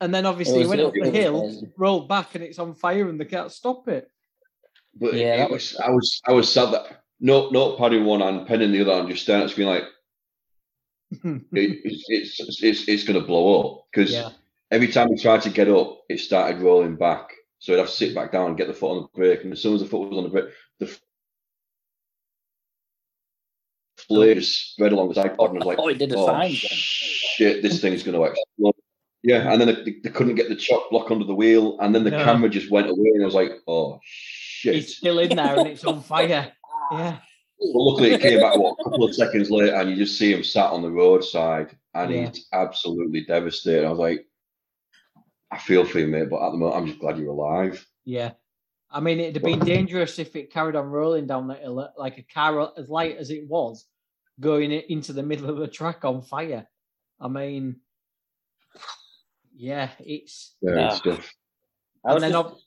and 0.00 0.14
then 0.14 0.26
obviously 0.26 0.56
it 0.56 0.58
was- 0.60 0.68
went 0.68 0.80
up 0.82 0.92
the 0.94 1.10
hill, 1.10 1.40
crazy. 1.42 1.72
rolled 1.76 2.08
back, 2.08 2.34
and 2.34 2.44
it's 2.44 2.58
on 2.58 2.74
fire, 2.74 3.08
and 3.08 3.20
they 3.20 3.24
can't 3.24 3.52
stop 3.52 3.88
it. 3.88 4.08
But 4.94 5.14
Yeah, 5.14 5.44
it 5.44 5.50
was, 5.50 5.76
I 5.76 5.90
was 5.90 6.20
I 6.28 6.32
was 6.32 6.52
sad 6.52 6.72
that 6.72 7.02
no 7.20 7.48
notepad 7.50 7.94
in 7.94 8.04
one 8.04 8.20
hand, 8.20 8.46
pen 8.46 8.60
in 8.62 8.72
the 8.72 8.80
other 8.82 8.94
hand, 8.94 9.08
just 9.08 9.22
staring 9.22 9.42
at 9.42 9.46
the 9.46 9.50
screen 9.52 9.68
like 9.68 9.84
it, 11.10 11.80
it's, 11.84 12.04
it's 12.08 12.62
it's 12.62 12.88
it's 12.88 13.04
going 13.04 13.20
to 13.20 13.26
blow 13.26 13.60
up 13.60 13.86
because 13.92 14.12
yeah, 14.12 14.30
every 14.70 14.88
time 14.88 15.08
he 15.10 15.16
tried 15.20 15.42
to 15.42 15.50
get 15.50 15.68
up, 15.68 16.00
it 16.08 16.20
started 16.20 16.60
rolling 16.62 16.96
back. 16.96 17.30
So 17.58 17.72
he'd 17.72 17.78
have 17.78 17.88
to 17.88 17.92
sit 17.94 18.14
back 18.14 18.32
down 18.32 18.48
and 18.48 18.56
get 18.56 18.66
the 18.66 18.74
foot 18.74 18.90
on 18.96 19.02
the 19.02 19.08
brake, 19.18 19.44
and 19.44 19.52
as 19.52 19.60
soon 19.60 19.74
as 19.74 19.80
the 19.82 19.86
foot 19.86 20.08
was 20.08 20.18
on 20.18 20.24
the 20.24 20.30
brake, 20.30 20.52
the 20.78 20.98
f- 24.02 24.06
flame 24.08 24.34
just 24.38 24.72
spread 24.72 24.92
along 24.92 25.08
the 25.08 25.14
side 25.14 25.36
pod, 25.36 25.50
and 25.50 25.58
I 25.62 25.64
was 25.64 25.66
like, 25.66 25.78
Oh, 25.78 25.88
it 25.88 25.98
did 25.98 26.12
a 26.12 26.16
"Oh 26.18 26.26
sign. 26.26 26.50
shit, 26.52 27.62
this 27.62 27.80
thing's 27.80 28.02
going 28.02 28.16
to 28.16 28.24
explode." 28.24 28.74
Yeah, 29.24 29.52
and 29.52 29.60
then 29.60 29.68
they, 29.84 29.92
they 30.02 30.10
couldn't 30.10 30.34
get 30.34 30.48
the 30.48 30.56
chock 30.56 30.90
block 30.90 31.10
under 31.10 31.24
the 31.24 31.34
wheel, 31.34 31.78
and 31.80 31.94
then 31.94 32.02
the 32.04 32.10
No. 32.10 32.24
camera 32.24 32.48
just 32.50 32.70
went 32.70 32.88
away, 32.88 33.10
and 33.14 33.22
I 33.22 33.26
was 33.26 33.34
like, 33.34 33.52
"Oh 33.68 34.00
shit!" 34.04 34.74
it's 34.76 34.96
still 34.96 35.18
in 35.20 35.36
there, 35.36 35.58
and 35.58 35.68
it's 35.68 35.84
on 35.84 36.00
fire. 36.12 36.52
Yeah. 36.90 37.18
But 37.58 37.68
luckily, 37.80 38.10
it 38.12 38.20
came 38.20 38.40
back 38.40 38.56
what, 38.58 38.76
a 38.80 38.84
couple 38.84 39.04
of 39.04 39.14
seconds 39.14 39.48
later, 39.50 39.74
and 39.76 39.88
you 39.88 39.94
just 39.96 40.18
see 40.18 40.32
him 40.32 40.42
sat 40.42 40.70
on 40.72 40.82
the 40.82 40.90
roadside, 40.90 41.76
and 41.94 42.10
Yeah. 42.12 42.28
he's 42.30 42.46
absolutely 42.52 43.24
devastated. 43.24 43.86
I 43.86 43.90
was 43.90 44.00
like, 44.00 44.26
I 45.52 45.58
feel 45.58 45.84
for 45.84 46.00
you, 46.00 46.08
mate, 46.08 46.28
but 46.28 46.44
at 46.44 46.50
the 46.50 46.58
moment, 46.58 46.76
I'm 46.76 46.86
just 46.88 46.98
glad 46.98 47.18
you're 47.18 47.28
alive. 47.28 47.86
Yeah, 48.04 48.32
I 48.92 49.00
mean, 49.00 49.20
it'd 49.20 49.36
have 49.36 49.42
been 49.44 49.58
dangerous 49.64 50.18
if 50.18 50.36
it 50.36 50.52
carried 50.52 50.76
on 50.76 50.86
rolling 50.86 51.26
down 51.26 51.48
the 51.48 51.54
hill 51.54 51.88
like 51.96 52.18
a 52.18 52.22
car 52.22 52.70
as 52.76 52.88
light 52.88 53.16
as 53.16 53.30
it 53.30 53.46
was, 53.48 53.86
going 54.40 54.70
into 54.72 55.12
the 55.12 55.22
middle 55.22 55.48
of 55.48 55.56
the 55.58 55.66
track 55.68 56.04
on 56.04 56.20
fire. 56.22 56.66
I 57.20 57.28
mean, 57.28 57.76
yeah, 59.56 59.90
it's. 59.98 60.54
Yeah, 60.60 60.74
Nah. 60.74 60.88
stuff. 60.90 61.32
I 62.04 62.08
And 62.10 62.14
was 62.14 62.22
then 62.22 62.32
just- 62.32 62.44
ob- 62.46 62.58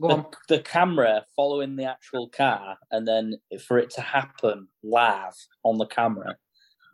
go 0.00 0.08
the, 0.08 0.14
on. 0.14 0.26
the 0.48 0.58
camera 0.60 1.24
following 1.36 1.76
the 1.76 1.84
actual 1.84 2.28
car 2.28 2.76
and 2.90 3.06
then 3.06 3.36
for 3.66 3.78
it 3.78 3.90
to 3.90 4.00
happen 4.00 4.66
live 4.82 5.34
on 5.64 5.78
the 5.78 5.86
camera 5.86 6.36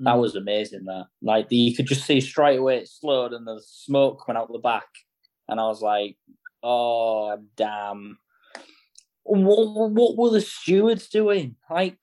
that 0.01 0.14
Mm. 0.14 0.20
was 0.20 0.36
amazing 0.36 0.84
that 0.84 1.07
like 1.22 1.49
the, 1.49 1.57
you 1.57 1.74
could 1.74 1.86
just 1.86 2.05
see 2.05 2.20
straight 2.20 2.59
away 2.59 2.78
it 2.78 2.89
slowed 2.89 3.32
and 3.32 3.47
the 3.47 3.61
smoke 3.64 4.26
went 4.28 4.36
out 4.36 4.53
the 4.53 4.59
back 4.59 4.89
and 5.49 5.59
i 5.61 5.64
was 5.66 5.80
like 5.80 6.16
oh 6.62 7.39
damn 7.57 8.18
what, 9.29 9.91
what 9.93 10.16
were 10.16 10.31
the 10.31 10.41
stewards 10.41 11.09
doing 11.09 11.57
like 11.70 11.99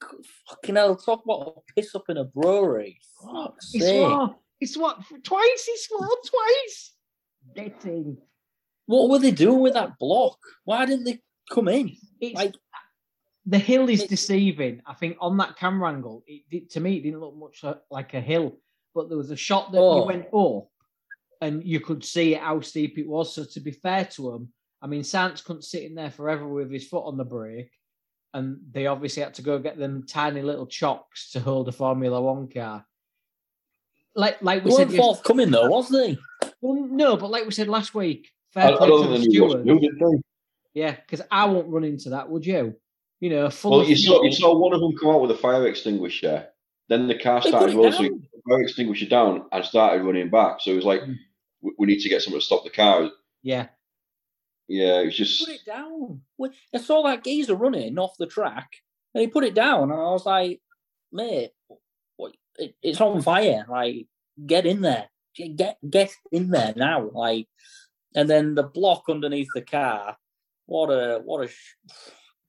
fucking 0.47 0.75
hell 0.75 0.95
talk 0.95 1.23
about 1.23 1.55
a 1.57 1.73
piss 1.73 1.93
up 1.95 2.03
in 2.09 2.17
a 2.17 2.23
brewery 2.23 2.99
Fuck's 3.23 3.71
He 3.71 3.79
sake. 3.79 4.05
swore. 4.07 4.35
He 4.59 4.65
swore 4.67 4.93
twice. 5.23 5.65
He 5.65 5.77
swore 5.77 6.07
twice. 6.25 6.93
Getting. 7.55 8.17
what 8.85 9.09
were 9.09 9.19
they 9.19 9.31
doing 9.31 9.59
with 9.59 9.73
that 9.73 9.97
block 9.99 10.37
why 10.63 10.85
didn't 10.85 11.05
they 11.05 11.19
come 11.51 11.67
in 11.67 11.95
It's 12.19 12.35
Like- 12.35 12.55
the 13.47 13.59
hill 13.59 13.89
is 13.89 14.01
It- 14.03 14.09
deceiving. 14.09 14.81
I 14.87 14.95
think 14.95 15.17
on 15.21 15.37
that 15.37 15.55
camera 15.55 15.91
angle, 15.93 16.23
it 16.25 16.41
did, 16.49 16.69
to 16.71 16.79
me 16.79 16.97
it 16.97 17.03
didn't 17.03 17.19
look 17.19 17.35
much 17.35 17.63
like 17.91 18.15
a 18.15 18.19
hill, 18.21 18.57
but 18.95 19.07
there 19.07 19.19
was 19.19 19.29
a 19.29 19.35
shot 19.35 19.71
that 19.71 19.77
Oh. 19.79 19.99
you 19.99 20.05
went 20.07 20.33
up, 20.33 20.67
and 21.41 21.63
you 21.63 21.79
could 21.79 22.03
see 22.03 22.33
how 22.33 22.59
steep 22.61 22.97
it 22.97 23.07
was. 23.07 23.35
So 23.35 23.43
to 23.43 23.59
be 23.59 23.69
fair 23.69 24.05
to 24.15 24.31
him, 24.33 24.51
I 24.85 24.87
mean, 24.87 25.01
Sainz 25.01 25.43
couldn't 25.43 25.63
sit 25.63 25.81
in 25.81 25.95
there 25.95 26.11
forever 26.11 26.47
with 26.47 26.69
his 26.69 26.87
foot 26.87 27.07
on 27.07 27.17
the 27.17 27.25
brake, 27.25 27.71
and 28.35 28.59
they 28.71 28.85
obviously 28.85 29.23
had 29.23 29.33
to 29.33 29.41
go 29.41 29.57
get 29.57 29.79
them 29.79 30.05
tiny 30.07 30.43
little 30.43 30.67
chocks 30.67 31.31
to 31.31 31.39
hold 31.39 31.67
a 31.67 31.71
Formula 31.71 32.21
One 32.21 32.47
car. 32.47 32.85
Like, 34.13 34.39
like 34.43 34.63
we 34.63 34.69
they 34.69 34.75
said, 34.77 34.89
weren't 34.89 34.97
forthcoming 35.01 35.49
though 35.49 35.67
was 35.69 35.89
they 35.89 36.15
well, 36.61 36.87
no, 36.87 37.17
but 37.17 37.31
like 37.31 37.45
we 37.45 37.51
said 37.51 37.67
last 37.67 37.95
week, 37.95 38.29
fair 38.51 38.65
I 38.73 38.77
play 38.77 38.87
to 38.87 38.97
the 38.97 39.17
think 39.17 39.21
they 39.23 39.27
knew 39.27 39.41
what 39.45 39.53
to 39.55 39.61
stewards. 39.63 39.65
do, 39.65 39.79
did 39.79 39.99
they? 39.99 40.21
Yeah, 40.75 40.91
because 40.95 41.21
I 41.31 41.45
won't 41.45 41.67
run 41.69 41.83
into 41.83 42.11
that, 42.11 42.29
would 42.29 42.45
you? 42.45 42.75
You 43.21 43.29
know, 43.31 43.49
full 43.49 43.71
Well, 43.71 43.79
of 43.81 43.89
you 43.89 43.95
saw, 43.95 44.21
you 44.21 44.31
saw 44.31 44.55
one 44.55 44.71
of 44.73 44.81
them 44.81 44.95
come 45.01 45.09
out 45.09 45.21
with 45.21 45.31
a 45.31 45.37
fire 45.37 45.65
extinguisher. 45.65 46.47
Then 46.89 47.07
the 47.07 47.17
car 47.17 47.41
started 47.41 47.75
rolling, 47.75 47.91
so 47.93 48.03
he 48.03 48.09
down. 48.09 48.19
put 48.19 48.31
the 48.31 48.41
fire 48.47 48.61
extinguisher 48.61 49.05
down 49.07 49.45
and 49.51 49.65
started 49.65 50.03
running 50.03 50.29
back. 50.29 50.57
So 50.61 50.69
it 50.69 50.75
was 50.75 50.85
like, 50.85 51.01
Mm. 51.01 51.15
we, 51.61 51.71
we 51.79 51.87
need 51.87 52.01
to 52.01 52.09
get 52.09 52.21
someone 52.21 52.39
to 52.41 52.45
stop 52.45 52.63
the 52.63 52.69
car. 52.69 53.09
Yeah, 53.41 53.67
Yeah, 54.67 55.01
it 55.01 55.05
was 55.05 55.15
just. 55.17 55.45
put 55.45 55.53
it 55.55 55.65
down. 55.65 56.21
Well, 56.37 56.51
I 56.73 56.77
saw 56.79 57.03
that 57.03 57.23
geezer 57.23 57.55
running 57.55 57.97
off 57.99 58.17
the 58.17 58.25
track, 58.25 58.69
and 59.13 59.21
he 59.21 59.27
put 59.27 59.43
it 59.43 59.53
down, 59.53 59.91
and 59.91 59.99
I 59.99 60.11
was 60.11 60.25
like, 60.25 60.61
"Mate, 61.11 61.51
what? 62.17 62.33
It, 62.57 62.75
it's 62.81 62.99
on 63.01 63.21
fire! 63.21 63.65
Like, 63.69 64.07
get 64.45 64.65
in 64.65 64.81
there, 64.81 65.09
get 65.35 65.77
get 65.89 66.11
in 66.31 66.49
there 66.49 66.73
now!" 66.75 67.09
Like, 67.13 67.47
and 68.15 68.29
then 68.29 68.55
the 68.55 68.63
block 68.63 69.03
underneath 69.09 69.49
the 69.53 69.61
car. 69.61 70.17
What 70.65 70.87
a 70.89 71.19
what 71.23 71.45
a. 71.45 71.47
Sh- 71.47 71.75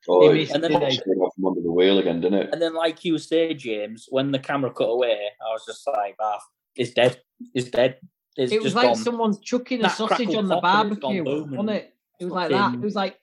Oh, 0.08 0.30
it 0.30 0.50
And 0.50 0.62
then- 0.62 0.70
knocked 0.70 0.84
him 1.04 1.18
off 1.20 1.34
from 1.34 1.46
under 1.46 1.60
the 1.60 1.72
wheel 1.72 1.98
again, 1.98 2.20
didn't 2.20 2.38
it? 2.40 2.50
and 2.52 2.62
then, 2.62 2.74
like 2.74 3.04
you 3.04 3.18
say, 3.18 3.52
James, 3.54 4.06
when 4.08 4.30
the 4.30 4.38
camera 4.38 4.72
cut 4.72 4.84
away, 4.84 5.18
I 5.44 5.52
was 5.52 5.64
just 5.66 5.84
like, 5.88 6.14
"Ah, 6.20 6.38
it's 6.76 6.92
dead. 6.92 7.20
It's 7.54 7.70
dead. 7.70 7.98
It's 8.36 8.52
it 8.52 8.58
was 8.62 8.66
just 8.66 8.76
like 8.76 8.86
gone." 8.86 8.94
someone 8.94 9.34
chucking 9.42 9.80
a 9.80 9.82
That 9.82 9.96
sausage 9.96 10.32
on 10.32 10.46
the 10.46 10.60
pop 10.60 10.84
and 10.84 10.92
it's 10.92 11.00
barbecue, 11.00 11.24
wasn't 11.24 11.70
it? 11.70 11.95
It 12.20 12.24
was 12.24 12.32
like 12.32 12.50
that. 12.50 12.74
It 12.74 12.80
was 12.80 12.94
like, 12.94 13.18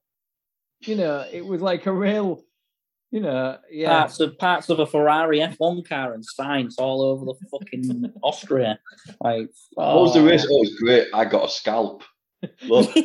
you 0.82 0.96
know, 0.96 1.24
it 1.30 1.44
was 1.44 1.60
like 1.62 1.86
a 1.86 1.92
real, 1.92 2.42
you 3.10 3.20
know, 3.20 3.58
yeah. 3.70 3.88
parts 4.00 4.20
of 4.20 4.38
parts 4.38 4.68
of 4.68 4.78
a 4.78 4.86
Ferrari 4.86 5.38
F1 5.40 5.88
car 5.88 6.12
and 6.14 6.24
signs 6.24 6.76
all 6.78 7.02
over 7.02 7.24
the 7.24 7.34
fucking 7.50 8.12
Austria. 8.22 8.78
Like, 9.20 9.48
What 9.74 9.94
was 10.02 10.14
the 10.14 10.20
oh. 10.20 10.24
race? 10.26 10.46
Oh, 10.48 10.56
it 10.56 10.60
was 10.60 10.74
great. 10.80 11.08
I 11.14 11.24
got 11.24 11.46
a 11.46 11.50
scalp. 11.50 12.02
Look. 12.68 12.90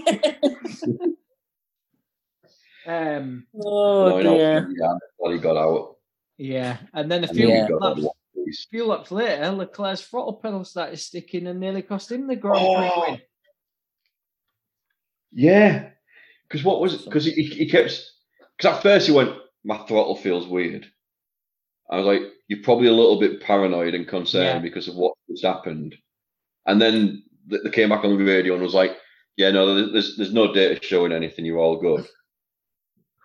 Um, 2.87 3.47
oh 3.63 4.09
no, 4.09 4.21
no, 4.21 4.37
dear. 4.37 4.69
yeah, 4.77 5.31
he 5.31 5.39
got 5.39 5.57
out. 5.57 5.95
yeah, 6.37 6.77
and 6.93 7.11
then 7.11 7.23
a 7.23 7.27
And 7.27 7.35
few 7.35 7.47
then 7.47 7.55
Yeah. 7.63 7.67
got 7.69 7.81
laps, 7.97 8.01
that 8.03 8.55
few 8.69 8.85
laps 8.85 9.11
later, 9.11 9.49
Leclerc's 9.51 10.01
throttle 10.01 10.33
pedal 10.35 10.63
started 10.63 10.97
sticking 10.97 11.47
and 11.47 11.59
nearly 11.59 11.81
cost 11.81 12.11
him 12.11 12.27
the 12.27 12.35
Grand 12.35 12.59
Prix 12.59 12.91
Oh. 12.93 13.05
win. 13.11 13.21
Yeah, 15.35 15.89
because 16.47 16.63
what 16.63 16.81
was 16.81 16.93
it? 16.95 17.05
Because 17.05 17.25
he, 17.25 17.31
he 17.43 17.69
kept. 17.69 18.01
Because 18.57 18.77
at 18.77 18.83
first 18.83 19.07
he 19.07 19.13
went, 19.13 19.35
my 19.65 19.77
throttle 19.79 20.15
feels 20.15 20.47
weird. 20.47 20.87
I 21.89 21.97
was 21.97 22.05
like, 22.05 22.21
you're 22.47 22.63
probably 22.63 22.87
a 22.87 22.93
little 22.93 23.19
bit 23.19 23.41
paranoid 23.41 23.93
and 23.93 24.07
concerned 24.07 24.45
Yeah. 24.45 24.59
because 24.59 24.87
of 24.87 24.95
what 24.95 25.13
has 25.29 25.41
happened. 25.43 25.95
And 26.65 26.81
then 26.81 27.23
th- 27.49 27.61
they 27.63 27.69
came 27.69 27.89
back 27.89 28.05
on 28.05 28.17
the 28.17 28.23
radio 28.23 28.53
and 28.53 28.63
was 28.63 28.73
like, 28.73 28.97
yeah, 29.37 29.51
no, 29.51 29.91
there's 29.91 30.15
there's 30.17 30.33
no 30.33 30.53
data 30.53 30.79
showing 30.81 31.11
anything. 31.11 31.45
You're 31.45 31.59
all 31.59 31.77
good. 31.81 32.07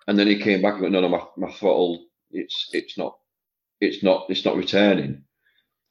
And 0.09 0.19
then 0.19 0.27
he 0.27 0.41
came 0.41 0.63
back 0.63 0.75
and 0.75 0.83
went, 0.83 0.93
no, 0.95 1.01
no, 1.01 1.09
my, 1.09 1.23
my 1.37 1.53
throttle, 1.53 2.07
it's 2.33 2.69
it's 2.73 2.99
not, 2.99 3.17
it's 3.81 4.03
not, 4.03 4.27
it's 4.29 4.45
not 4.45 4.57
returning. 4.57 5.23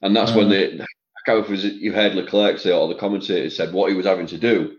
And 0.02 0.16
that's 0.16 0.34
when 0.34 0.48
uh. 0.48 0.50
they, 0.50 0.66
I 0.74 0.86
can't 1.26 1.48
remember 1.48 1.54
if 1.54 1.64
it 1.64 1.66
was 1.72 1.82
you 1.82 1.94
heard 1.94 2.16
Leclerc 2.16 2.60
say 2.60 2.74
or 2.74 2.88
the 2.90 2.96
commentator 2.96 3.50
said 3.50 3.74
what 3.74 3.90
he 3.90 3.96
was 3.96 4.06
having 4.06 4.28
to 4.28 4.38
do 4.38 4.76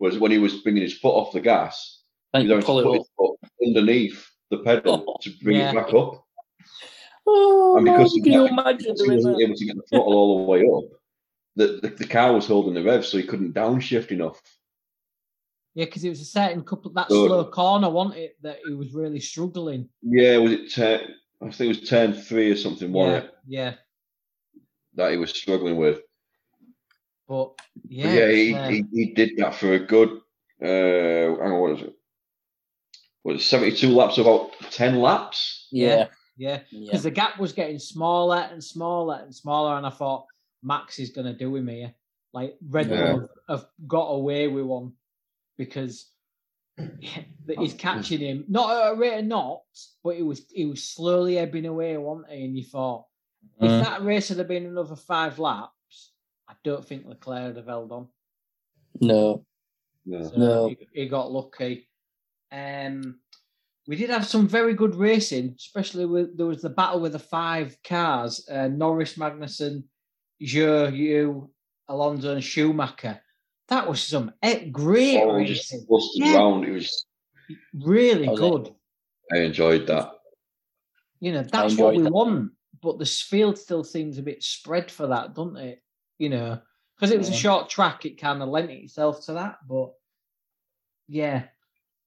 was 0.00 0.18
when 0.18 0.30
he 0.30 0.38
was 0.38 0.54
bringing 0.62 0.82
his 0.82 0.98
foot 0.98 1.14
off 1.14 1.32
the 1.32 1.40
gas, 1.40 2.02
he 2.36 2.46
was 2.48 2.64
pull 2.64 2.82
put 2.82 2.98
his 2.98 3.08
foot 3.16 3.38
underneath 3.66 4.28
the 4.50 4.58
pedal 4.58 5.04
oh, 5.08 5.16
to 5.22 5.30
bring 5.42 5.56
Yeah. 5.56 5.70
it 5.70 5.74
back 5.74 5.94
up. 5.94 6.24
Oh, 7.26 7.76
And 7.76 7.86
because 7.86 8.14
you 8.14 8.46
imagine 8.46 8.94
he 8.96 9.10
wasn't 9.10 9.40
able 9.40 9.54
to 9.54 9.64
get 9.64 9.76
the 9.76 9.82
throttle 9.88 10.12
all 10.12 10.38
the 10.38 10.44
way 10.50 10.60
up. 10.68 11.00
The, 11.56 11.78
the, 11.80 11.88
the 11.96 12.06
car 12.06 12.32
was 12.32 12.46
holding 12.46 12.74
the 12.74 12.82
rev, 12.82 13.06
so 13.06 13.16
he 13.16 13.22
couldn't 13.24 13.54
downshift 13.54 14.10
enough. 14.10 14.40
Yeah, 15.74 15.86
because 15.86 16.04
it 16.04 16.08
was 16.08 16.20
a 16.20 16.24
certain 16.26 16.62
couple 16.64 16.92
that 16.92 17.08
So- 17.08 17.26
slow 17.26 17.44
corner, 17.44 17.88
wasn't 17.88 18.18
it, 18.18 18.36
that 18.42 18.58
he 18.66 18.74
was 18.74 18.92
really 18.92 19.20
struggling. 19.20 19.88
Yeah, 20.02 20.36
was 20.38 20.52
it 20.52 20.72
turn? 20.72 21.00
I 21.42 21.50
think 21.50 21.60
it 21.60 21.80
was 21.80 21.88
turn 21.88 22.12
three 22.12 22.50
or 22.50 22.56
something, 22.56 22.92
wasn't 22.92 23.24
Yeah, 23.46 23.68
it? 23.70 23.78
yeah, 24.56 24.62
That 24.94 25.10
he 25.12 25.16
was 25.16 25.30
struggling 25.30 25.76
with. 25.76 26.00
But 27.28 27.56
But 27.56 27.64
yeah, 27.88 28.12
Yeah, 28.14 28.30
he, 28.32 28.54
uh, 28.54 28.68
he, 28.70 28.84
he 28.92 29.06
did 29.14 29.36
that 29.38 29.54
for 29.54 29.72
a 29.72 29.78
good. 29.78 30.10
Uh, 30.62 31.36
hang 31.42 31.52
on, 31.52 31.60
what 31.60 31.72
is 31.78 31.82
it? 31.82 31.94
Was 33.24 33.40
it 33.40 33.44
seventy-two 33.44 33.90
laps? 33.90 34.18
About 34.18 34.50
ten 34.70 35.00
laps. 35.00 35.68
Yeah, 35.72 36.08
yeah, 36.36 36.60
yeah. 36.70 36.86
because 36.86 37.02
the 37.02 37.10
gap 37.10 37.38
was 37.38 37.52
getting 37.52 37.78
smaller 37.78 38.48
and 38.52 38.62
smaller 38.62 39.20
and 39.22 39.34
smaller, 39.34 39.76
and 39.76 39.86
I 39.86 39.90
thought 39.90 40.26
Max 40.62 40.98
is 40.98 41.10
going 41.10 41.26
to 41.26 41.32
do 41.32 41.54
him 41.56 41.68
here. 41.68 41.94
Like 42.32 42.56
Red 42.68 42.88
Bull 42.88 42.98
Yeah. 42.98 43.12
have, 43.12 43.28
have 43.48 43.66
got 43.86 44.06
away 44.08 44.48
with 44.48 44.64
one 44.64 44.92
because 45.56 46.10
that 46.76 47.58
he's 47.58 47.74
catching 47.74 48.20
him 48.20 48.44
not 48.48 48.70
at 48.86 48.92
a 48.92 48.96
rate 48.96 49.18
of 49.20 49.24
knots, 49.24 49.96
but 50.02 50.16
he 50.16 50.22
was 50.22 50.44
he 50.52 50.66
was 50.66 50.82
slowly 50.82 51.38
ebbing 51.38 51.66
away, 51.66 51.96
wasn't 51.96 52.30
he? 52.30 52.44
And 52.44 52.56
you 52.56 52.64
thought 52.64 53.06
Mm. 53.60 53.78
if 53.80 53.84
that 53.86 54.02
race 54.02 54.28
had 54.30 54.48
been 54.48 54.64
another 54.64 54.96
five 54.96 55.38
laps, 55.38 55.73
I 56.48 56.54
don't 56.62 56.84
think 56.86 57.06
Leclerc 57.06 57.48
would 57.48 57.56
have 57.56 57.66
held 57.66 57.92
on. 57.92 58.08
No. 59.00 59.44
No. 60.04 60.22
So 60.28 60.36
No. 60.36 60.68
he, 60.68 60.76
he 60.92 61.08
got 61.08 61.32
lucky. 61.32 61.88
Um, 62.52 63.20
we 63.86 63.96
did 63.96 64.10
have 64.10 64.26
some 64.26 64.46
very 64.48 64.74
good 64.74 64.94
racing, 64.94 65.54
especially 65.58 66.06
with 66.06 66.36
there 66.36 66.46
was 66.46 66.62
the 66.62 66.70
battle 66.70 67.00
with 67.00 67.12
the 67.12 67.18
five 67.18 67.76
cars: 67.82 68.46
uh, 68.48 68.68
Norris, 68.68 69.14
Magnussen, 69.16 69.84
Zhou, 70.42 70.94
you, 70.96 71.50
Alonso, 71.88 72.32
and 72.34 72.44
Schumacher. 72.44 73.20
That 73.68 73.88
was 73.88 74.02
some 74.02 74.32
eh, 74.42 74.68
great 74.68 75.18
Oh, 75.22 75.38
he 75.38 75.46
just 75.46 75.70
racing, 75.72 75.86
busted 75.88 76.26
Yeah. 76.26 76.36
round. 76.36 76.64
It 76.64 76.72
was. 76.72 77.06
really 77.74 78.28
Was 78.28 78.40
it? 78.40 78.42
good. 78.42 78.74
I 79.32 79.38
enjoyed 79.40 79.86
that. 79.88 80.12
You 81.20 81.32
know, 81.32 81.42
that's 81.42 81.76
what 81.76 81.94
we 81.94 82.02
that. 82.02 82.12
want. 82.12 82.52
But 82.82 82.98
the 82.98 83.06
field 83.06 83.58
still 83.58 83.82
seems 83.82 84.18
a 84.18 84.22
bit 84.22 84.42
spread 84.42 84.90
for 84.90 85.06
that, 85.06 85.34
doesn't 85.34 85.56
it? 85.56 85.82
You 86.18 86.28
know, 86.28 86.60
because 86.96 87.10
it 87.10 87.18
was 87.18 87.28
a 87.28 87.32
short 87.34 87.68
track, 87.68 88.04
it 88.06 88.20
kind 88.20 88.42
of 88.42 88.48
lent 88.48 88.70
itself 88.70 89.24
to 89.26 89.32
that. 89.34 89.58
But 89.68 89.92
yeah, 91.08 91.44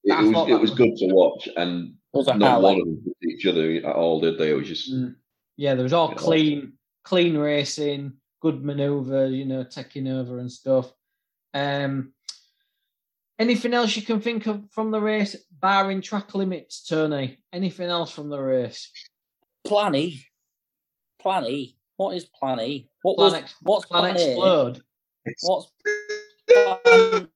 It, 0.04 0.34
was. 0.34 0.50
It 0.50 0.54
was 0.54 0.72
was- 0.72 0.78
good 0.78 0.96
to 0.98 1.14
watch, 1.14 1.50
and 1.56 1.96
It 2.14 2.18
was 2.18 2.28
not 2.28 2.62
one 2.62 2.80
of 2.80 2.86
them 2.86 3.04
hit 3.22 3.30
each 3.32 3.46
other 3.46 3.72
at 3.74 3.96
all, 3.96 4.20
did 4.22 4.38
they? 4.38 4.52
It 4.52 4.56
was 4.56 4.68
just. 4.68 4.92
Mm. 4.94 5.16
Yeah, 5.58 5.74
there 5.76 5.84
was 5.84 5.94
all 5.94 6.10
Yeah. 6.10 6.16
clean, 6.16 6.74
clean 7.04 7.36
racing, 7.38 8.14
good 8.42 8.64
maneuver, 8.64 9.28
you 9.28 9.46
know, 9.46 9.64
taking 9.64 10.08
over 10.08 10.40
and 10.40 10.52
stuff. 10.52 10.92
Um, 11.54 12.14
anything 13.40 13.74
else 13.74 13.96
you 13.96 14.04
can 14.04 14.22
think 14.22 14.46
of 14.48 14.70
from 14.72 14.92
the 14.92 15.02
race, 15.02 15.36
barring 15.52 16.02
track 16.02 16.34
limits, 16.36 16.86
Tony? 16.86 17.40
Anything 17.52 17.90
else 17.90 18.12
from 18.12 18.30
the 18.30 18.40
race? 18.40 18.92
Plan 19.66 19.96
E. 19.96 21.77
Plan 21.98 22.12
E. 22.12 22.14
What 22.14 22.16
is 22.16 22.26
Plan 22.26 22.60
E? 22.62 22.90
What 23.02 23.18
Plan 23.18 23.26
was 23.26 23.34
Ex- 23.34 23.56
what's 23.62 23.86
Plan 23.86 24.16
Plan, 24.16 24.18
A? 24.18 24.36
What's 25.42 25.72
plan... 26.48 27.28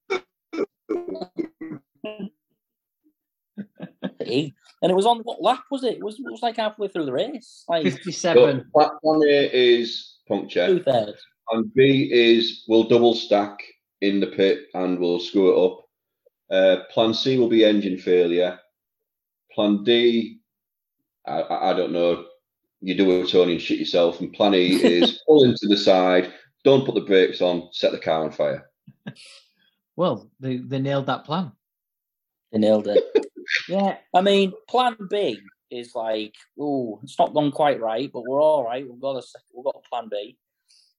shitty. 4.32 4.54
And 4.82 4.92
it 4.92 4.96
was 4.96 5.06
on 5.06 5.20
what 5.20 5.42
lap 5.42 5.64
was 5.70 5.84
it? 5.84 5.98
It 5.98 6.04
was, 6.04 6.16
it 6.16 6.26
was 6.32 6.42
like 6.42 6.58
halfway 6.58 6.88
through 6.88 7.06
the 7.06 7.14
race, 7.14 7.64
like 7.68 7.84
Fifty-seven. 7.84 8.66
But 8.74 9.00
plan 9.02 9.22
A 9.28 9.50
is 9.54 10.18
puncture. 10.28 10.68
two 10.68 10.84
thirds. 10.84 11.22
And 11.52 11.74
B 11.74 12.10
is 12.12 12.64
we'll 12.68 12.86
double 12.86 13.14
stack 13.14 13.60
in 14.02 14.20
the 14.20 14.28
pit 14.28 14.68
and 14.74 15.00
we'll 15.00 15.20
screw 15.20 15.52
it 15.52 15.66
up. 15.66 15.86
Uh, 16.50 16.84
plan 16.92 17.14
C 17.14 17.38
will 17.38 17.50
be 17.50 17.64
engine 17.66 17.98
failure. 17.98 18.60
Plan 19.54 19.84
D, 19.84 20.40
I, 21.28 21.42
I 21.42 21.72
I 21.72 21.74
don't 21.74 21.92
know. 21.92 22.26
You 22.82 22.96
do 22.96 23.22
a 23.22 23.28
Tony 23.28 23.54
and 23.54 23.62
shit 23.62 23.80
yourself. 23.80 24.20
And 24.20 24.34
plan 24.34 24.56
E 24.56 24.76
is 24.84 25.22
pull 25.28 25.44
into 25.44 25.68
the 25.68 25.78
side, 25.78 26.34
don't 26.64 26.86
put 26.86 26.96
the 26.96 27.02
brakes 27.02 27.42
on, 27.42 27.70
set 27.72 27.92
the 27.92 28.00
car 28.00 28.24
on 28.24 28.32
fire. 28.32 28.70
Well, 29.96 30.30
they, 30.40 30.58
they 30.58 30.80
nailed 30.80 31.08
that 31.08 31.26
plan. 31.26 31.52
They 32.52 32.60
nailed 32.60 32.88
it. 32.88 33.04
Yeah, 33.68 33.98
I 34.16 34.22
mean, 34.22 34.54
Plan 34.70 34.96
B 35.10 35.40
is 35.70 35.94
like, 35.96 36.36
oh, 36.60 37.00
it's 37.04 37.18
not 37.20 37.34
gone 37.34 37.52
quite 37.52 37.80
right, 37.80 38.10
but 38.12 38.24
we're 38.26 38.42
all 38.42 38.64
right. 38.64 38.88
We've 38.88 39.00
got 39.00 39.18
a 39.18 39.22
sec- 39.22 39.42
we've 39.54 39.66
got 39.66 39.76
a 39.84 39.90
Plan 39.90 40.08
B. 40.10 40.38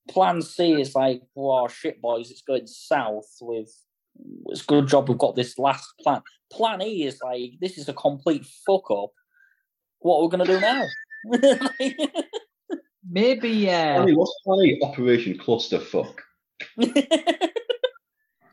Plan 0.08 0.42
C 0.42 0.80
is 0.80 0.94
like, 0.94 1.22
oh 1.36 1.68
shit, 1.68 2.00
boys, 2.02 2.30
it's 2.30 2.42
going 2.42 2.66
south. 2.66 3.26
With 3.40 3.70
it's 4.46 4.62
a 4.62 4.66
good 4.66 4.88
job 4.88 5.08
we've 5.08 5.18
got 5.18 5.36
this 5.36 5.58
last 5.58 5.94
plan. 6.00 6.20
Plan 6.52 6.82
E 6.82 7.04
is 7.04 7.20
like, 7.22 7.52
this 7.60 7.78
is 7.78 7.88
a 7.88 7.94
complete 7.94 8.44
fuck 8.66 8.90
up. 8.90 9.12
What 10.00 10.18
are 10.18 10.22
we 10.22 10.30
gonna 10.30 10.44
do 10.44 10.60
now? 10.60 10.84
Maybe. 13.08 13.70
Uh, 13.70 13.98
Tony, 13.98 14.14
what's 14.14 14.34
plan 14.44 14.64
E? 14.66 14.80
Operation 14.82 15.38
Clusterfuck. 15.38 16.18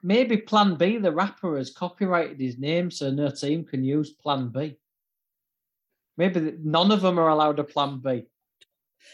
maybe 0.03 0.37
Plan 0.37 0.75
B. 0.75 0.97
The 0.97 1.11
rapper 1.11 1.57
has 1.57 1.71
copyrighted 1.71 2.39
his 2.39 2.57
name, 2.57 2.91
so 2.91 3.09
no 3.11 3.29
team 3.29 3.63
can 3.63 3.83
use 3.83 4.11
Plan 4.11 4.49
B. 4.49 4.77
Maybe 6.17 6.55
none 6.61 6.91
of 6.91 7.01
them 7.01 7.17
are 7.19 7.29
allowed 7.29 7.59
a 7.59 7.63
Plan 7.63 7.99
B. 8.03 8.25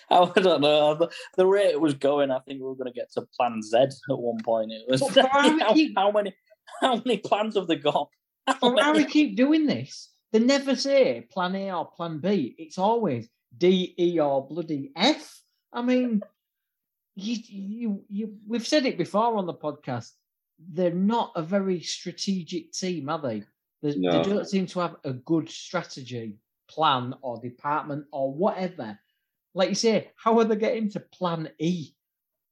I 0.10 0.26
don't 0.36 0.62
know. 0.62 0.96
The, 0.96 1.10
the 1.38 1.46
rate 1.46 1.68
it 1.70 1.80
was 1.80 1.94
going, 1.94 2.32
I 2.32 2.40
think 2.40 2.60
we 2.60 2.66
were 2.66 2.76
going 2.76 2.92
to 2.92 3.00
get 3.00 3.12
to 3.14 3.22
Plan 3.38 3.62
Z 3.62 3.78
at 3.78 3.92
one 4.10 4.42
point. 4.44 4.72
It 4.72 4.86
was 4.90 5.02
But 5.02 5.28
how, 5.32 5.74
keep- 5.74 5.96
how 5.98 6.12
many 6.12 6.34
how 6.82 6.96
many 7.06 7.18
plans 7.18 7.56
have 7.56 7.68
they 7.68 7.76
got? 7.76 8.10
How 8.48 8.58
But 8.60 8.74
why 8.76 8.92
we 8.92 9.00
many? 9.00 9.12
keep 9.12 9.36
doing 9.38 9.66
this? 9.68 10.10
They 10.32 10.40
never 10.40 10.76
say 10.76 11.28
Plan 11.32 11.56
A 11.56 11.72
or 11.72 11.86
Plan 11.86 12.18
B. 12.20 12.56
It's 12.58 12.78
always 12.80 13.30
D, 13.58 13.94
E, 13.98 14.20
or 14.20 14.48
bloody 14.48 14.92
F. 14.96 15.42
I 15.74 15.82
mean, 15.82 16.22
you, 17.16 17.38
you, 17.48 18.04
you. 18.10 18.36
We've 18.48 18.66
said 18.68 18.86
it 18.86 18.98
before 18.98 19.38
on 19.38 19.46
the 19.46 19.54
podcast. 19.54 20.12
They're 20.60 20.92
not 20.92 21.32
a 21.36 21.42
very 21.42 21.82
strategic 21.82 22.72
team, 22.72 23.10
are 23.10 23.22
they? 23.22 23.44
They, 23.82 23.96
No. 23.98 24.12
they 24.12 24.30
don't 24.30 24.48
seem 24.48 24.66
to 24.68 24.80
have 24.80 24.96
a 25.04 25.14
good 25.14 25.50
strategy, 25.50 26.38
plan, 26.70 27.14
or 27.22 27.40
department, 27.42 28.06
or 28.12 28.34
whatever. 28.34 28.98
Like 29.54 29.70
you 29.70 29.76
say, 29.76 30.12
how 30.18 30.40
are 30.40 30.46
they 30.46 30.56
getting 30.56 30.90
to 30.92 31.00
Plan 31.00 31.50
E? 31.60 31.90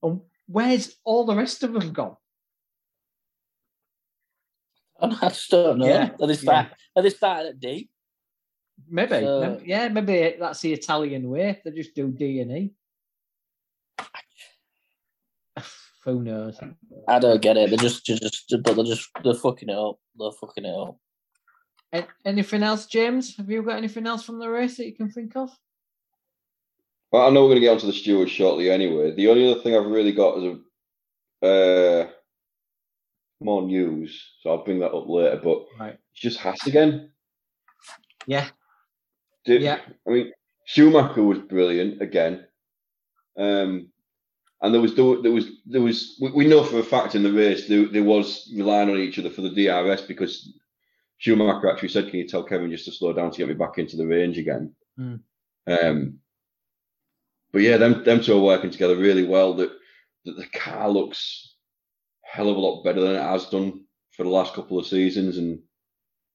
And 0.02 0.22
where's 0.48 0.96
all 1.04 1.26
the 1.26 1.36
rest 1.36 1.64
of 1.64 1.74
them 1.74 1.92
gone? 1.94 2.16
I 5.02 5.30
just 5.30 5.50
don't 5.50 5.80
know. 5.80 5.88
Yeah, 5.88 6.12
Are 6.22 6.28
they 6.28 6.36
start? 6.36 6.68
Are 6.96 7.04
they 7.04 7.10
starting 7.10 7.48
at 7.50 7.60
D? 7.60 7.90
Maybe, 8.90 9.20
So- 9.22 9.42
maybe- 9.42 9.70
yeah, 9.70 9.88
maybe 9.90 10.36
that's 10.40 10.62
the 10.62 10.74
Italian 10.74 11.30
way. 11.30 11.62
They 11.64 11.72
just 11.72 11.96
do 11.96 12.10
D 12.12 12.40
and 12.42 12.52
E. 12.52 12.74
Who 16.06 16.22
knows? 16.22 16.60
I 17.08 17.20
don't 17.20 17.42
get 17.42 17.58
it. 17.58 17.70
They're 17.70 17.78
just, 17.78 18.06
just, 18.06 18.22
just 18.50 18.64
but 18.64 18.76
they're 18.76 18.84
just, 18.86 19.10
they're 19.24 19.34
fucking 19.34 19.70
it 19.70 19.78
up. 19.78 20.00
They're 20.18 20.32
fucking 20.32 20.66
it 20.66 20.76
up. 20.76 20.98
A- 21.94 22.08
anything 22.26 22.64
else, 22.64 22.86
James? 22.88 23.38
Have 23.38 23.50
you 23.50 23.62
got 23.64 23.78
anything 23.78 24.06
else 24.08 24.24
from 24.24 24.40
the 24.40 24.50
race 24.50 24.78
that 24.78 24.86
you 24.86 24.96
can 24.96 25.10
think 25.12 25.36
of? 25.36 25.50
But 27.12 27.28
I 27.28 27.30
know 27.30 27.44
we're 27.44 27.50
going 27.50 27.62
to 27.62 27.66
get 27.68 27.72
onto 27.74 27.86
the 27.88 27.94
stewards 27.94 28.32
shortly 28.32 28.72
anyway. 28.72 29.14
The 29.16 29.28
only 29.30 29.50
other 29.50 29.62
thing 29.62 29.76
I've 29.76 29.86
really 29.86 30.12
got 30.14 30.40
is 30.40 30.58
a 31.44 31.48
uh, 31.48 32.10
more 33.40 33.62
news, 33.62 34.20
so 34.42 34.50
I'll 34.50 34.64
bring 34.64 34.80
that 34.80 34.92
up 34.94 35.08
later. 35.08 35.40
But 35.44 35.66
Right. 35.80 35.94
it's 36.12 36.22
just 36.22 36.40
Haas 36.40 36.66
again. 36.66 37.12
Yeah. 38.26 38.48
Did, 39.46 39.62
Yeah. 39.62 39.80
I 40.08 40.10
mean, 40.10 40.32
Schumacher 40.66 41.24
was 41.24 41.40
brilliant 41.40 42.02
again. 42.02 42.46
Um, 43.38 43.90
and 44.62 44.74
there 44.74 44.82
was 44.82 44.96
there 44.96 45.06
was 45.06 45.48
there 45.66 45.82
was 45.82 46.18
we, 46.22 46.32
we 46.32 46.48
know 46.48 46.64
for 46.64 46.80
a 46.80 46.84
fact 46.84 47.16
in 47.16 47.24
the 47.24 47.34
race 47.34 47.68
there, 47.68 47.86
there 47.86 48.04
was 48.04 48.50
relying 48.56 48.90
on 48.90 48.98
each 48.98 49.20
other 49.20 49.30
for 49.30 49.42
the 49.42 49.50
DRS 49.50 50.02
because 50.04 50.58
Schumacher 51.18 51.70
actually 51.70 51.90
said, 51.90 52.10
"Can 52.10 52.20
you 52.20 52.28
tell 52.28 52.44
Kevin 52.44 52.72
just 52.72 52.86
to 52.86 52.92
slow 52.94 53.12
down 53.12 53.32
to 53.32 53.38
get 53.38 53.50
me 53.50 53.56
back 53.56 53.78
into 53.78 53.98
the 53.98 54.08
range 54.08 54.38
again?" 54.38 54.74
Hmm. 54.96 55.16
Um, 55.68 56.20
but 57.52 57.62
yeah, 57.62 57.76
them 57.76 58.06
them 58.06 58.22
two 58.22 58.38
are 58.38 58.42
working 58.42 58.72
together 58.72 58.96
really 58.96 59.26
well. 59.26 59.54
That 59.56 59.72
that 60.24 60.38
the 60.38 60.48
car 60.48 60.90
looks 60.90 61.56
a 62.26 62.38
hell 62.38 62.50
of 62.50 62.56
a 62.56 62.60
lot 62.60 62.84
better 62.84 63.02
than 63.02 63.16
it 63.16 63.22
has 63.22 63.50
done 63.50 63.84
for 64.12 64.24
the 64.24 64.30
last 64.30 64.54
couple 64.54 64.80
of 64.80 64.88
seasons, 64.88 65.38
and 65.38 65.60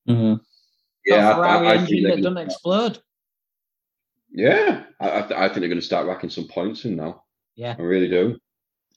Mm-hmm. 0.09 0.42
Yeah, 1.09 1.20
Got 1.22 1.36
Ferrari 1.36 1.66
I, 1.66 1.70
I 1.70 1.74
engine 1.74 1.86
think 1.86 2.02
that 2.02 2.09
they're 2.09 2.16
doesn't 2.18 2.34
gonna, 2.34 2.46
explode. 2.46 2.98
yeah, 4.30 4.84
I, 5.00 5.18
I, 5.18 5.20
th- 5.22 5.32
I 5.40 5.48
think 5.48 5.61
they're 5.61 5.68
going 5.68 5.80
to 5.80 5.86
start 5.86 6.06
racking 6.06 6.30
some 6.30 6.46
points 6.48 6.84
in 6.84 6.96
now. 6.96 7.24
Yeah. 7.56 7.74
I 7.78 7.82
really 7.82 8.09
do. 8.09 8.36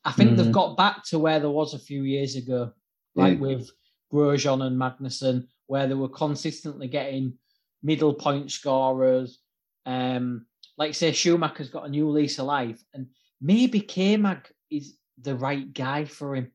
I 0.03 0.11
think 0.11 0.35
they've 0.35 0.47
Mhm. 0.47 0.51
got 0.51 0.77
back 0.77 1.03
to 1.05 1.19
where 1.19 1.39
there 1.39 1.49
was 1.49 1.73
a 1.73 1.79
few 1.79 2.03
years 2.03 2.35
ago, 2.35 2.71
like 3.15 3.37
Mm. 3.37 3.41
with 3.41 3.69
Grosjean 4.11 4.63
and 4.63 4.77
Magnussen, 4.79 5.47
where 5.67 5.87
they 5.87 5.93
were 5.93 6.09
consistently 6.09 6.87
getting 6.87 7.37
middle 7.83 8.13
point 8.13 8.51
scorers. 8.51 9.39
Um, 9.85 10.45
like 10.77 10.95
say, 10.95 11.11
Schumacher's 11.11 11.69
got 11.69 11.85
a 11.85 11.89
new 11.89 12.09
lease 12.09 12.39
of 12.39 12.45
life, 12.47 12.83
and 12.93 13.07
maybe 13.39 13.79
K 13.79 14.17
Mag 14.17 14.47
is 14.69 14.97
the 15.19 15.35
right 15.35 15.71
guy 15.73 16.05
for 16.05 16.35
him. 16.35 16.51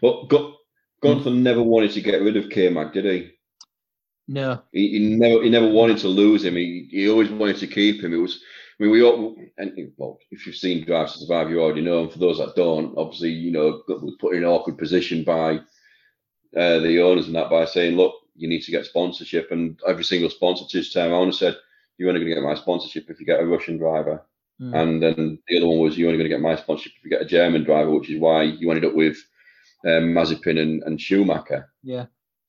Well, 0.00 0.26
Gu- 0.26 0.54
Guenther 1.02 1.34
never 1.34 1.62
wanted 1.62 1.92
to 1.92 2.00
get 2.00 2.22
rid 2.22 2.36
of 2.36 2.50
K 2.50 2.68
Mag, 2.70 2.92
did 2.92 3.04
he? 3.04 3.30
No, 4.32 4.62
He, 4.72 4.88
he 4.88 5.16
never 5.16 5.42
he 5.42 5.50
never 5.50 5.68
wanted 5.68 5.98
to 5.98 6.08
lose 6.08 6.42
him. 6.42 6.56
He 6.56 6.88
he 6.90 7.10
always 7.10 7.30
wanted 7.30 7.58
to 7.58 7.66
keep 7.66 8.02
him. 8.02 8.14
It 8.14 8.16
was 8.16 8.40
I 8.80 8.82
mean 8.82 8.92
we 8.92 9.02
all 9.02 9.36
and 9.58 9.92
well 9.98 10.18
if 10.30 10.46
you've 10.46 10.56
seen 10.56 10.86
Drive 10.86 11.12
to 11.12 11.18
Survive 11.18 11.50
you 11.50 11.60
already 11.60 11.82
know. 11.82 12.04
And 12.04 12.12
for 12.12 12.18
those 12.18 12.38
that 12.38 12.56
don't, 12.56 12.96
obviously 12.96 13.28
you 13.28 13.52
know 13.52 13.82
was 13.88 14.16
put 14.18 14.34
in 14.34 14.42
an 14.42 14.48
awkward 14.48 14.78
position 14.78 15.22
by 15.22 15.56
uh, 16.56 16.78
the 16.78 17.02
owners 17.02 17.26
and 17.26 17.36
that 17.36 17.50
by 17.50 17.66
saying 17.66 17.96
look 17.96 18.14
you 18.34 18.48
need 18.48 18.62
to 18.62 18.70
get 18.70 18.86
sponsorship 18.86 19.50
and 19.50 19.78
every 19.86 20.04
single 20.04 20.30
sponsor 20.30 20.64
just 20.66 20.94
turned 20.94 21.12
around 21.12 21.24
and 21.24 21.34
said 21.34 21.54
you're 21.98 22.08
only 22.08 22.20
going 22.20 22.30
to 22.30 22.34
get 22.34 22.48
my 22.48 22.54
sponsorship 22.54 23.10
if 23.10 23.20
you 23.20 23.26
get 23.26 23.40
a 23.40 23.46
Russian 23.46 23.76
driver. 23.76 24.24
Mm. 24.60 24.74
And 24.74 25.02
then 25.02 25.38
the 25.46 25.58
other 25.58 25.66
one 25.66 25.78
was 25.78 25.98
you're 25.98 26.08
only 26.08 26.18
going 26.18 26.30
to 26.30 26.34
get 26.34 26.40
my 26.40 26.56
sponsorship 26.56 26.92
if 26.96 27.04
you 27.04 27.10
get 27.10 27.22
a 27.22 27.26
German 27.26 27.64
driver, 27.64 27.90
which 27.90 28.08
is 28.08 28.18
why 28.18 28.44
you 28.44 28.70
ended 28.70 28.86
up 28.86 28.94
with 28.94 29.16
um, 29.86 30.14
Mazepin 30.14 30.58
and, 30.58 30.82
and 30.84 31.00
Schumacher. 31.00 31.70
yeah, 31.82 32.06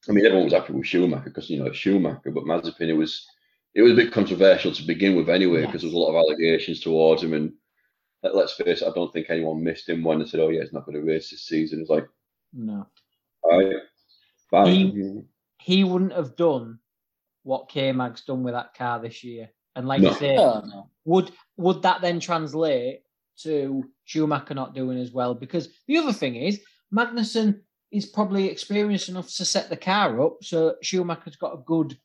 I 0.09 0.11
mean, 0.11 0.25
everyone 0.25 0.45
was 0.45 0.53
happy 0.53 0.73
with 0.73 0.85
Schumacher 0.85 1.23
because 1.25 1.49
you 1.49 1.59
know 1.59 1.65
it's 1.67 1.77
Schumacher, 1.77 2.31
but 2.31 2.43
Mazepin 2.43 2.89
it 2.89 2.93
was 2.93 3.25
it 3.73 3.81
was 3.81 3.93
a 3.93 3.95
bit 3.95 4.11
controversial 4.11 4.71
to 4.73 4.83
begin 4.87 5.15
with 5.15 5.29
anyway 5.29 5.65
because 5.65 5.81
there 5.81 5.87
was 5.89 5.95
a 5.95 5.97
lot 5.99 6.09
of 6.09 6.15
allegations 6.15 6.79
towards 6.81 7.23
him. 7.23 7.33
And 7.33 7.53
let, 8.21 8.35
let's 8.35 8.53
face 8.53 8.81
it, 8.81 8.87
I 8.87 8.91
don't 8.93 9.11
think 9.13 9.27
anyone 9.29 9.63
missed 9.63 9.89
him 9.89 10.03
when 10.03 10.19
they 10.19 10.25
said, 10.25 10.39
"Oh 10.41 10.49
yeah, 10.49 10.61
he's 10.61 10.73
not 10.73 10.85
going 10.85 10.97
to 10.97 11.03
race 11.05 11.29
this 11.29 11.45
season." 11.47 11.79
It's 11.81 11.89
like, 11.89 12.07
no. 12.53 12.85
all 13.43 13.59
right, 13.63 13.75
fine. 14.51 14.67
He- 14.75 15.21
He 15.59 15.83
wouldn't 15.85 16.13
have 16.13 16.35
done 16.35 16.79
what 17.43 17.69
K 17.69 17.91
Mag's 17.93 18.25
done 18.25 18.43
with 18.43 18.53
that 18.53 18.73
car 18.73 18.99
this 18.99 19.23
year. 19.23 19.49
And 19.75 19.87
like 19.87 20.01
No. 20.01 20.09
you 20.09 20.15
say, 20.15 20.37
Oh, 20.37 20.61
no. 20.65 20.89
would 21.05 21.31
would 21.57 21.81
that 21.81 22.01
then 22.01 22.19
translate 22.19 23.01
to 23.39 23.83
Schumacher 24.03 24.53
not 24.53 24.75
doing 24.75 24.97
as 24.99 25.11
well? 25.11 25.33
Because 25.33 25.69
the 25.87 25.97
other 25.97 26.13
thing 26.13 26.35
is, 26.35 26.59
Magnussen 26.93 27.61
is 27.93 28.07
probably 28.07 28.49
experienced 28.49 29.09
enough 29.09 29.33
to 29.35 29.45
set 29.45 29.69
the 29.69 29.77
car 29.77 30.19
up, 30.21 30.37
so 30.41 30.75
Schumacher's 30.81 31.35
got 31.35 31.53
a 31.53 31.63
good 31.63 31.97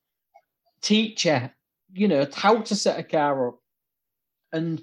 teacher, 0.83 1.53
you 1.93 2.09
know, 2.09 2.27
how 2.35 2.61
to 2.61 2.77
set 2.77 3.01
a 3.01 3.03
car 3.03 3.49
up. 3.49 3.59
And 4.53 4.83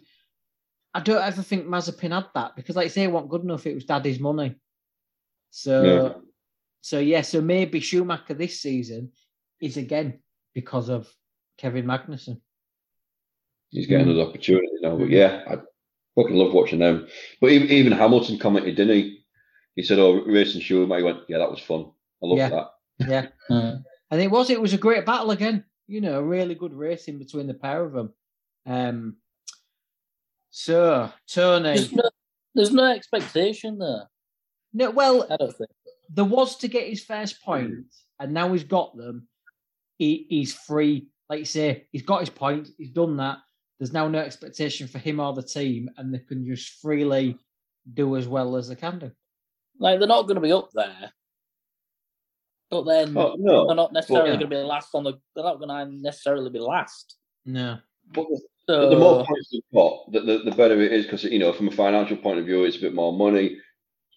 I 0.93 0.99
don't 1.01 1.21
ever 1.21 1.43
think 1.43 1.67
Mazepin 1.67 2.11
had 2.11 2.25
that 2.33 2.55
because, 2.55 2.75
like 2.75 2.85
I 2.85 2.89
say, 2.89 3.03
it 3.03 3.11
wasn't 3.11 3.29
good 3.29 3.43
enough. 3.43 3.67
It 3.67 3.75
was 3.75 3.85
daddy's 3.85 4.19
money. 4.19 4.55
So, 5.51 5.83
No. 5.83 6.21
so 6.81 6.99
yeah, 6.99 7.21
so 7.21 7.39
maybe 7.39 7.79
Schumacher 7.79 8.33
this 8.33 8.61
season 8.61 9.11
is 9.61 9.77
again 9.77 10.19
because 10.53 10.89
of 10.89 11.07
Kevin 11.57 11.85
Magnussen. 11.85 12.41
He's 13.69 13.87
getting 13.87 14.09
an 14.09 14.19
opportunity 14.19 14.67
now. 14.81 14.97
But 14.97 15.09
yeah, 15.09 15.43
I 15.47 15.57
fucking 16.15 16.35
love 16.35 16.53
watching 16.53 16.79
them. 16.79 17.07
But 17.41 17.51
even, 17.51 17.69
even 17.69 17.91
Hamilton 17.91 18.39
commented, 18.39 18.75
didn't 18.75 18.95
he? 18.95 19.14
He 19.75 19.83
said, 19.83 19.99
"Oh, 19.99 20.23
racing 20.23 20.61
Schumacher." 20.61 20.97
He 20.99 21.03
went, 21.03 21.19
"Yeah, 21.27 21.37
that 21.39 21.51
was 21.51 21.59
fun. 21.59 21.91
I 22.23 22.27
love 22.27 22.37
Yeah. 22.37 22.49
that." 22.49 22.67
Yeah. 23.09 23.27
Mm. 23.51 23.83
And 24.11 24.21
it 24.21 24.31
was 24.31 24.49
it 24.49 24.61
was 24.61 24.73
a 24.73 24.77
great 24.77 25.05
battle 25.05 25.31
again. 25.31 25.63
You 25.87 26.01
know, 26.01 26.19
a 26.19 26.23
really 26.23 26.55
good 26.55 26.73
racing 26.73 27.19
between 27.19 27.47
the 27.47 27.53
pair 27.53 27.83
of 27.83 27.91
them. 27.93 28.13
Um, 28.65 29.17
so 30.49 31.11
Tony, 31.27 31.63
There's 31.75 31.91
no, 31.91 32.09
there's 32.55 32.71
no 32.73 32.91
expectation 32.91 33.77
there. 33.77 34.07
no, 34.73 34.89
well, 34.91 35.27
I 35.29 35.37
don't 35.37 35.55
think. 35.55 35.69
there 36.09 36.23
was 36.25 36.55
to 36.57 36.67
get 36.67 36.87
his 36.87 37.03
first 37.03 37.37
and 37.47 38.33
now 38.33 38.51
he's 38.53 38.63
got 38.63 38.95
them. 38.95 39.27
he, 39.97 40.25
he's 40.29 40.53
free. 40.53 41.07
Like 41.29 41.39
you 41.39 41.45
say, 41.45 41.87
he's 41.91 42.03
got 42.03 42.21
his 42.21 42.29
point. 42.29 42.69
He's 42.77 42.91
done 42.91 43.17
that. 43.17 43.39
There's 43.79 43.93
now 43.93 44.07
no 44.07 44.19
expectation 44.19 44.87
for 44.87 44.99
him 44.99 45.19
or 45.19 45.33
the 45.33 45.43
team, 45.43 45.89
and 45.97 46.13
they 46.13 46.19
can 46.19 46.45
just 46.45 46.79
freely 46.81 47.37
do 47.93 48.15
as 48.15 48.27
well 48.27 48.55
as 48.55 48.69
they 48.69 48.75
can 48.75 48.99
do. 48.99 49.11
Like 49.79 49.99
they're 49.99 50.07
not 50.07 50.23
going 50.23 50.35
to 50.35 50.41
be 50.41 50.51
up 50.53 50.69
there, 50.73 51.11
but 52.69 52.83
then 52.83 53.15
Oh, 53.17 53.35
no. 53.37 53.67
they're 53.67 53.75
not 53.75 53.93
necessarily 53.93 54.29
yeah. 54.31 54.37
going 54.37 54.49
to 54.49 54.55
be 54.55 54.61
last 54.63 54.89
on 54.93 55.03
the. 55.03 55.13
They're 55.35 55.43
not 55.43 55.59
going 55.59 55.69
to 55.69 55.95
necessarily 56.01 56.49
be 56.49 56.59
last. 56.59 57.15
No. 57.45 57.77
But 58.13 58.25
the, 58.29 58.41
So 58.67 58.89
the 58.89 58.95
more 58.97 59.25
points 59.25 59.49
they've 59.51 59.61
got, 59.73 60.11
the, 60.11 60.19
the, 60.21 60.49
the 60.49 60.55
better 60.55 60.79
it 60.81 60.91
is 60.93 61.05
because 61.05 61.23
you 61.23 61.39
know 61.39 61.51
from 61.53 61.67
a 61.67 61.71
financial 61.71 62.17
point 62.17 62.39
of 62.39 62.45
view, 62.45 62.63
it's 62.63 62.77
a 62.77 62.81
bit 62.81 62.93
more 62.95 63.13
money, 63.13 63.57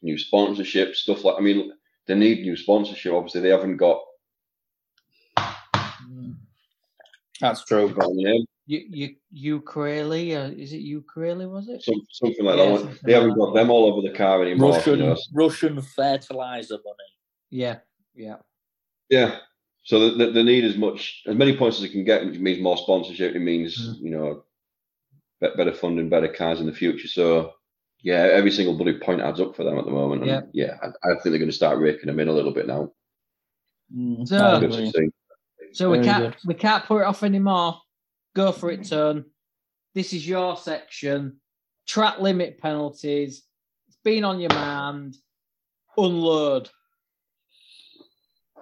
new 0.03 0.17
sponsorship 0.19 0.95
stuff 0.95 1.25
like. 1.25 1.37
I 1.39 1.41
mean, 1.41 1.73
they 2.07 2.15
need 2.15 2.43
new 2.43 2.57
sponsorship. 2.57 3.13
Obviously, 3.13 3.41
they 3.43 3.51
haven't 3.51 3.77
got. 3.79 4.01
That's 7.41 7.65
true. 7.65 7.89
got 7.95 8.11
a 8.11 8.15
name, 8.15 8.45
You, 8.71 8.85
you, 8.91 9.15
ukulele, 9.31 10.37
uh, 10.37 10.49
is 10.51 10.75
it 10.75 10.81
ukulele? 10.83 11.47
Was 11.47 11.69
it? 11.71 11.83
some, 11.83 12.03
something 12.11 12.45
like 12.45 12.59
Yeah, 12.59 12.67
that. 12.73 12.81
something 12.81 12.99
They 13.03 13.13
haven't 13.15 13.31
like 13.31 13.39
got 13.39 13.55
them 13.55 13.71
all 13.71 13.87
over 13.87 14.07
the 14.07 14.15
car 14.15 14.43
anymore. 14.43 14.73
Russian 14.73 14.99
You 14.99 15.07
know? 15.07 15.17
Russian 15.33 15.81
fertilizer 15.81 16.75
money. 16.75 17.09
Yeah, 17.49 17.79
yeah. 18.15 18.37
Yeah. 19.09 19.39
So 19.85 20.11
they, 20.11 20.33
they 20.33 20.43
need 20.43 20.65
as 20.67 20.77
much, 20.77 21.23
as 21.27 21.35
many 21.35 21.57
points 21.57 21.79
as 21.79 21.85
they 21.85 21.89
can 21.89 22.05
get, 22.05 22.27
which 22.27 22.39
means 22.39 22.61
more 22.61 22.77
sponsorship. 22.77 23.35
It 23.35 23.39
means 23.39 23.75
Mm. 23.79 24.01
you 24.03 24.11
know, 24.11 24.43
better 25.41 25.73
funding, 25.73 26.11
better 26.11 26.29
cars 26.29 26.61
in 26.61 26.67
the 26.67 26.73
future. 26.73 27.09
So 27.09 27.55
yeah, 28.03 28.29
every 28.31 28.51
single 28.51 28.77
bloody 28.77 28.99
point 28.99 29.23
adds 29.23 29.41
up 29.41 29.57
for 29.57 29.65
them 29.65 29.79
at 29.79 29.87
the 29.87 29.91
moment. 29.91 30.25
And 30.25 30.31
Yeah. 30.31 30.41
yeah, 30.53 30.77
I, 30.83 30.89
I 30.89 31.13
think 31.15 31.23
they're 31.31 31.39
going 31.39 31.49
to 31.49 31.53
start 31.57 31.79
raking 31.79 32.09
them 32.09 32.21
in 32.21 32.29
a 32.29 32.33
little 32.33 32.53
bit 32.53 32.67
now. 32.67 32.93
So- 34.27 34.37
I 34.45 34.61
Good 34.61 34.73
to 34.73 34.77
agree. 34.77 34.91
see. 34.91 35.09
So 35.73 35.91
we 35.91 36.01
can't 36.05 36.35
good. 36.35 36.37
we 36.47 36.53
can't 36.55 36.85
put 36.85 37.01
it 37.01 37.05
off 37.07 37.23
anymore. 37.23 37.81
Go 38.39 38.53
for 38.53 38.71
it, 38.71 38.85
turn. 38.87 39.25
This 39.97 40.13
is 40.13 40.25
your 40.29 40.57
section. 40.57 41.41
Track 41.89 42.21
limit 42.21 42.59
penalties. 42.59 43.43
It's 43.89 43.99
been 44.05 44.23
on 44.23 44.39
your 44.39 44.51
mind. 44.55 45.17
Unload. 45.97 46.71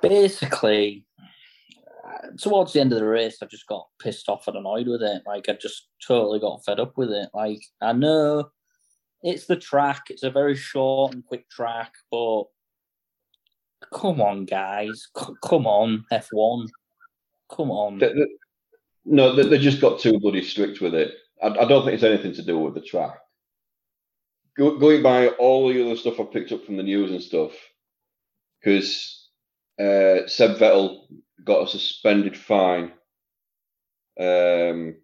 basically 0.00 1.04
uh, 2.06 2.28
towards 2.40 2.72
the 2.72 2.80
end 2.80 2.92
of 2.92 2.98
the 3.00 3.04
race 3.04 3.38
i 3.42 3.46
just 3.46 3.66
got 3.66 3.86
pissed 4.00 4.28
off 4.28 4.46
and 4.48 4.56
annoyed 4.56 4.86
with 4.86 5.02
it 5.02 5.22
like 5.26 5.48
i 5.48 5.52
just 5.52 5.88
totally 6.06 6.38
got 6.38 6.64
fed 6.64 6.78
up 6.80 6.96
with 6.96 7.10
it 7.10 7.28
like 7.34 7.60
i 7.82 7.92
know 7.92 8.48
it's 9.22 9.46
the 9.46 9.56
track 9.56 10.04
it's 10.10 10.22
a 10.22 10.30
very 10.30 10.54
short 10.54 11.12
and 11.14 11.24
quick 11.26 11.48
track 11.50 11.92
but 12.10 12.44
come 13.92 14.20
on 14.20 14.44
guys 14.44 15.08
C- 15.18 15.32
come 15.42 15.66
on 15.66 16.04
f1 16.12 16.68
come 17.54 17.70
on 17.70 17.98
They- 17.98 18.12
they- 18.12 18.36
no, 19.06 19.34
they, 19.34 19.48
they 19.48 19.58
just 19.58 19.80
got 19.80 20.00
too 20.00 20.18
bloody 20.18 20.42
strict 20.42 20.80
with 20.80 20.94
it. 20.94 21.14
I, 21.42 21.48
I 21.48 21.64
don't 21.64 21.84
think 21.84 21.94
it's 21.94 22.02
anything 22.02 22.34
to 22.34 22.42
do 22.42 22.58
with 22.58 22.74
the 22.74 22.80
track. 22.80 23.18
Go, 24.56 24.78
going 24.78 25.02
by 25.02 25.28
all 25.28 25.68
the 25.68 25.84
other 25.84 25.96
stuff 25.96 26.18
I 26.20 26.24
picked 26.24 26.52
up 26.52 26.64
from 26.64 26.76
the 26.76 26.82
news 26.82 27.10
and 27.10 27.22
stuff, 27.22 27.52
because 28.60 29.28
uh, 29.78 30.26
Seb 30.26 30.56
Vettel 30.58 31.06
got 31.44 31.64
a 31.64 31.68
suspended 31.68 32.36
fine. 32.36 32.92
Um, 34.18 34.96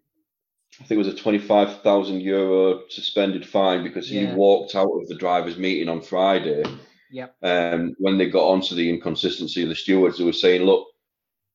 I 0.81 0.85
think 0.85 0.91
it 0.91 1.05
was 1.05 1.07
a 1.07 1.15
twenty-five 1.15 1.81
thousand 1.81 2.21
euro 2.21 2.81
suspended 2.89 3.47
fine 3.47 3.83
because 3.83 4.09
he 4.09 4.21
Yeah. 4.21 4.33
walked 4.35 4.75
out 4.75 4.89
of 4.89 5.07
the 5.07 5.15
drivers' 5.15 5.57
meeting 5.57 5.87
on 5.87 6.01
Friday. 6.01 6.63
Yep. 7.11 7.35
Um, 7.43 7.93
when 7.99 8.17
they 8.17 8.27
got 8.27 8.47
onto 8.47 8.73
the 8.73 8.89
inconsistency 8.89 9.61
of 9.61 9.69
the 9.69 9.75
stewards, 9.75 10.17
they 10.17 10.23
were 10.23 10.33
saying, 10.33 10.63
"Look, 10.63 10.87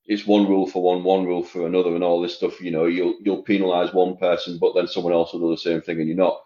it's 0.08 0.26
one 0.26 0.48
rule 0.48 0.66
for 0.66 0.82
one, 0.82 1.04
one 1.04 1.26
rule 1.26 1.44
for 1.44 1.66
another, 1.66 1.94
and 1.94 2.02
all 2.02 2.20
this 2.20 2.34
stuff. 2.34 2.60
You 2.60 2.70
know, 2.70 2.86
you'll 2.86 3.16
you'll 3.20 3.44
penalise 3.44 3.92
one 3.92 4.16
person, 4.16 4.58
but 4.58 4.74
then 4.74 4.88
someone 4.88 5.12
else 5.12 5.32
will 5.32 5.40
do 5.40 5.50
the 5.50 5.58
same 5.58 5.82
thing, 5.82 6.00
and 6.00 6.08
you're 6.08 6.16
not." 6.16 6.40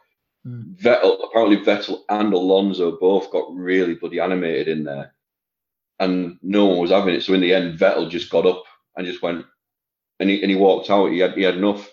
Mm. 0.45 0.77
Vettel 0.77 1.25
apparently 1.25 1.59
Vettel 1.59 2.01
and 2.09 2.33
Alonso 2.33 2.99
both 2.99 3.31
got 3.31 3.55
really 3.55 3.95
bloody 3.95 4.19
animated 4.19 4.67
in 4.67 4.83
there, 4.83 5.15
and 6.01 6.39
no 6.43 6.67
one 6.67 6.79
was 6.79 6.91
having 6.91 7.15
it. 7.15 7.23
So 7.23 7.35
in 7.35 7.41
the 7.41 7.55
end, 7.55 7.79
Vettel 7.79 8.11
just 8.11 8.31
got 8.31 8.47
up 8.47 8.65
and 8.97 9.07
just 9.07 9.23
went, 9.23 9.47
and 10.19 10.29
he 10.29 10.43
and 10.43 10.51
he 10.51 10.57
walked 10.57 10.91
out. 10.91 11.13
He 11.13 11.21
had 11.21 11.35
he 11.35 11.45
had 11.45 11.57
enough, 11.57 11.89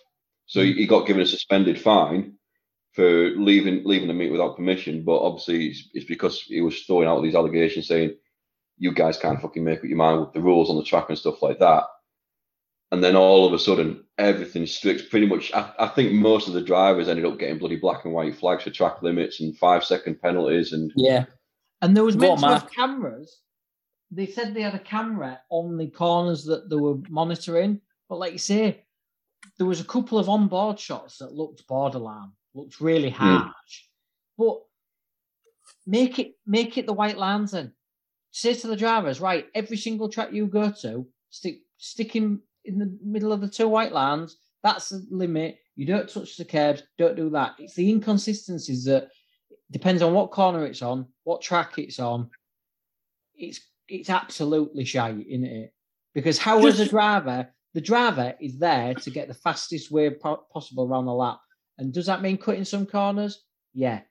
so 0.48 0.62
he, 0.62 0.74
he 0.74 0.88
got 0.88 1.06
given 1.06 1.22
a 1.22 1.28
suspended 1.28 1.80
fine 1.80 2.34
for 2.94 3.30
leaving 3.30 3.84
leaving 3.86 4.08
the 4.08 4.16
meet 4.16 4.32
without 4.32 4.56
permission. 4.56 5.04
But 5.04 5.20
obviously, 5.20 5.68
it's, 5.68 5.88
it's 5.94 6.06
because 6.06 6.42
he 6.42 6.62
was 6.62 6.82
throwing 6.82 7.08
out 7.08 7.22
these 7.22 7.36
allegations 7.36 7.88
saying 7.88 8.16
you 8.80 8.94
guys 8.94 9.18
can't 9.18 9.42
fucking 9.42 9.64
make 9.64 9.80
up 9.80 9.86
your 9.86 9.98
mind 9.98 10.22
with 10.22 10.34
the 10.34 10.42
rules 10.42 10.70
on 10.70 10.78
the 10.78 10.84
track 10.84 11.10
and 11.10 11.18
stuff 11.18 11.42
like 11.44 11.60
that. 11.60 11.84
And 12.92 13.04
then 13.04 13.16
all 13.16 13.46
of 13.46 13.54
a 13.54 13.60
sudden, 13.60 14.04
everything's 14.18 14.74
strict. 14.74 15.12
Pretty 15.12 15.28
much, 15.28 15.54
I, 15.54 15.72
I 15.78 15.88
think 15.90 16.14
most 16.14 16.48
of 16.48 16.54
the 16.54 16.64
drivers 16.64 17.08
ended 17.08 17.26
up 17.26 17.38
getting 17.38 17.60
bloody 17.60 17.76
black 17.76 18.06
and 18.06 18.14
white 18.14 18.36
flags 18.36 18.64
for 18.64 18.72
track 18.72 19.04
limits 19.04 19.42
and 19.42 19.56
five 19.58 19.84
second 19.84 20.20
penalties. 20.22 20.74
And 20.74 20.92
yeah 20.96 21.26
And 21.82 21.96
there 21.96 22.04
was 22.04 22.16
Go 22.16 22.30
meant 22.30 22.40
to 22.40 22.48
have 22.48 22.72
cameras. 22.72 23.42
They 24.10 24.26
said 24.26 24.54
they 24.54 24.64
had 24.64 24.74
a 24.74 24.80
camera 24.80 25.40
on 25.52 25.78
the 25.78 25.88
corners 25.88 26.46
that 26.46 26.70
they 26.70 26.78
were 26.78 26.98
monitoring. 27.10 27.82
But 28.08 28.18
like 28.18 28.34
you 28.34 28.40
say, 28.40 28.86
there 29.58 29.68
was 29.68 29.82
a 29.82 29.86
couple 29.86 30.18
of 30.18 30.30
on-board 30.30 30.80
shots 30.80 31.18
that 31.18 31.34
looked 31.34 31.68
borderline, 31.68 32.32
looked 32.56 32.82
really 32.82 33.12
hmm. 33.12 33.18
harsh. 33.18 33.84
But 34.36 34.62
make 35.86 36.18
it 36.18 36.34
make 36.48 36.78
it 36.78 36.88
the 36.88 36.94
white 36.94 37.18
lines 37.18 37.52
then. 37.52 37.74
Say 38.32 38.54
to 38.54 38.68
the 38.68 38.76
drivers, 38.76 39.20
right, 39.20 39.48
every 39.56 39.78
single 39.78 40.10
track 40.10 40.32
you 40.32 40.46
go 40.48 40.72
to, 40.82 41.08
stick 41.30 41.60
stick 41.78 42.12
him 42.16 42.44
in 42.66 42.78
the 42.78 42.98
middle 43.04 43.32
of 43.32 43.42
the 43.42 43.50
two 43.50 43.68
white 43.68 43.92
lines. 43.92 44.38
That's 44.64 44.90
the 44.90 45.06
limit. 45.10 45.58
You 45.76 45.86
don't 45.86 46.10
touch 46.10 46.38
the 46.38 46.46
curbs, 46.46 46.84
don't 46.98 47.16
do 47.16 47.30
that. 47.32 47.54
It's 47.58 47.76
the 47.76 47.90
inconsistencies 47.90 48.84
that 48.86 49.08
depends 49.72 50.02
on 50.02 50.14
what 50.14 50.32
corner 50.32 50.66
it's 50.66 50.82
on, 50.82 51.08
what 51.24 51.42
track 51.42 51.78
it's 51.78 52.00
on. 52.00 52.30
It's 53.36 53.62
it's 53.88 54.10
absolutely 54.10 54.86
shy, 54.86 55.12
isn't 55.28 55.46
it? 55.46 55.74
Because 56.14 56.38
how 56.38 56.66
as 56.66 56.80
a 56.80 56.88
driver, 56.88 57.48
the 57.74 57.82
driver 57.82 58.34
is 58.40 58.60
there 58.60 58.94
to 58.94 59.10
get 59.10 59.28
the 59.28 59.34
fastest 59.34 59.92
way 59.92 60.10
possible 60.10 60.86
around 60.86 61.06
the 61.06 61.14
lap. 61.14 61.40
And 61.78 61.94
does 61.94 62.08
that 62.08 62.22
mean 62.22 62.38
cutting 62.38 62.66
some 62.66 62.86
corners? 62.86 63.44
Yeah. 63.74 64.02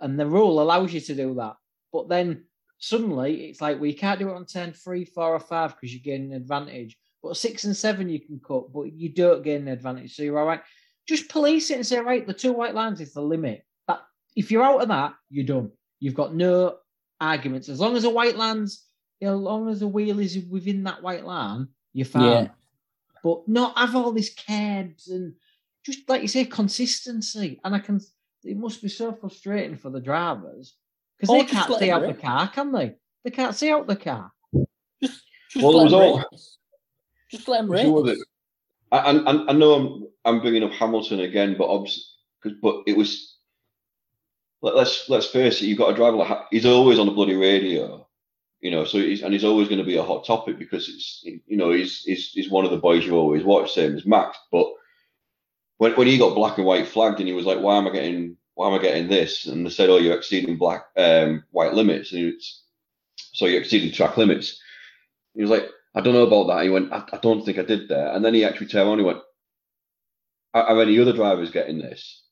And 0.00 0.18
the 0.18 0.26
rule 0.26 0.60
allows 0.60 0.92
you 0.92 1.00
to 1.00 1.14
do 1.14 1.34
that. 1.34 1.54
But 1.92 2.08
then 2.08 2.44
suddenly 2.80 3.44
it's 3.44 3.60
like, 3.60 3.76
well, 3.76 3.86
you 3.86 3.94
can't 3.94 4.18
do 4.18 4.30
it 4.30 4.34
on 4.34 4.46
turn 4.46 4.72
three, 4.72 5.04
four, 5.04 5.34
or 5.34 5.40
five 5.40 5.76
because 5.76 5.94
you're 5.94 6.02
getting 6.02 6.32
an 6.32 6.36
advantage. 6.36 6.96
But 7.22 7.36
six 7.36 7.64
and 7.64 7.76
seven 7.76 8.08
you 8.08 8.18
can 8.18 8.40
cut, 8.44 8.72
but 8.72 8.92
you 8.92 9.10
don't 9.10 9.44
gain 9.44 9.62
an 9.62 9.68
advantage. 9.68 10.16
So 10.16 10.22
you're 10.22 10.38
all 10.38 10.46
right. 10.46 10.62
Just 11.06 11.28
police 11.28 11.70
it 11.70 11.74
and 11.74 11.86
say, 11.86 12.00
right, 12.00 12.26
the 12.26 12.32
two 12.32 12.52
white 12.52 12.74
lines 12.74 13.00
is 13.00 13.12
the 13.12 13.20
limit. 13.20 13.62
That 13.86 14.00
if 14.34 14.50
you're 14.50 14.62
out 14.62 14.82
of 14.82 14.88
that, 14.88 15.14
you're 15.28 15.44
done. 15.44 15.70
You've 16.00 16.14
got 16.14 16.34
no 16.34 16.78
arguments. 17.20 17.68
As 17.68 17.78
long 17.78 17.96
as 17.96 18.04
the 18.04 18.10
white 18.10 18.36
lands, 18.36 18.86
you 19.20 19.28
know, 19.28 19.34
as 19.34 19.40
long 19.40 19.68
as 19.68 19.80
the 19.80 19.88
wheel 19.88 20.18
is 20.18 20.38
within 20.48 20.84
that 20.84 21.02
white 21.02 21.26
line, 21.26 21.68
you're 21.92 22.06
fine. 22.06 22.22
Yeah. 22.22 22.48
But 23.22 23.46
not 23.46 23.76
have 23.76 23.94
all 23.94 24.12
these 24.12 24.30
cabs 24.30 25.08
and 25.08 25.34
just 25.84 26.08
like 26.08 26.22
you 26.22 26.28
say, 26.28 26.46
consistency. 26.46 27.60
And 27.62 27.74
I 27.74 27.80
can 27.80 28.00
it 28.42 28.56
must 28.56 28.80
be 28.80 28.88
so 28.88 29.12
frustrating 29.12 29.76
for 29.76 29.90
the 29.90 30.00
drivers 30.00 30.74
because 31.20 31.28
they 31.28 31.44
can't 31.44 31.72
see 31.78 31.86
them 31.86 32.02
out 32.02 32.06
the 32.08 32.14
car, 32.14 32.48
can 32.48 32.72
they? 32.72 32.94
They 33.24 33.30
can't 33.30 33.54
see 33.54 33.70
out 33.70 33.86
the 33.86 33.96
car. 33.96 34.32
just 35.02 35.22
Well, 35.56 35.72
let 35.82 35.90
them 35.90 36.00
all- 36.00 36.24
race. 36.32 36.58
just 37.30 37.48
let 37.48 37.66
them 37.66 37.76
Sure 37.78 38.04
race. 38.04 38.18
that- 38.18 38.24
I, 38.92 38.98
I, 38.98 39.50
I 39.50 39.52
know 39.52 39.74
I'm 39.74 40.08
I'm 40.24 40.40
bringing 40.40 40.64
up 40.64 40.72
Hamilton 40.72 41.20
again, 41.20 41.54
but 41.56 41.68
obs- 41.68 42.16
'cause- 42.42 42.52
but 42.62 42.82
it 42.86 42.96
was. 42.96 43.36
Let, 44.62 44.74
let's 44.76 45.08
let's 45.08 45.26
face 45.26 45.62
it. 45.62 45.66
You've 45.66 45.78
got 45.78 45.92
a 45.92 45.94
driver 45.96 46.16
like 46.18 46.38
he's 46.50 46.66
always 46.66 46.98
on 46.98 47.06
the 47.06 47.12
bloody 47.12 47.34
radio, 47.36 48.06
you 48.60 48.70
know. 48.70 48.84
So 48.84 48.98
he's 48.98 49.22
and 49.22 49.32
he's 49.32 49.44
always 49.44 49.68
going 49.68 49.78
to 49.78 49.84
be 49.86 49.96
a 49.96 50.02
hot 50.02 50.26
topic 50.26 50.58
because 50.58 50.88
it's 50.88 51.22
you 51.46 51.56
know 51.56 51.70
he's 51.70 52.02
he's, 52.02 52.30
he's 52.32 52.50
one 52.50 52.64
of 52.66 52.70
the 52.70 52.76
boys 52.76 53.06
you 53.06 53.14
always 53.16 53.42
watch, 53.44 53.72
same 53.72 53.96
as 53.96 54.04
Max. 54.04 54.36
But 54.52 54.66
when 55.78 55.92
when 55.92 56.06
he 56.08 56.18
got 56.18 56.34
black 56.34 56.58
and 56.58 56.66
white 56.66 56.86
flagged 56.88 57.20
and 57.20 57.28
he 57.28 57.32
was 57.34 57.46
like, 57.46 57.60
why 57.60 57.76
am 57.78 57.86
I 57.86 57.90
getting 57.92 58.36
why 58.60 58.68
am 58.68 58.78
I 58.78 58.82
getting 58.82 59.08
this? 59.08 59.46
And 59.46 59.64
they 59.64 59.70
said, 59.70 59.88
oh, 59.88 59.96
you're 59.96 60.18
exceeding 60.18 60.58
black 60.58 60.84
um 60.94 61.44
white 61.50 61.72
limits, 61.72 62.12
and 62.12 62.34
it's 62.34 62.62
so 63.32 63.46
you're 63.46 63.62
exceeding 63.62 63.90
track 63.90 64.18
limits. 64.18 64.60
He 65.34 65.40
was 65.40 65.50
like, 65.50 65.64
I 65.94 66.02
don't 66.02 66.12
know 66.12 66.26
about 66.26 66.48
that. 66.48 66.64
He 66.64 66.68
went, 66.68 66.92
I, 66.92 67.02
I 67.10 67.16
don't 67.22 67.42
think 67.42 67.56
I 67.58 67.62
did 67.62 67.88
there. 67.88 68.12
And 68.12 68.22
then 68.22 68.34
he 68.34 68.44
actually 68.44 68.66
turned 68.66 68.90
on. 68.90 68.98
He 68.98 69.04
went, 69.04 69.20
Are, 70.52 70.62
are 70.62 70.82
any 70.82 70.98
other 71.00 71.14
drivers 71.14 71.50
getting 71.50 71.78
this? 71.78 72.22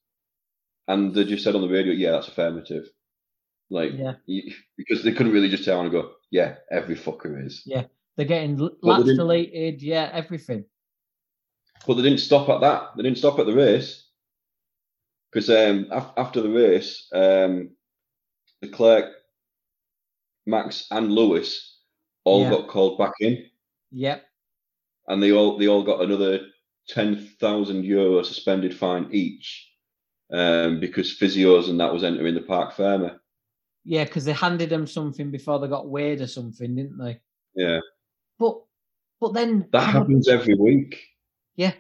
And 0.87 1.15
they 1.15 1.25
just 1.25 1.45
said 1.45 1.55
on 1.55 1.63
the 1.63 1.69
radio, 1.69 1.95
Yeah, 1.95 2.11
that's 2.11 2.29
affirmative. 2.29 2.85
Like, 3.71 3.93
Yeah. 3.95 4.17
you- 4.27 4.53
because 4.77 5.03
they 5.03 5.13
couldn't 5.13 5.33
really 5.33 5.49
just 5.49 5.65
turn 5.65 5.79
on 5.79 5.87
and 5.87 5.93
go, 5.93 6.11
Yeah, 6.31 6.57
every 6.71 6.95
fucker 6.97 7.43
is. 7.47 7.63
Yeah, 7.65 7.85
they're 8.17 8.27
getting 8.27 8.57
But 8.57 8.83
laps 8.83 9.05
deleted, 9.07 9.81
yeah, 9.83 10.11
everything. 10.13 10.67
But 11.87 11.95
they 11.95 12.03
didn't 12.03 12.21
stop 12.21 12.51
at 12.51 12.61
that. 12.61 12.97
They 12.99 13.03
didn't 13.03 13.19
stop 13.19 13.39
at 13.39 13.47
the 13.47 13.55
race. 13.55 14.08
Because 15.33 15.51
um, 15.51 15.87
af- 15.91 16.13
after 16.17 16.41
the 16.41 16.49
race, 16.51 17.07
um, 17.13 17.71
clerk, 18.73 19.13
Max, 20.47 20.87
and 20.91 21.13
Lewis 21.13 21.81
all 22.25 22.43
Yeah. 22.43 22.51
got 22.51 22.69
called 22.69 22.99
back 22.99 23.13
in. 23.21 23.45
Yep. 23.91 24.25
and 25.09 25.23
they 25.23 25.33
all 25.33 25.57
they 25.57 25.67
all 25.69 25.83
got 25.83 26.03
another 26.03 26.41
ten 26.89 27.17
thousand 27.41 27.85
euro 27.85 28.23
suspended 28.23 28.75
fine 28.77 29.09
each 29.11 29.73
um, 30.31 30.79
because 30.81 31.17
physios 31.19 31.71
and 31.71 31.81
that 31.81 31.91
was 31.93 32.05
entering 32.05 32.35
the 32.35 32.43
parc 32.43 32.75
fermé. 32.75 33.19
Yeah, 33.85 34.05
because 34.05 34.27
they 34.27 34.35
handed 34.35 34.69
them 34.69 34.87
something 34.87 35.31
before 35.31 35.59
they 35.59 35.69
got 35.69 35.89
weighed 35.89 36.21
or 36.21 36.27
something, 36.27 36.75
didn't 36.77 36.99
they? 36.99 37.19
Yeah, 37.55 37.81
But 38.39 38.61
but 39.21 39.33
then 39.33 39.67
that 39.73 39.89
happens 39.95 40.29
every 40.29 40.55
week. 40.55 41.03
Yeah, 41.57 41.73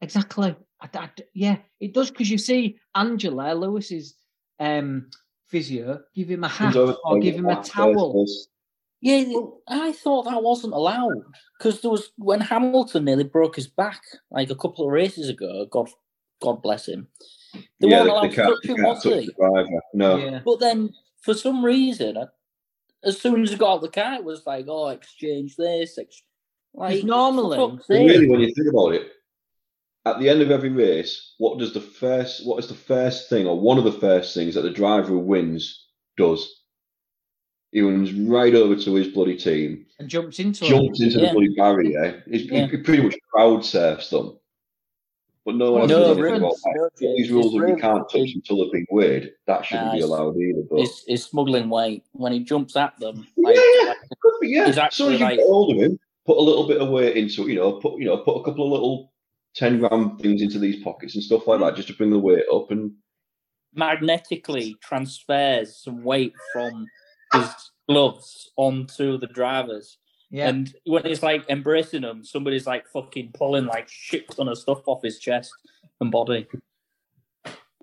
exactly. 0.00 0.56
I, 0.82 0.88
I- 0.98 1.10
yeah, 1.34 1.56
it 1.80 1.94
does 1.94 2.10
because 2.10 2.30
you 2.30 2.38
see 2.38 2.76
Angela 2.94 3.54
Lewis's 3.54 4.14
um, 4.60 5.08
physio 5.48 6.00
give 6.14 6.28
him 6.30 6.44
a 6.44 6.48
hat 6.48 6.74
or 6.76 7.18
give 7.20 7.36
him 7.36 7.46
a 7.48 7.62
towel. 7.62 8.12
first- 8.12 8.48
Yeah, 9.00 9.24
I 9.68 9.92
thought 9.92 10.24
that 10.24 10.42
wasn't 10.42 10.74
allowed 10.74 11.22
because 11.58 11.80
there 11.80 11.90
was 11.90 12.10
when 12.18 12.40
Hamilton 12.40 13.04
nearly 13.04 13.24
broke 13.24 13.56
his 13.56 13.68
back 13.68 14.00
like 14.30 14.50
a 14.50 14.54
couple 14.56 14.84
of 14.86 14.92
races 14.92 15.28
ago. 15.28 15.66
God, 15.70 15.88
God 16.40 16.62
bless 16.62 16.86
him. 16.88 17.08
They 17.80 17.88
yeah, 17.88 17.98
weren't 18.00 18.10
allowed 18.10 18.22
they 18.22 18.28
to 18.30 18.34
can't, 18.34 18.48
touch 18.54 18.64
him, 18.64 18.76
can't 18.76 18.88
was 18.88 19.02
touch 19.02 19.12
they? 19.12 19.26
the 19.26 19.32
driver. 19.38 19.80
No, 19.94 20.16
Yeah, 20.16 20.40
But 20.44 20.60
then, 20.60 20.90
for 21.20 21.34
some 21.34 21.64
reason, 21.64 22.16
as 23.04 23.20
soon 23.20 23.42
as 23.42 23.50
he 23.50 23.56
got 23.56 23.74
out 23.74 23.82
the 23.82 23.88
car, 23.88 24.14
it 24.14 24.24
was 24.24 24.46
like, 24.46 24.66
"Oh, 24.68 24.88
exchange 24.88 25.56
this." 25.56 25.98
Ex-. 25.98 26.22
Like 26.74 27.04
normally- 27.04 27.58
for 27.58 27.70
fuck's 27.76 27.90
And 27.90 27.98
sake. 27.98 28.08
really, 28.08 28.28
when 28.30 28.40
you 28.40 28.52
think 28.54 28.68
about 28.70 28.94
it, 28.94 29.08
at 30.04 30.18
the 30.18 30.28
end 30.28 30.42
of 30.42 30.50
every 30.50 30.70
race, 30.70 31.34
what 31.38 31.58
does 31.58 31.72
the 31.72 31.80
first, 31.80 32.46
what 32.46 32.58
is 32.58 32.68
the 32.68 32.74
first 32.74 33.28
thing, 33.28 33.46
or 33.46 33.58
one 33.60 33.78
of 33.78 33.84
the 33.84 33.92
first 33.92 34.34
things 34.34 34.54
that 34.54 34.62
the 34.62 34.70
driver 34.70 35.08
who 35.08 35.18
wins 35.18 35.86
does? 36.16 36.60
He 37.70 37.80
runs 37.80 38.12
right 38.12 38.54
over 38.54 38.76
to 38.76 38.94
his 38.94 39.08
bloody 39.08 39.36
team, 39.36 39.86
and 39.98 40.08
jumps 40.08 40.38
into 40.38 40.66
jumps 40.66 41.00
into 41.00 41.18
Yeah. 41.20 41.28
the 41.28 41.32
bloody 41.32 41.54
barrier. 41.54 42.22
He's, 42.30 42.44
Yeah. 42.50 42.66
He 42.66 42.76
pretty 42.78 43.02
much 43.02 43.16
crowd 43.32 43.64
surfs 43.64 44.10
them. 44.10 44.38
But 45.44 45.56
no 45.56 45.72
one 45.72 45.80
else 45.82 45.90
No, 45.90 45.98
does 46.14 46.18
about 46.18 46.40
that. 46.40 46.90
no, 47.00 47.14
These 47.16 47.30
rules 47.32 47.52
that 47.54 47.68
you 47.68 47.76
can't 47.76 48.08
touch 48.08 48.30
until 48.34 48.58
they've 48.58 48.72
been 48.72 48.86
weighed, 48.90 49.32
that 49.46 49.64
shouldn't 49.64 49.86
Nah, 49.88 49.92
be 49.94 50.00
allowed 50.00 50.36
either. 50.36 50.62
But 50.70 50.80
It's, 50.80 51.02
it's 51.08 51.24
smuggling 51.24 51.68
weight 51.68 52.04
when 52.12 52.32
he 52.32 52.40
jumps 52.40 52.76
at 52.76 52.96
them. 53.00 53.26
Yeah, 53.36 53.44
Like, 53.48 53.56
yeah. 53.56 53.94
Could 54.20 54.34
be, 54.40 54.48
yeah. 54.50 54.66
He's 54.66 54.78
As 54.78 54.94
soon 54.94 55.14
as 55.14 55.20
you 55.20 55.26
like- 55.26 55.38
get 55.38 55.46
hold 55.48 55.72
of 55.74 55.82
him, 55.82 55.98
put 56.26 56.36
a 56.36 56.40
little 56.40 56.68
bit 56.68 56.80
of 56.80 56.90
weight 56.90 57.16
into, 57.16 57.48
you 57.48 57.56
know, 57.56 57.72
put 57.72 57.98
you 57.98 58.04
know, 58.04 58.18
put 58.18 58.36
a 58.40 58.44
couple 58.44 58.66
of 58.66 58.72
little 58.72 59.11
ten 59.54 59.78
gram 59.80 60.16
things 60.18 60.42
into 60.42 60.58
these 60.58 60.82
pockets 60.82 61.14
and 61.14 61.22
stuff 61.24 61.46
like 61.46 61.60
that, 61.60 61.76
just 61.76 61.88
to 61.88 61.94
bring 61.94 62.10
the 62.10 62.18
weight 62.18 62.44
up. 62.52 62.70
And 62.70 62.92
magnetically 63.74 64.76
transfers 64.82 65.76
some 65.82 66.02
weight 66.04 66.34
from 66.52 66.86
his 67.32 67.48
gloves 67.88 68.50
onto 68.56 69.18
the 69.18 69.26
drivers. 69.26 69.98
Yeah, 70.30 70.48
And 70.48 70.74
when 70.86 71.04
he's 71.04 71.22
like 71.22 71.44
embracing 71.50 72.02
them, 72.02 72.24
somebody's 72.24 72.66
like 72.66 72.86
fucking 72.88 73.32
pulling 73.34 73.66
like 73.66 73.88
shit 73.88 74.30
ton 74.30 74.48
of 74.48 74.56
stuff 74.58 74.80
off 74.86 75.02
his 75.02 75.18
chest 75.18 75.52
and 76.00 76.10
body. 76.10 76.46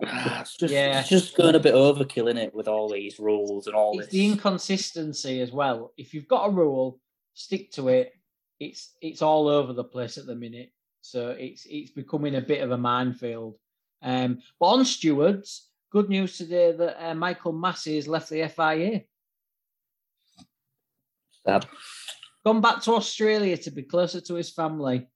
It's 0.01 0.55
just, 0.55 0.74
Yeah. 0.74 1.01
it's 1.01 1.09
just 1.09 1.36
going 1.36 1.55
a 1.55 1.59
bit 1.59 1.74
overkill 1.74 2.30
in 2.32 2.38
it 2.38 2.55
with 2.55 2.70
all 2.70 2.88
these 2.89 3.20
rules 3.20 3.67
and 3.67 3.76
all 3.76 3.99
it's 3.99 4.07
this. 4.07 4.13
the 4.13 4.26
inconsistency 4.28 5.41
as 5.41 5.51
well. 5.51 5.91
If 5.97 6.13
you've 6.13 6.28
got 6.30 6.45
a 6.45 6.51
rule, 6.51 7.01
stick 7.34 7.70
to 7.74 7.89
it. 7.89 8.13
It's 8.61 8.93
it's 9.01 9.22
all 9.22 9.49
over 9.49 9.74
the 9.74 9.84
place 9.84 10.17
at 10.17 10.26
the 10.26 10.36
minute, 10.36 10.72
so 11.02 11.30
it's 11.32 11.66
it's 11.70 11.91
becoming 11.91 12.36
a 12.36 12.41
bit 12.41 12.62
of 12.62 12.72
a 12.72 12.78
minefield. 12.78 13.56
Um, 14.02 14.39
but 14.60 14.68
on 14.68 14.86
stewards, 14.86 15.70
good 15.91 16.10
news 16.10 16.38
today 16.38 16.72
that 16.72 17.04
uh, 17.04 17.16
Michael 17.16 17.54
Masi 17.54 17.95
has 17.95 18.08
left 18.08 18.30
the 18.30 18.47
FIA, 18.47 19.04
Sad. 21.45 21.66
gone 22.45 22.62
back 22.62 22.82
to 22.84 22.93
Australia 22.93 23.58
to 23.58 23.72
be 23.72 23.84
closer 23.84 24.22
to 24.22 24.36
his 24.36 24.50
family. 24.50 25.08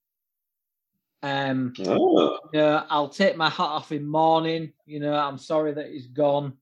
Um, 1.21 1.73
oh, 1.87 2.39
you 2.51 2.59
know, 2.59 2.85
I'll 2.89 3.07
take 3.09 3.37
my 3.37 3.49
hat 3.49 3.59
off 3.63 3.91
in 3.93 4.05
mourning. 4.05 4.73
You 4.85 4.99
know, 4.99 5.13
I'm 5.13 5.37
sorry 5.37 5.73
that 5.73 5.89
he's 5.89 6.07
gone. 6.07 6.53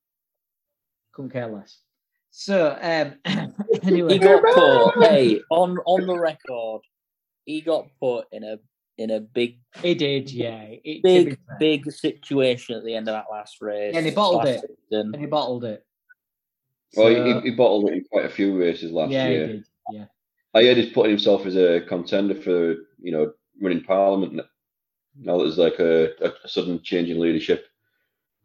Couldn't 1.14 1.32
care 1.32 1.48
less. 1.48 1.80
So, 2.30 2.78
um, 2.80 3.16
anyway, 3.84 4.14
He 4.14 4.20
got 4.20 4.44
put. 4.94 5.04
hey, 5.10 5.42
on 5.50 5.78
on 5.86 6.06
the 6.06 6.18
record, 6.18 6.82
he 7.46 7.62
got 7.62 7.88
put 8.00 8.28
in 8.32 8.44
a 8.44 8.58
in 8.98 9.12
a 9.12 9.20
big 9.20 9.60
he 9.82 9.96
did, 9.96 10.32
yeah. 10.32 10.66
It, 10.84 11.04
big 11.04 11.38
big 11.60 11.92
situation 11.92 12.76
at 12.76 12.84
the 12.84 12.96
end 12.96 13.08
of 13.08 13.14
that 13.14 13.26
last 13.32 13.62
race. 13.62 13.92
Yeah, 13.94 14.00
and 14.00 14.08
he 14.08 14.14
bottled 14.14 14.46
it. 14.46 14.62
season. 14.62 15.14
and 15.14 15.22
he 15.22 15.26
bottled 15.26 15.64
it. 15.64 15.86
well, 16.96 17.10
he, 17.10 17.50
he 17.50 17.52
bottled 17.52 17.90
it 17.90 17.94
in 17.94 18.04
quite 18.04 18.26
a 18.26 18.30
few 18.30 18.58
races 18.58 18.92
last 18.92 19.12
yeah, 19.12 19.28
year. 19.28 19.48
he 19.48 19.54
did. 19.54 19.66
Yeah, 19.92 20.06
I 20.54 20.64
heard 20.64 20.78
he's 20.78 20.94
putting 20.94 21.12
himself 21.12 21.46
as 21.46 21.56
a 21.56 21.82
contender 21.88 22.36
for 22.36 22.76
you 23.02 23.12
know 23.12 23.34
running 23.62 23.84
Parliament 23.84 24.42
now 25.18 25.38
that 25.38 25.44
there's 25.44 25.58
like 25.58 25.80
a, 25.80 26.10
a 26.26 26.48
sudden 26.48 26.82
change 26.84 27.10
in 27.10 27.20
leadership. 27.20 27.68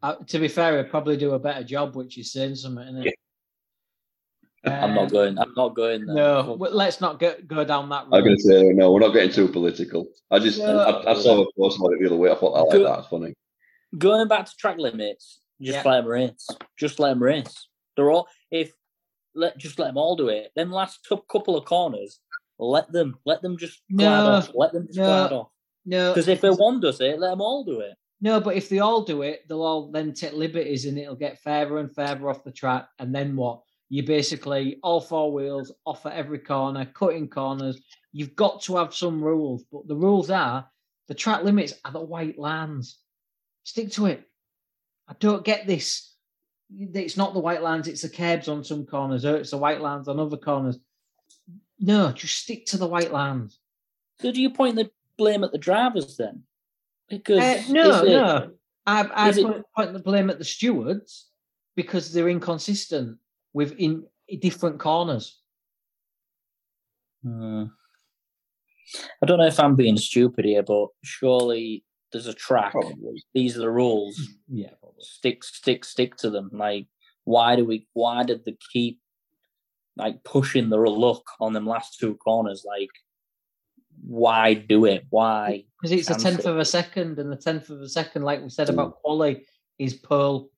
uh, 0.03 0.15
to 0.27 0.39
be 0.39 0.47
fair, 0.47 0.77
he'd 0.77 0.89
probably 0.89 1.17
do 1.17 1.31
a 1.31 1.39
better 1.39 1.63
job, 1.63 1.95
which 1.95 2.17
is 2.17 2.31
saying 2.31 2.55
something, 2.55 2.87
isn't 2.87 3.07
it? 3.07 3.15
I'm 4.65 4.93
not 4.95 5.03
Um, 5.03 5.09
going. 5.09 5.37
I'm 5.39 5.53
not 5.55 5.75
going 5.75 6.05
there. 6.05 6.15
No, 6.15 6.57
let's 6.59 6.99
not 6.99 7.19
go, 7.19 7.35
go 7.45 7.63
down 7.63 7.89
that 7.89 8.05
I'm 8.11 8.23
going 8.23 8.35
to 8.35 8.41
say 8.41 8.63
no. 8.73 8.91
We're 8.91 8.99
not 8.99 9.13
getting 9.13 9.31
too 9.31 9.47
political. 9.47 10.07
I 10.31 10.39
just 10.39 10.59
No. 10.59 10.79
I, 10.79 11.11
I 11.11 11.13
saw 11.15 11.41
a 11.41 11.45
post 11.57 11.77
about 11.79 11.93
it 11.93 11.99
the 12.01 12.07
other 12.07 12.15
way. 12.15 12.31
I 12.31 12.35
thought 12.35 12.53
I 12.53 12.61
like 12.61 12.71
Good. 12.71 12.85
that. 12.87 12.99
It's 12.99 13.07
funny. 13.07 13.33
Going 13.97 14.27
back 14.27 14.45
to 14.45 14.55
track 14.57 14.77
limits, 14.77 15.39
just 15.61 15.83
Yeah. 15.85 15.89
let 15.89 16.01
them 16.01 16.07
race. 16.07 16.47
Just 16.77 16.99
let 16.99 17.09
them 17.09 17.23
race. 17.23 17.67
They're 17.95 18.11
all 18.11 18.27
if 18.51 18.73
let 19.35 19.57
just 19.57 19.79
let 19.79 19.87
them 19.87 19.97
all 19.97 20.15
do 20.15 20.29
it. 20.29 20.51
Then 20.55 20.71
last 20.71 21.07
couple 21.07 21.55
of 21.55 21.65
corners, 21.65 22.19
let 22.59 22.91
them 22.91 23.17
let 23.25 23.41
them 23.41 23.57
just 23.57 23.81
glide 23.95 24.23
No. 24.23 24.31
off. 24.31 24.51
Let 24.53 24.73
them 24.73 24.87
just 24.87 24.99
No. 24.99 25.05
glide 25.05 25.31
off. 25.33 25.47
No, 25.85 26.11
Because 26.11 26.27
if 26.27 26.41
the 26.41 26.53
one 26.55 26.81
does 26.81 26.99
it, 26.99 27.17
let 27.19 27.29
them 27.29 27.41
all 27.41 27.63
do 27.63 27.79
it. 27.79 27.93
No, 28.19 28.41
but 28.41 28.55
if 28.57 28.67
they 28.67 28.79
all 28.79 29.03
do 29.03 29.21
it, 29.21 29.43
they'll 29.47 29.61
all 29.61 29.91
then 29.91 30.11
take 30.13 30.33
liberties 30.33 30.85
and 30.85 30.97
it'll 30.97 31.15
get 31.15 31.39
further 31.39 31.77
and 31.77 31.93
further 31.93 32.29
off 32.29 32.43
the 32.43 32.51
track. 32.51 32.89
And 32.99 33.13
then 33.15 33.35
what? 33.35 33.61
You 33.89 34.03
basically 34.03 34.79
all 34.83 34.99
four 34.99 35.31
wheels 35.31 35.71
off 35.85 36.05
at 36.05 36.13
every 36.13 36.39
corner, 36.39 36.85
cutting 36.85 37.29
corners. 37.29 37.79
You've 38.11 38.35
got 38.35 38.61
to 38.63 38.75
have 38.77 38.93
some 38.93 39.23
rules, 39.23 39.63
but 39.71 39.87
the 39.87 39.95
rules 39.95 40.29
are 40.29 40.67
the 41.07 41.13
track 41.15 41.43
limits 41.43 41.73
are 41.85 41.91
the 41.91 42.01
white 42.01 42.37
lines. 42.37 42.97
Stick 43.63 43.91
to 43.93 44.07
it. 44.07 44.23
I 45.07 45.13
don't 45.19 45.45
get 45.45 45.67
this. 45.67 46.13
It's 46.77 47.15
not 47.15 47.33
the 47.33 47.39
white 47.39 47.61
lines, 47.61 47.87
it's 47.87 48.01
the 48.01 48.09
cabs 48.09 48.49
on 48.49 48.61
some 48.61 48.85
corners, 48.85 49.23
or 49.23 49.37
it's 49.37 49.51
the 49.51 49.57
white 49.57 49.79
lines 49.79 50.09
on 50.09 50.19
other 50.19 50.35
corners. 50.35 50.77
No, 51.79 52.11
just 52.11 52.35
stick 52.35 52.65
to 52.67 52.77
the 52.77 52.87
white 52.87 53.13
lines. 53.13 53.57
So 54.19 54.33
do 54.33 54.41
you 54.41 54.49
point 54.49 54.75
the 54.75 54.91
blame 55.17 55.45
at 55.45 55.53
the 55.53 55.57
drivers 55.57 56.17
then? 56.17 56.43
Because 57.07 57.39
Uh, 57.39 57.63
no, 57.71 58.03
it- 58.03 58.09
no. 58.09 58.51
I, 58.85 59.03
I 59.03 59.29
is 59.29 59.37
it- 59.37 59.45
point 59.75 59.93
the 59.93 59.99
blame 59.99 60.29
at 60.29 60.39
the 60.39 60.45
stewards 60.45 61.27
because 61.77 62.11
they're 62.11 62.27
inconsistent 62.29 63.17
with 63.57 63.71
in, 63.79 64.03
different 64.39 64.79
corners. 64.79 65.39
Hmm. 67.23 67.63
I 69.21 69.25
don't 69.25 69.39
know 69.39 69.47
if 69.47 69.59
I'm 69.59 69.75
being 69.75 69.97
stupid 69.97 70.45
here, 70.45 70.61
but 70.61 70.89
surely 71.03 71.83
there's 72.11 72.27
a 72.27 72.33
track. 72.33 72.73
Probably. 72.73 73.23
These 73.33 73.57
are 73.57 73.61
the 73.61 73.71
rules. 73.71 74.15
Yeah, 74.47 74.69
probably. 74.79 75.01
Stick, 75.01 75.43
stick, 75.43 75.83
stick 75.83 76.15
to 76.17 76.29
them. 76.29 76.51
Like, 76.53 76.85
why 77.23 77.55
do 77.55 77.65
we? 77.65 77.87
Why 77.93 78.23
did 78.23 78.45
they 78.45 78.55
keep 78.71 78.99
like 79.97 80.23
pushing 80.23 80.69
the 80.69 80.77
luck 80.77 81.23
on 81.39 81.53
them 81.53 81.65
last 81.65 81.97
two 81.99 82.13
corners? 82.17 82.63
Like, 82.65 82.91
why 84.05 84.53
do 84.53 84.85
it? 84.85 85.05
Why? 85.09 85.63
Because 85.81 85.91
it's 85.91 86.09
a 86.09 86.13
Cancel. 86.13 86.31
tenth 86.31 86.45
of 86.45 86.59
a 86.59 86.65
second, 86.65 87.17
and 87.17 87.31
the 87.31 87.35
tenth 87.35 87.71
of 87.71 87.81
a 87.81 87.89
second, 87.89 88.21
like 88.21 88.43
we 88.43 88.49
said 88.49 88.67
Mm. 88.67 88.73
about 88.73 89.01
quali, 89.01 89.43
is 89.79 89.95
pearl. 89.95 90.51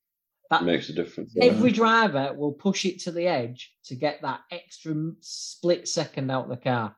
That 0.49 0.63
makes 0.63 0.89
a 0.89 0.93
difference. 0.93 1.35
every 1.39 1.71
driver 1.71 2.33
will 2.35 2.53
push 2.53 2.83
it 2.85 2.99
to 3.01 3.11
the 3.11 3.27
edge 3.27 3.71
to 3.85 3.95
get 3.95 4.21
that 4.23 4.41
extra 4.51 4.95
split 5.19 5.87
second 5.87 6.31
out 6.31 6.45
of 6.45 6.49
the 6.49 6.57
car. 6.57 6.95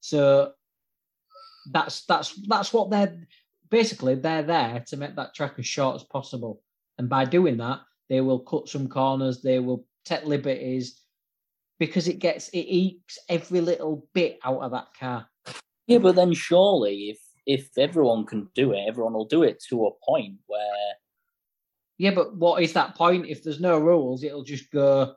So 0.00 0.52
that's 1.70 2.04
that's 2.06 2.34
that's 2.48 2.72
what 2.72 2.90
they're 2.90 3.16
basically 3.70 4.16
they're 4.16 4.42
there 4.42 4.84
to 4.88 4.96
make 4.96 5.14
that 5.16 5.34
track 5.34 5.54
as 5.58 5.66
short 5.66 5.96
as 5.96 6.04
possible. 6.04 6.62
And 6.98 7.08
by 7.08 7.24
doing 7.24 7.58
that, 7.58 7.80
they 8.08 8.20
will 8.20 8.40
cut 8.40 8.68
some 8.68 8.88
corners, 8.88 9.40
they 9.40 9.60
will 9.60 9.86
take 10.04 10.24
liberties 10.24 11.00
because 11.78 12.08
it 12.08 12.18
gets 12.18 12.48
it 12.48 12.66
ekes 12.66 13.18
every 13.28 13.60
little 13.60 14.06
bit 14.12 14.38
out 14.44 14.62
of 14.62 14.72
that 14.72 14.88
car. 14.98 15.28
Yeah, 15.86 15.98
but 15.98 16.16
then 16.16 16.32
surely, 16.34 17.10
if 17.10 17.18
if 17.46 17.78
everyone 17.78 18.26
can 18.26 18.48
do 18.54 18.72
it, 18.72 18.84
everyone 18.86 19.14
will 19.14 19.26
do 19.26 19.42
it 19.44 19.62
to 19.68 19.86
a 19.86 19.90
point 20.04 20.34
where 20.46 20.94
Yeah, 22.00 22.12
but 22.14 22.34
what 22.34 22.62
is 22.62 22.72
that 22.72 22.94
point? 22.94 23.26
If 23.28 23.42
there's 23.42 23.60
no 23.60 23.78
rules, 23.78 24.24
it'll 24.24 24.42
just 24.42 24.70
go 24.70 25.14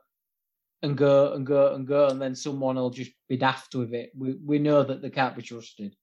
and 0.82 0.94
go 0.98 1.32
and 1.32 1.46
go 1.46 1.74
and 1.74 1.86
go, 1.86 2.08
and 2.08 2.20
then 2.20 2.34
someone 2.34 2.76
will 2.76 2.90
just 2.90 3.12
be 3.26 3.38
daft 3.38 3.74
with 3.74 3.94
it. 3.94 4.10
We 4.14 4.34
we 4.44 4.58
know 4.58 4.82
that 4.82 5.00
they 5.00 5.08
can't 5.08 5.34
be 5.34 5.40
trusted. 5.40 5.96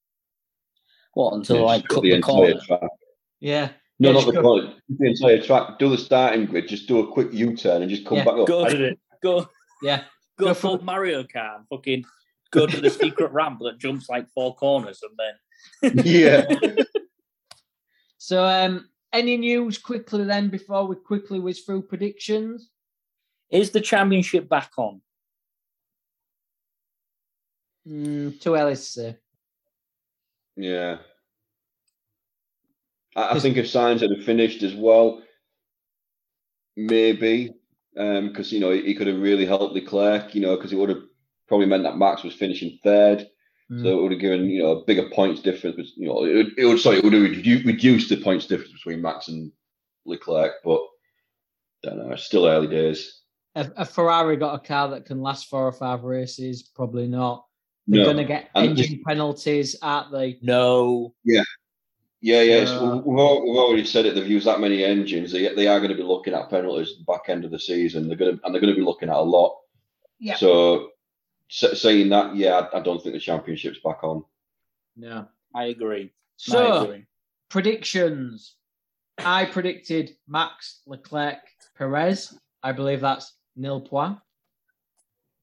what 1.14 1.34
until 1.34 1.58
Yeah, 1.58 1.62
like 1.62 1.86
cut 1.86 2.02
the 2.02 2.10
the 2.10 2.16
entire 2.16 2.34
corner. 2.34 2.60
track. 2.66 2.90
Yeah. 3.38 3.68
No, 4.00 4.08
Yeah, 4.10 4.14
not 4.16 4.26
the 4.26 4.32
go- 4.32 4.42
corner. 4.42 4.74
The 4.88 5.06
entire 5.10 5.40
track. 5.40 5.78
Do 5.78 5.88
the 5.88 5.98
starting 5.98 6.46
grid. 6.46 6.66
Just 6.66 6.88
do 6.88 6.98
a 6.98 7.12
quick 7.12 7.28
U-turn 7.32 7.82
and 7.82 7.88
just 7.90 8.04
come 8.04 8.18
Yeah, 8.18 8.24
back 8.24 8.34
up. 8.38 8.46
Go, 8.48 8.64
I- 8.66 8.96
go, 9.22 9.46
Yeah. 9.82 10.02
go 10.38 10.46
Go 10.46 10.54
full 10.54 10.78
for- 10.78 10.84
Mario 10.84 11.22
Kart, 11.22 11.58
and 11.58 11.68
fucking 11.68 12.04
go 12.50 12.66
to 12.66 12.80
the 12.80 12.90
secret 12.90 13.30
ramp 13.38 13.60
that 13.60 13.78
jumps 13.78 14.08
like 14.08 14.26
four 14.34 14.56
corners 14.56 15.00
and 15.06 15.14
then 15.22 16.04
Yeah. 16.04 16.42
So, 18.18 18.44
um, 18.44 18.88
any 19.12 19.36
news 19.36 19.78
quickly 19.78 20.24
then 20.24 20.48
before 20.48 20.86
we 20.86 20.96
quickly 20.96 21.38
whiz 21.38 21.60
through 21.60 21.82
predictions? 21.82 22.70
is 23.52 23.70
the 23.70 23.80
championship 23.80 24.48
back 24.48 24.70
on? 24.78 25.00
Mm, 27.86 28.40
too 28.40 28.54
early 28.54 28.74
to 28.74 28.80
say. 28.80 29.16
Yeah. 30.56 30.98
I, 33.14 33.36
I 33.36 33.38
think 33.38 33.56
if 33.58 33.66
Sainz 33.66 34.00
had 34.00 34.24
finished 34.24 34.62
as 34.62 34.74
well, 34.74 35.22
maybe, 36.76 37.50
because 37.94 38.50
you 38.50 38.60
know 38.60 38.70
he, 38.70 38.82
he 38.82 38.94
could 38.94 39.06
have 39.06 39.20
really 39.20 39.44
helped 39.44 39.74
Leclerc, 39.74 40.34
you 40.34 40.40
know, 40.40 40.56
because 40.56 40.72
it 40.72 40.76
would 40.76 40.88
have 40.88 41.02
probably 41.46 41.66
meant 41.66 41.82
that 41.82 41.98
Max 41.98 42.22
was 42.22 42.34
finishing 42.34 42.78
third, 42.82 43.26
Mm. 43.72 43.82
so 43.82 43.88
it 43.98 44.02
would 44.02 44.12
have 44.12 44.20
given 44.20 44.44
you 44.50 44.62
know 44.62 44.72
a 44.72 44.84
bigger 44.84 45.08
points 45.10 45.40
difference. 45.40 45.76
but, 45.76 45.86
You 45.96 46.08
know, 46.08 46.24
it, 46.24 46.34
would- 46.34 46.58
it 46.58 46.66
would 46.66 46.80
sorry, 46.80 46.98
it 46.98 47.04
would 47.04 47.12
have 47.14 47.22
redu- 47.22 47.64
reduced 47.64 48.08
the 48.10 48.16
points 48.18 48.46
difference 48.46 48.72
between 48.72 49.00
Max 49.00 49.28
and 49.28 49.50
Leclerc, 50.04 50.52
but 50.64 50.80
don't 51.82 51.98
know. 51.98 52.12
It's 52.12 52.24
still 52.24 52.46
early 52.46 52.66
days. 52.68 53.20
a, 53.54 53.70
a 53.76 53.84
Ferrari 53.84 54.36
got 54.36 54.54
a 54.54 54.66
car 54.66 54.88
that 54.90 55.04
can 55.06 55.20
last 55.20 55.48
four 55.48 55.66
or 55.66 55.72
five 55.72 56.04
races? 56.04 56.62
Probably 56.62 57.06
not. 57.08 57.44
They're 57.86 58.00
No. 58.00 58.04
going 58.04 58.16
to 58.18 58.24
get 58.24 58.48
And 58.54 58.70
engine 58.78 59.02
penalties, 59.06 59.76
aren't 59.82 60.12
they? 60.12 60.38
No. 60.42 61.14
Yeah, 61.24 61.42
yeah. 62.20 62.42
yeah. 62.42 62.64
Uh, 62.70 62.96
we've, 62.96 63.04
we've 63.04 63.56
already 63.58 63.84
said 63.84 64.06
it. 64.06 64.14
They've 64.14 64.28
used 64.30 64.46
that 64.46 64.60
many 64.60 64.84
engines. 64.84 65.32
They, 65.32 65.52
they 65.54 65.66
are 65.66 65.78
going 65.80 65.90
to 65.90 65.96
be 65.96 66.02
looking 66.04 66.34
at 66.34 66.48
penalties 66.50 66.92
back 67.06 67.22
end 67.28 67.44
of 67.44 67.50
the 67.50 67.58
season. 67.58 68.06
They're 68.08 68.16
going 68.16 68.38
to 68.38 68.44
and 68.44 68.54
they're 68.54 68.60
going 68.60 68.72
to 68.74 68.78
be 68.80 68.86
looking 68.86 69.08
at 69.08 69.16
a 69.16 69.20
lot. 69.22 69.56
Yeah. 70.20 70.36
So 70.36 70.78
sa- 70.78 70.86
saying 71.52 72.08
that, 72.08 72.34
yeah, 72.34 72.68
I, 72.72 72.78
I 72.78 72.80
don't 72.80 73.02
think 73.02 73.14
the 73.14 73.20
championship's 73.20 73.78
back 73.84 74.02
on. 74.02 74.24
No. 74.96 75.26
I 75.54 75.64
agree. 75.64 76.04
I 76.04 76.10
So, 76.36 76.82
agree. 76.84 77.04
predictions. 77.50 78.56
I 79.18 79.44
predicted 79.44 80.16
Max 80.26 80.80
Leclerc 80.86 81.38
Perez. 81.76 82.38
I 82.62 82.72
believe 82.72 83.00
that's 83.02 83.34
nil 83.54 83.80
point. 83.82 84.16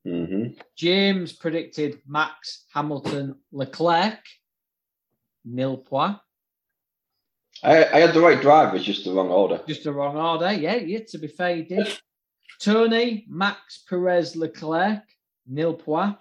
hmm 0.03 0.47
James 0.75 1.31
predicted 1.33 1.99
Max 2.07 2.65
Hamilton 2.73 3.35
Leclerc. 3.51 4.19
Nil 5.45 5.77
point. 5.77 6.17
I, 7.63 7.85
I 7.85 7.99
had 7.99 8.13
the 8.13 8.21
right 8.21 8.41
drivers, 8.41 8.83
just 8.83 9.03
the 9.05 9.11
wrong 9.11 9.29
order. 9.29 9.61
Just 9.67 9.83
the 9.83 9.91
wrong 9.93 10.17
order. 10.17 10.51
Yeah, 10.53 10.75
yeah, 10.75 10.99
to 11.09 11.17
be 11.17 11.27
fair, 11.27 11.55
you 11.55 11.63
did. 11.65 11.99
Tony, 12.59 13.25
Max 13.29 13.83
Perez 13.89 14.35
Leclerc, 14.35 15.03
nil 15.49 15.73
point. 15.73 16.17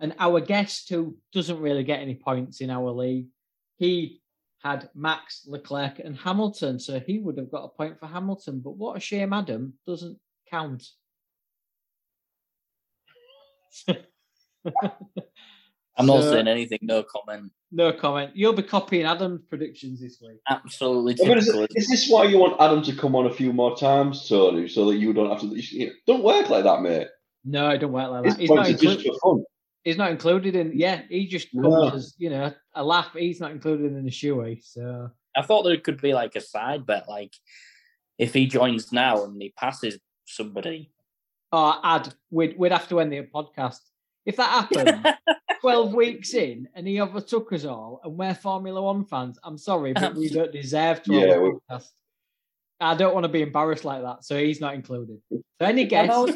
And 0.00 0.14
our 0.18 0.40
guest, 0.40 0.88
who 0.88 1.16
doesn't 1.32 1.60
really 1.60 1.84
get 1.84 2.00
any 2.00 2.16
points 2.16 2.60
in 2.60 2.68
our 2.70 2.90
league, 2.90 3.28
he 3.76 4.20
had 4.62 4.88
Max 4.94 5.42
Leclerc 5.46 5.98
and 6.00 6.16
Hamilton. 6.16 6.78
So 6.80 6.98
he 6.98 7.18
would 7.18 7.38
have 7.38 7.50
got 7.50 7.64
a 7.64 7.68
point 7.68 8.00
for 8.00 8.06
Hamilton. 8.06 8.60
But 8.60 8.76
what 8.76 8.96
a 8.96 9.00
shame, 9.00 9.32
Adam 9.32 9.74
doesn't 9.86 10.18
count. 10.50 10.84
I'm 15.96 16.06
not 16.06 16.22
So- 16.22 16.32
saying 16.32 16.48
anything. 16.48 16.80
No 16.82 17.02
comment. 17.02 17.52
No 17.70 17.92
comment. 17.92 18.32
You'll 18.34 18.52
be 18.52 18.62
copying 18.62 19.04
Adam's 19.04 19.42
predictions 19.48 20.00
this 20.00 20.20
week. 20.20 20.38
Absolutely 20.48 21.16
I 21.24 21.28
mean, 21.28 21.38
is, 21.38 21.46
typical. 21.46 21.66
is 21.74 21.88
this 21.88 22.08
why 22.08 22.24
you 22.24 22.38
want 22.38 22.60
Adam 22.60 22.82
to 22.84 22.94
come 22.94 23.16
on 23.16 23.26
a 23.26 23.32
few 23.32 23.52
more 23.52 23.76
times, 23.76 24.28
Tony, 24.28 24.68
so 24.68 24.86
that 24.86 24.96
you 24.98 25.12
don't 25.12 25.28
have 25.28 25.40
to? 25.40 25.46
You 25.48 25.86
know, 25.86 25.92
don't 26.06 26.22
work 26.22 26.50
like 26.50 26.62
that, 26.64 26.82
mate. 26.82 27.08
No, 27.44 27.68
it 27.70 27.78
don't 27.78 27.92
work 27.92 28.10
like 28.10 28.24
His 28.24 28.34
that. 28.34 28.40
He's 28.40 28.50
not, 28.50 28.64
points 28.66 28.82
are 28.82 28.86
just 28.86 29.06
for 29.06 29.14
fun. 29.36 29.44
he's 29.84 29.96
not 29.98 30.10
included 30.10 30.56
in. 30.56 30.72
Yeah, 30.74 31.02
he 31.08 31.26
just 31.26 31.50
comes 31.52 31.66
No. 31.66 31.88
as 31.90 32.14
you 32.18 32.30
know 32.30 32.52
a 32.74 32.82
laugh. 32.84 33.10
He's 33.14 33.40
not 33.40 33.50
included 33.50 33.92
in 33.92 34.04
the 34.04 34.10
shoey. 34.10 34.62
So 34.64 35.10
I 35.36 35.42
thought 35.42 35.62
there 35.64 35.76
could 35.78 36.00
be 36.00 36.14
like 36.14 36.36
a 36.36 36.40
side 36.40 36.86
bet, 36.86 37.08
like 37.08 37.34
if 38.18 38.32
he 38.32 38.46
joins 38.46 38.92
now 38.92 39.24
and 39.24 39.40
he 39.40 39.52
passes 39.58 39.98
somebody. 40.24 40.90
Oh, 41.52 41.78
Ad, 41.84 42.12
we'd, 42.30 42.58
we'd 42.58 42.72
have 42.72 42.88
to 42.88 42.98
end 43.00 43.12
the 43.12 43.22
podcast. 43.22 43.78
If 44.26 44.36
that 44.36 44.48
happened 44.72 45.14
12 45.60 45.94
weeks 45.94 46.34
in 46.34 46.66
and 46.74 46.86
he 46.86 47.00
overtook 47.00 47.52
us 47.52 47.64
all 47.64 48.00
and 48.02 48.16
we're 48.16 48.34
Formula 48.34 48.80
One 48.82 49.04
fans, 49.04 49.38
I'm 49.44 49.58
sorry, 49.58 49.92
but 49.92 50.14
we 50.14 50.28
don't 50.30 50.50
deserve 50.50 51.02
to 51.04 51.12
Yeah, 51.12 51.38
we- 51.38 51.50
podcast. 51.70 51.88
I 52.80 52.94
don't 52.96 53.14
want 53.14 53.24
to 53.24 53.28
be 53.28 53.42
embarrassed 53.42 53.84
like 53.84 54.02
that, 54.02 54.24
so 54.24 54.36
he's 54.36 54.60
not 54.60 54.74
included. 54.74 55.18
So 55.30 55.40
any 55.60 55.82
I 55.82 55.84
guess, 55.84 56.08
know- 56.08 56.26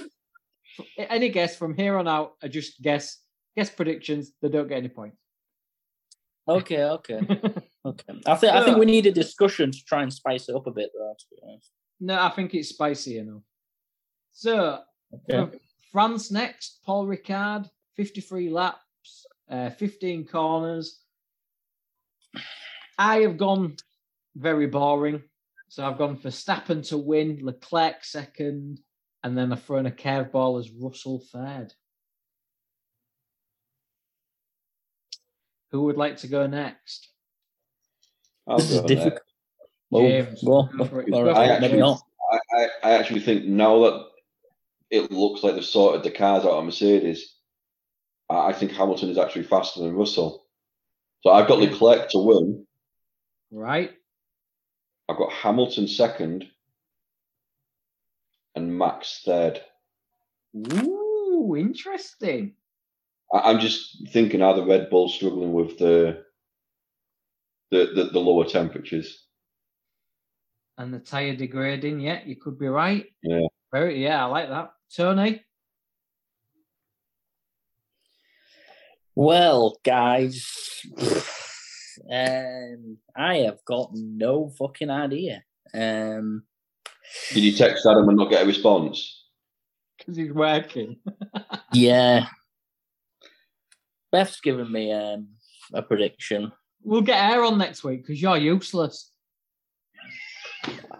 any 0.98 1.28
guess 1.28 1.56
from 1.56 1.74
here 1.74 1.96
on 1.96 2.08
out 2.08 2.32
are 2.42 2.48
just 2.48 2.80
guess 2.82 3.18
guess 3.56 3.70
predictions. 3.70 4.32
They 4.42 4.48
don't 4.48 4.68
get 4.68 4.78
any 4.78 4.88
points. 4.88 5.18
Okay, 6.48 6.82
okay, 6.84 7.18
okay. 7.84 8.14
I 8.26 8.34
think 8.36 8.52
I 8.52 8.64
think 8.64 8.78
we 8.78 8.86
need 8.86 9.06
a 9.06 9.12
discussion 9.12 9.70
to 9.70 9.84
try 9.84 10.02
and 10.02 10.12
spice 10.12 10.48
it 10.48 10.54
up 10.56 10.66
a 10.66 10.70
bit, 10.70 10.90
though. 10.94 11.14
To 11.18 11.24
be 11.30 11.42
honest. 11.46 11.70
no, 12.00 12.20
I 12.20 12.30
think 12.30 12.54
it's 12.54 12.70
spicy 12.70 13.18
enough. 13.18 13.42
So 14.32 14.80
Okay. 15.30 15.58
France 15.90 16.30
next, 16.30 16.80
Paul 16.84 17.06
Ricard, 17.06 17.68
53 17.96 18.50
laps, 18.50 19.26
uh, 19.50 19.70
15 19.70 20.26
corners. 20.26 21.00
I 22.98 23.20
have 23.20 23.38
gone 23.38 23.76
very 24.36 24.66
boring. 24.66 25.22
So 25.68 25.86
I've 25.86 25.98
gone 25.98 26.16
for 26.16 26.28
Stappen 26.28 26.86
to 26.88 26.98
win, 26.98 27.40
Leclerc 27.42 28.04
second, 28.04 28.80
and 29.24 29.36
then 29.36 29.52
I've 29.52 29.62
thrown 29.62 29.86
a 29.86 29.90
curveball 29.90 30.60
as 30.60 30.70
Russell 30.70 31.22
third. 31.32 31.72
Who 35.70 35.82
would 35.82 35.96
like 35.96 36.18
to 36.18 36.28
go 36.28 36.46
next? 36.46 37.08
I'll 38.46 38.56
This 38.58 38.70
is 38.70 38.80
go 38.80 38.86
difficult. 38.86 39.22
Well, 39.90 40.02
James, 40.02 40.40
well, 40.42 40.70
go 40.76 40.84
for 40.84 41.00
it. 41.02 41.12
all 41.12 41.24
Go 41.24 41.26
right, 41.26 41.34
for 41.34 41.40
I 41.40 41.44
it. 41.44 41.60
maybe 41.60 41.64
actually, 41.64 41.80
not. 41.80 42.00
I, 42.32 42.38
I, 42.56 42.68
I 42.84 42.90
actually 42.92 43.20
think 43.20 43.44
now 43.44 43.80
that 43.84 44.06
it 44.90 45.10
looks 45.10 45.42
like 45.42 45.54
they've 45.54 45.64
sorted 45.64 46.02
the 46.02 46.10
cars 46.10 46.44
out 46.44 46.52
of 46.52 46.64
Mercedes, 46.64 47.34
I, 48.30 48.48
I 48.48 48.52
think 48.52 48.72
Hamilton 48.72 49.10
is 49.10 49.18
actually 49.18 49.44
faster 49.44 49.80
than 49.80 49.94
Russell. 49.94 50.46
So 51.22 51.30
I've 51.30 51.48
got 51.48 51.60
Yeah. 51.60 51.70
Leclerc 51.70 52.10
to 52.10 52.18
win. 52.18 52.66
Right. 53.50 53.90
I've 55.08 55.16
got 55.16 55.32
Hamilton 55.32 55.88
second, 55.88 56.46
and 58.54 58.76
Max 58.76 59.22
third. 59.24 59.60
Ooh, 60.56 61.56
interesting. 61.58 62.54
I, 63.32 63.50
I'm 63.50 63.60
just 63.60 64.08
thinking, 64.12 64.42
are 64.42 64.54
the 64.54 64.64
Red 64.64 64.90
Bulls 64.90 65.14
struggling 65.14 65.52
with 65.52 65.78
the 65.78 66.24
the, 67.70 67.92
the, 67.94 68.04
the 68.12 68.18
lower 68.18 68.44
temperatures? 68.44 69.26
And 70.78 70.94
the 70.94 71.00
tire 71.00 71.34
degrading, 71.36 72.00
yeah, 72.00 72.20
you 72.24 72.36
could 72.36 72.58
be 72.58 72.68
right. 72.68 73.06
Yeah. 73.22 73.46
Very, 73.72 74.02
yeah, 74.02 74.24
I 74.24 74.26
like 74.26 74.48
that. 74.48 74.70
Tony, 74.94 75.44
Well, 79.20 79.76
guys, 79.84 80.46
um, 82.08 82.98
I 83.16 83.38
have 83.38 83.64
got 83.64 83.90
no 83.92 84.48
fucking 84.56 84.90
idea. 84.90 85.42
Um, 85.74 86.44
Did 87.32 87.42
you 87.44 87.52
text 87.52 87.86
Adam 87.86 88.08
and 88.08 88.18
not 88.18 88.30
get 88.30 88.42
a 88.42 88.46
response? 88.46 89.14
because 89.98 90.16
he's 90.16 90.32
working. 90.32 90.96
yeah, 91.72 92.26
Beth's 94.12 94.40
given 94.40 94.70
me 94.70 94.92
um, 94.92 95.28
a 95.74 95.82
prediction. 95.82 96.52
We'll 96.82 97.02
get 97.02 97.32
her 97.32 97.42
on 97.44 97.58
next 97.58 97.82
week 97.84 98.02
because 98.06 98.22
you're 98.22 98.36
useless. 98.36 99.10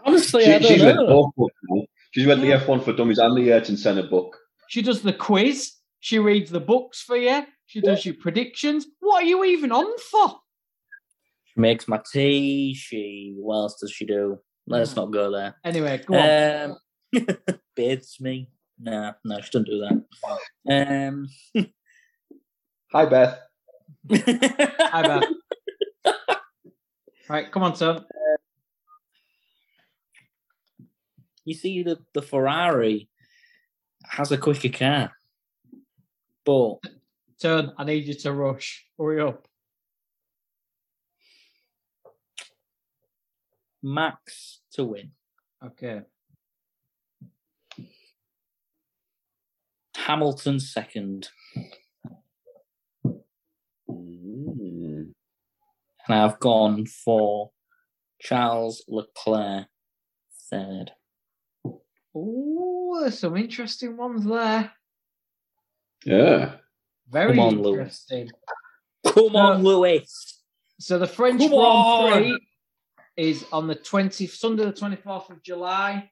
Honestly, 0.05 0.45
She, 0.45 0.53
I 0.53 0.59
don't 0.59 0.73
she's 0.73 0.83
read 0.83 0.97
know. 0.97 1.07
both 1.07 1.35
books 1.37 1.55
now. 1.69 1.83
She's 2.11 2.27
read 2.27 2.41
the 2.41 2.51
F1 2.51 2.85
for 2.85 2.93
Dummies 2.93 3.19
and 3.19 3.37
the 3.37 3.53
Ayrton 3.53 3.77
Senna 3.77 4.03
book. 4.03 4.37
She 4.69 4.83
does 4.83 5.03
the 5.03 5.13
quiz. 5.13 5.73
She 6.01 6.19
reads 6.19 6.51
the 6.51 6.61
books 6.61 7.01
for 7.03 7.17
you. 7.17 7.45
She 7.67 7.81
does 7.81 8.05
your 8.05 8.15
predictions. 8.15 8.87
What 9.01 9.23
are 9.23 9.27
you 9.27 9.45
even 9.45 9.71
on 9.73 9.87
for? 9.99 10.41
She 11.45 11.61
makes 11.61 11.87
my 11.87 12.01
tea. 12.13 12.75
She 12.75 13.35
what 13.39 13.57
else 13.57 13.79
does 13.81 13.93
she 13.93 14.07
do? 14.07 14.39
Let's 14.69 14.95
not 14.95 15.11
go 15.11 15.31
there. 15.31 15.55
Anyway, 15.65 16.03
go 16.07 16.15
on. 16.15 16.77
Um, 17.15 17.27
bathes 17.77 18.19
me. 18.21 18.51
No, 18.79 19.13
no, 19.25 19.41
she 19.41 19.51
doesn't 19.51 19.67
do 19.67 20.05
that. 20.67 21.09
Um, 21.09 21.29
Hi, 22.93 23.07
Beth. 23.07 23.39
Hi, 24.11 25.03
Beth. 25.03 26.15
right, 27.29 27.51
come 27.51 27.63
on, 27.63 27.75
son. 27.77 28.05
you 31.45 31.55
see, 31.55 31.83
the, 31.83 31.99
the 32.13 32.23
Ferrari 32.23 33.09
has 34.05 34.31
a 34.31 34.39
quicker 34.39 34.69
car, 34.69 35.13
but 36.45 36.77
Turn. 37.41 37.73
I 37.79 37.85
need 37.85 38.05
you 38.05 38.15
to 38.15 38.33
rush. 38.33 38.85
Hurry 38.99 39.21
up. 39.21 39.47
Max 43.81 44.58
to 44.73 44.85
win. 44.85 45.13
Okay. 45.65 46.03
Hamilton 49.97 50.61
second. 50.61 51.29
Mm. 53.91 55.13
And 56.07 56.09
I've 56.09 56.41
gone 56.41 56.87
for 56.87 57.51
Charles 58.21 58.85
Leclerc 58.89 59.67
third. 60.51 60.93
Oh, 62.15 62.99
there's 63.01 63.19
some 63.19 63.37
interesting 63.37 63.97
ones 63.97 64.25
there. 64.25 64.73
Yeah. 66.05 66.55
Very 67.11 67.35
Come 67.35 67.41
on, 67.41 67.65
interesting. 67.65 68.31
Come 69.07 69.37
on, 69.37 69.63
Louis. 69.63 69.99
Lewis. 69.99 70.43
So 70.81 70.99
the 70.99 71.07
French 71.07 71.39
Grand 71.39 72.13
Prix 72.13 72.39
is 73.19 73.45
on 73.51 73.67
the 73.67 73.75
20 73.75 74.29
Sunday 74.29 74.65
the 74.65 74.73
24th 74.73 75.31
of 75.31 75.43
July 75.43 76.09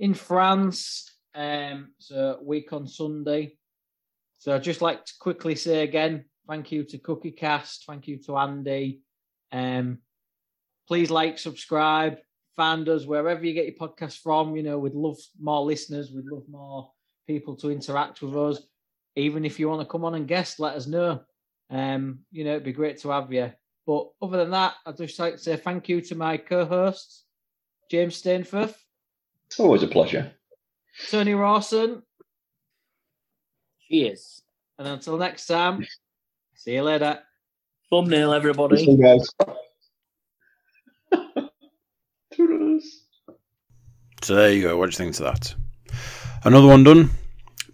in 0.00 0.14
France. 0.14 1.08
Um, 1.32 1.92
so 1.98 2.40
week 2.42 2.72
on 2.72 2.88
Sunday. 2.88 3.56
So 4.38 4.54
I'd 4.54 4.64
just 4.64 4.82
like 4.82 5.04
to 5.04 5.12
quickly 5.20 5.54
say 5.54 5.84
again, 5.84 6.24
thank 6.48 6.72
you 6.72 6.82
to 6.84 6.98
Cookie 6.98 7.30
Cast, 7.30 7.84
thank 7.86 8.08
you 8.08 8.18
to 8.26 8.36
Andy. 8.36 9.00
Um, 9.52 9.98
please 10.88 11.08
like, 11.08 11.38
subscribe, 11.38 12.18
find 12.56 12.88
us 12.88 13.06
wherever 13.06 13.44
you 13.44 13.54
get 13.54 13.66
your 13.66 13.88
podcast 13.88 14.18
from. 14.18 14.56
You 14.56 14.64
know, 14.64 14.78
we'd 14.78 14.94
love 14.94 15.16
more 15.40 15.62
listeners, 15.62 16.10
we'd 16.12 16.26
love 16.26 16.44
more 16.50 16.90
people 17.28 17.54
to 17.58 17.70
interact 17.70 18.22
with 18.22 18.36
us. 18.36 18.60
Even 19.14 19.44
if 19.44 19.60
you 19.60 19.68
want 19.68 19.82
to 19.82 19.90
come 19.90 20.04
on 20.04 20.16
and 20.16 20.26
guest, 20.26 20.58
let 20.58 20.74
us 20.74 20.88
know. 20.88 21.20
Um, 21.70 22.18
you 22.32 22.42
know, 22.42 22.50
it'd 22.50 22.64
be 22.64 22.72
great 22.72 22.98
to 23.02 23.10
have 23.10 23.32
you. 23.32 23.52
But 23.86 24.08
other 24.22 24.38
than 24.38 24.50
that, 24.50 24.74
I'd 24.86 24.96
just 24.96 25.18
like 25.18 25.34
to 25.34 25.38
say 25.38 25.56
thank 25.56 25.88
you 25.88 26.00
to 26.02 26.14
my 26.14 26.36
co-hosts, 26.38 27.24
James 27.90 28.20
Stainforth, 28.22 28.74
It's 29.46 29.60
Always 29.60 29.82
a 29.82 29.86
pleasure. 29.86 30.32
Tony 31.10 31.34
Rawson, 31.34 32.02
Cheers. 33.90 34.42
and 34.78 34.88
until 34.88 35.18
next 35.18 35.46
time, 35.46 35.84
see 36.54 36.74
you 36.74 36.82
later. 36.82 37.18
Thumbnail, 37.90 38.32
everybody. 38.32 38.78
See 38.78 38.92
you 38.92 39.02
guys. 39.02 39.28
Toodles. 42.32 43.02
So 44.22 44.34
there 44.34 44.52
you 44.52 44.62
go. 44.62 44.76
What 44.78 44.86
do 44.90 44.94
you 44.94 44.96
think 44.96 45.14
to 45.16 45.24
that? 45.24 45.54
Another 46.44 46.66
one 46.66 46.84
done. 46.84 47.10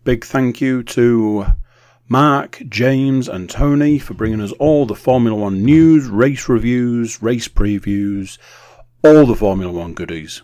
Big 0.04 0.24
thank 0.24 0.60
you 0.60 0.82
to 0.84 1.46
Mark, 2.12 2.60
James, 2.68 3.28
and 3.28 3.48
Tony 3.48 3.96
for 3.96 4.14
bringing 4.14 4.40
us 4.40 4.50
all 4.58 4.84
the 4.84 4.96
Formula 4.96 5.38
One 5.38 5.64
news, 5.64 6.08
race 6.08 6.48
reviews, 6.48 7.22
race 7.22 7.46
previews, 7.46 8.36
all 9.04 9.26
the 9.26 9.36
Formula 9.36 9.72
One 9.72 9.94
goodies. 9.94 10.42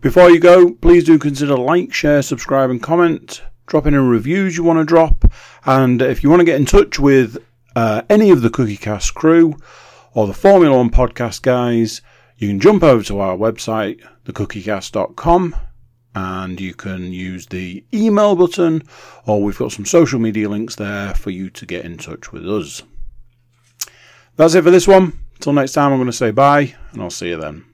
Before 0.00 0.30
you 0.30 0.38
go, 0.38 0.74
please 0.74 1.02
do 1.02 1.18
consider 1.18 1.56
like, 1.56 1.92
share, 1.92 2.22
subscribe, 2.22 2.70
and 2.70 2.80
comment. 2.80 3.42
Drop 3.66 3.84
in 3.84 3.94
any 3.94 4.04
reviews 4.04 4.56
you 4.56 4.62
want 4.62 4.78
to 4.78 4.84
drop, 4.84 5.24
and 5.64 6.00
if 6.00 6.22
you 6.22 6.30
want 6.30 6.38
to 6.38 6.46
get 6.46 6.60
in 6.60 6.66
touch 6.66 7.00
with 7.00 7.38
uh, 7.74 8.02
any 8.08 8.30
of 8.30 8.42
the 8.42 8.50
CookieCast 8.50 9.14
crew 9.14 9.56
or 10.14 10.28
the 10.28 10.32
Formula 10.32 10.76
One 10.76 10.90
podcast 10.90 11.42
guys, 11.42 12.00
you 12.36 12.46
can 12.46 12.60
jump 12.60 12.84
over 12.84 13.02
to 13.02 13.18
our 13.18 13.36
website, 13.36 14.00
thecookiecast.com, 14.24 15.56
and 16.14 16.60
you 16.60 16.74
can 16.74 17.12
use 17.12 17.46
the 17.46 17.84
email 17.92 18.36
button, 18.36 18.82
or 19.26 19.42
we've 19.42 19.58
got 19.58 19.72
some 19.72 19.86
social 19.86 20.18
media 20.18 20.48
links 20.48 20.74
there 20.76 21.14
for 21.14 21.30
you 21.30 21.50
to 21.50 21.66
get 21.66 21.84
in 21.84 21.96
touch 21.96 22.32
with 22.32 22.48
us. 22.48 22.82
That's 24.36 24.54
it 24.54 24.62
for 24.62 24.70
this 24.70 24.88
one. 24.88 25.18
Until 25.36 25.54
next 25.54 25.72
time, 25.72 25.92
I'm 25.92 25.98
going 25.98 26.06
to 26.06 26.12
say 26.12 26.30
bye, 26.30 26.74
and 26.92 27.02
I'll 27.02 27.10
see 27.10 27.28
you 27.28 27.36
then. 27.36 27.71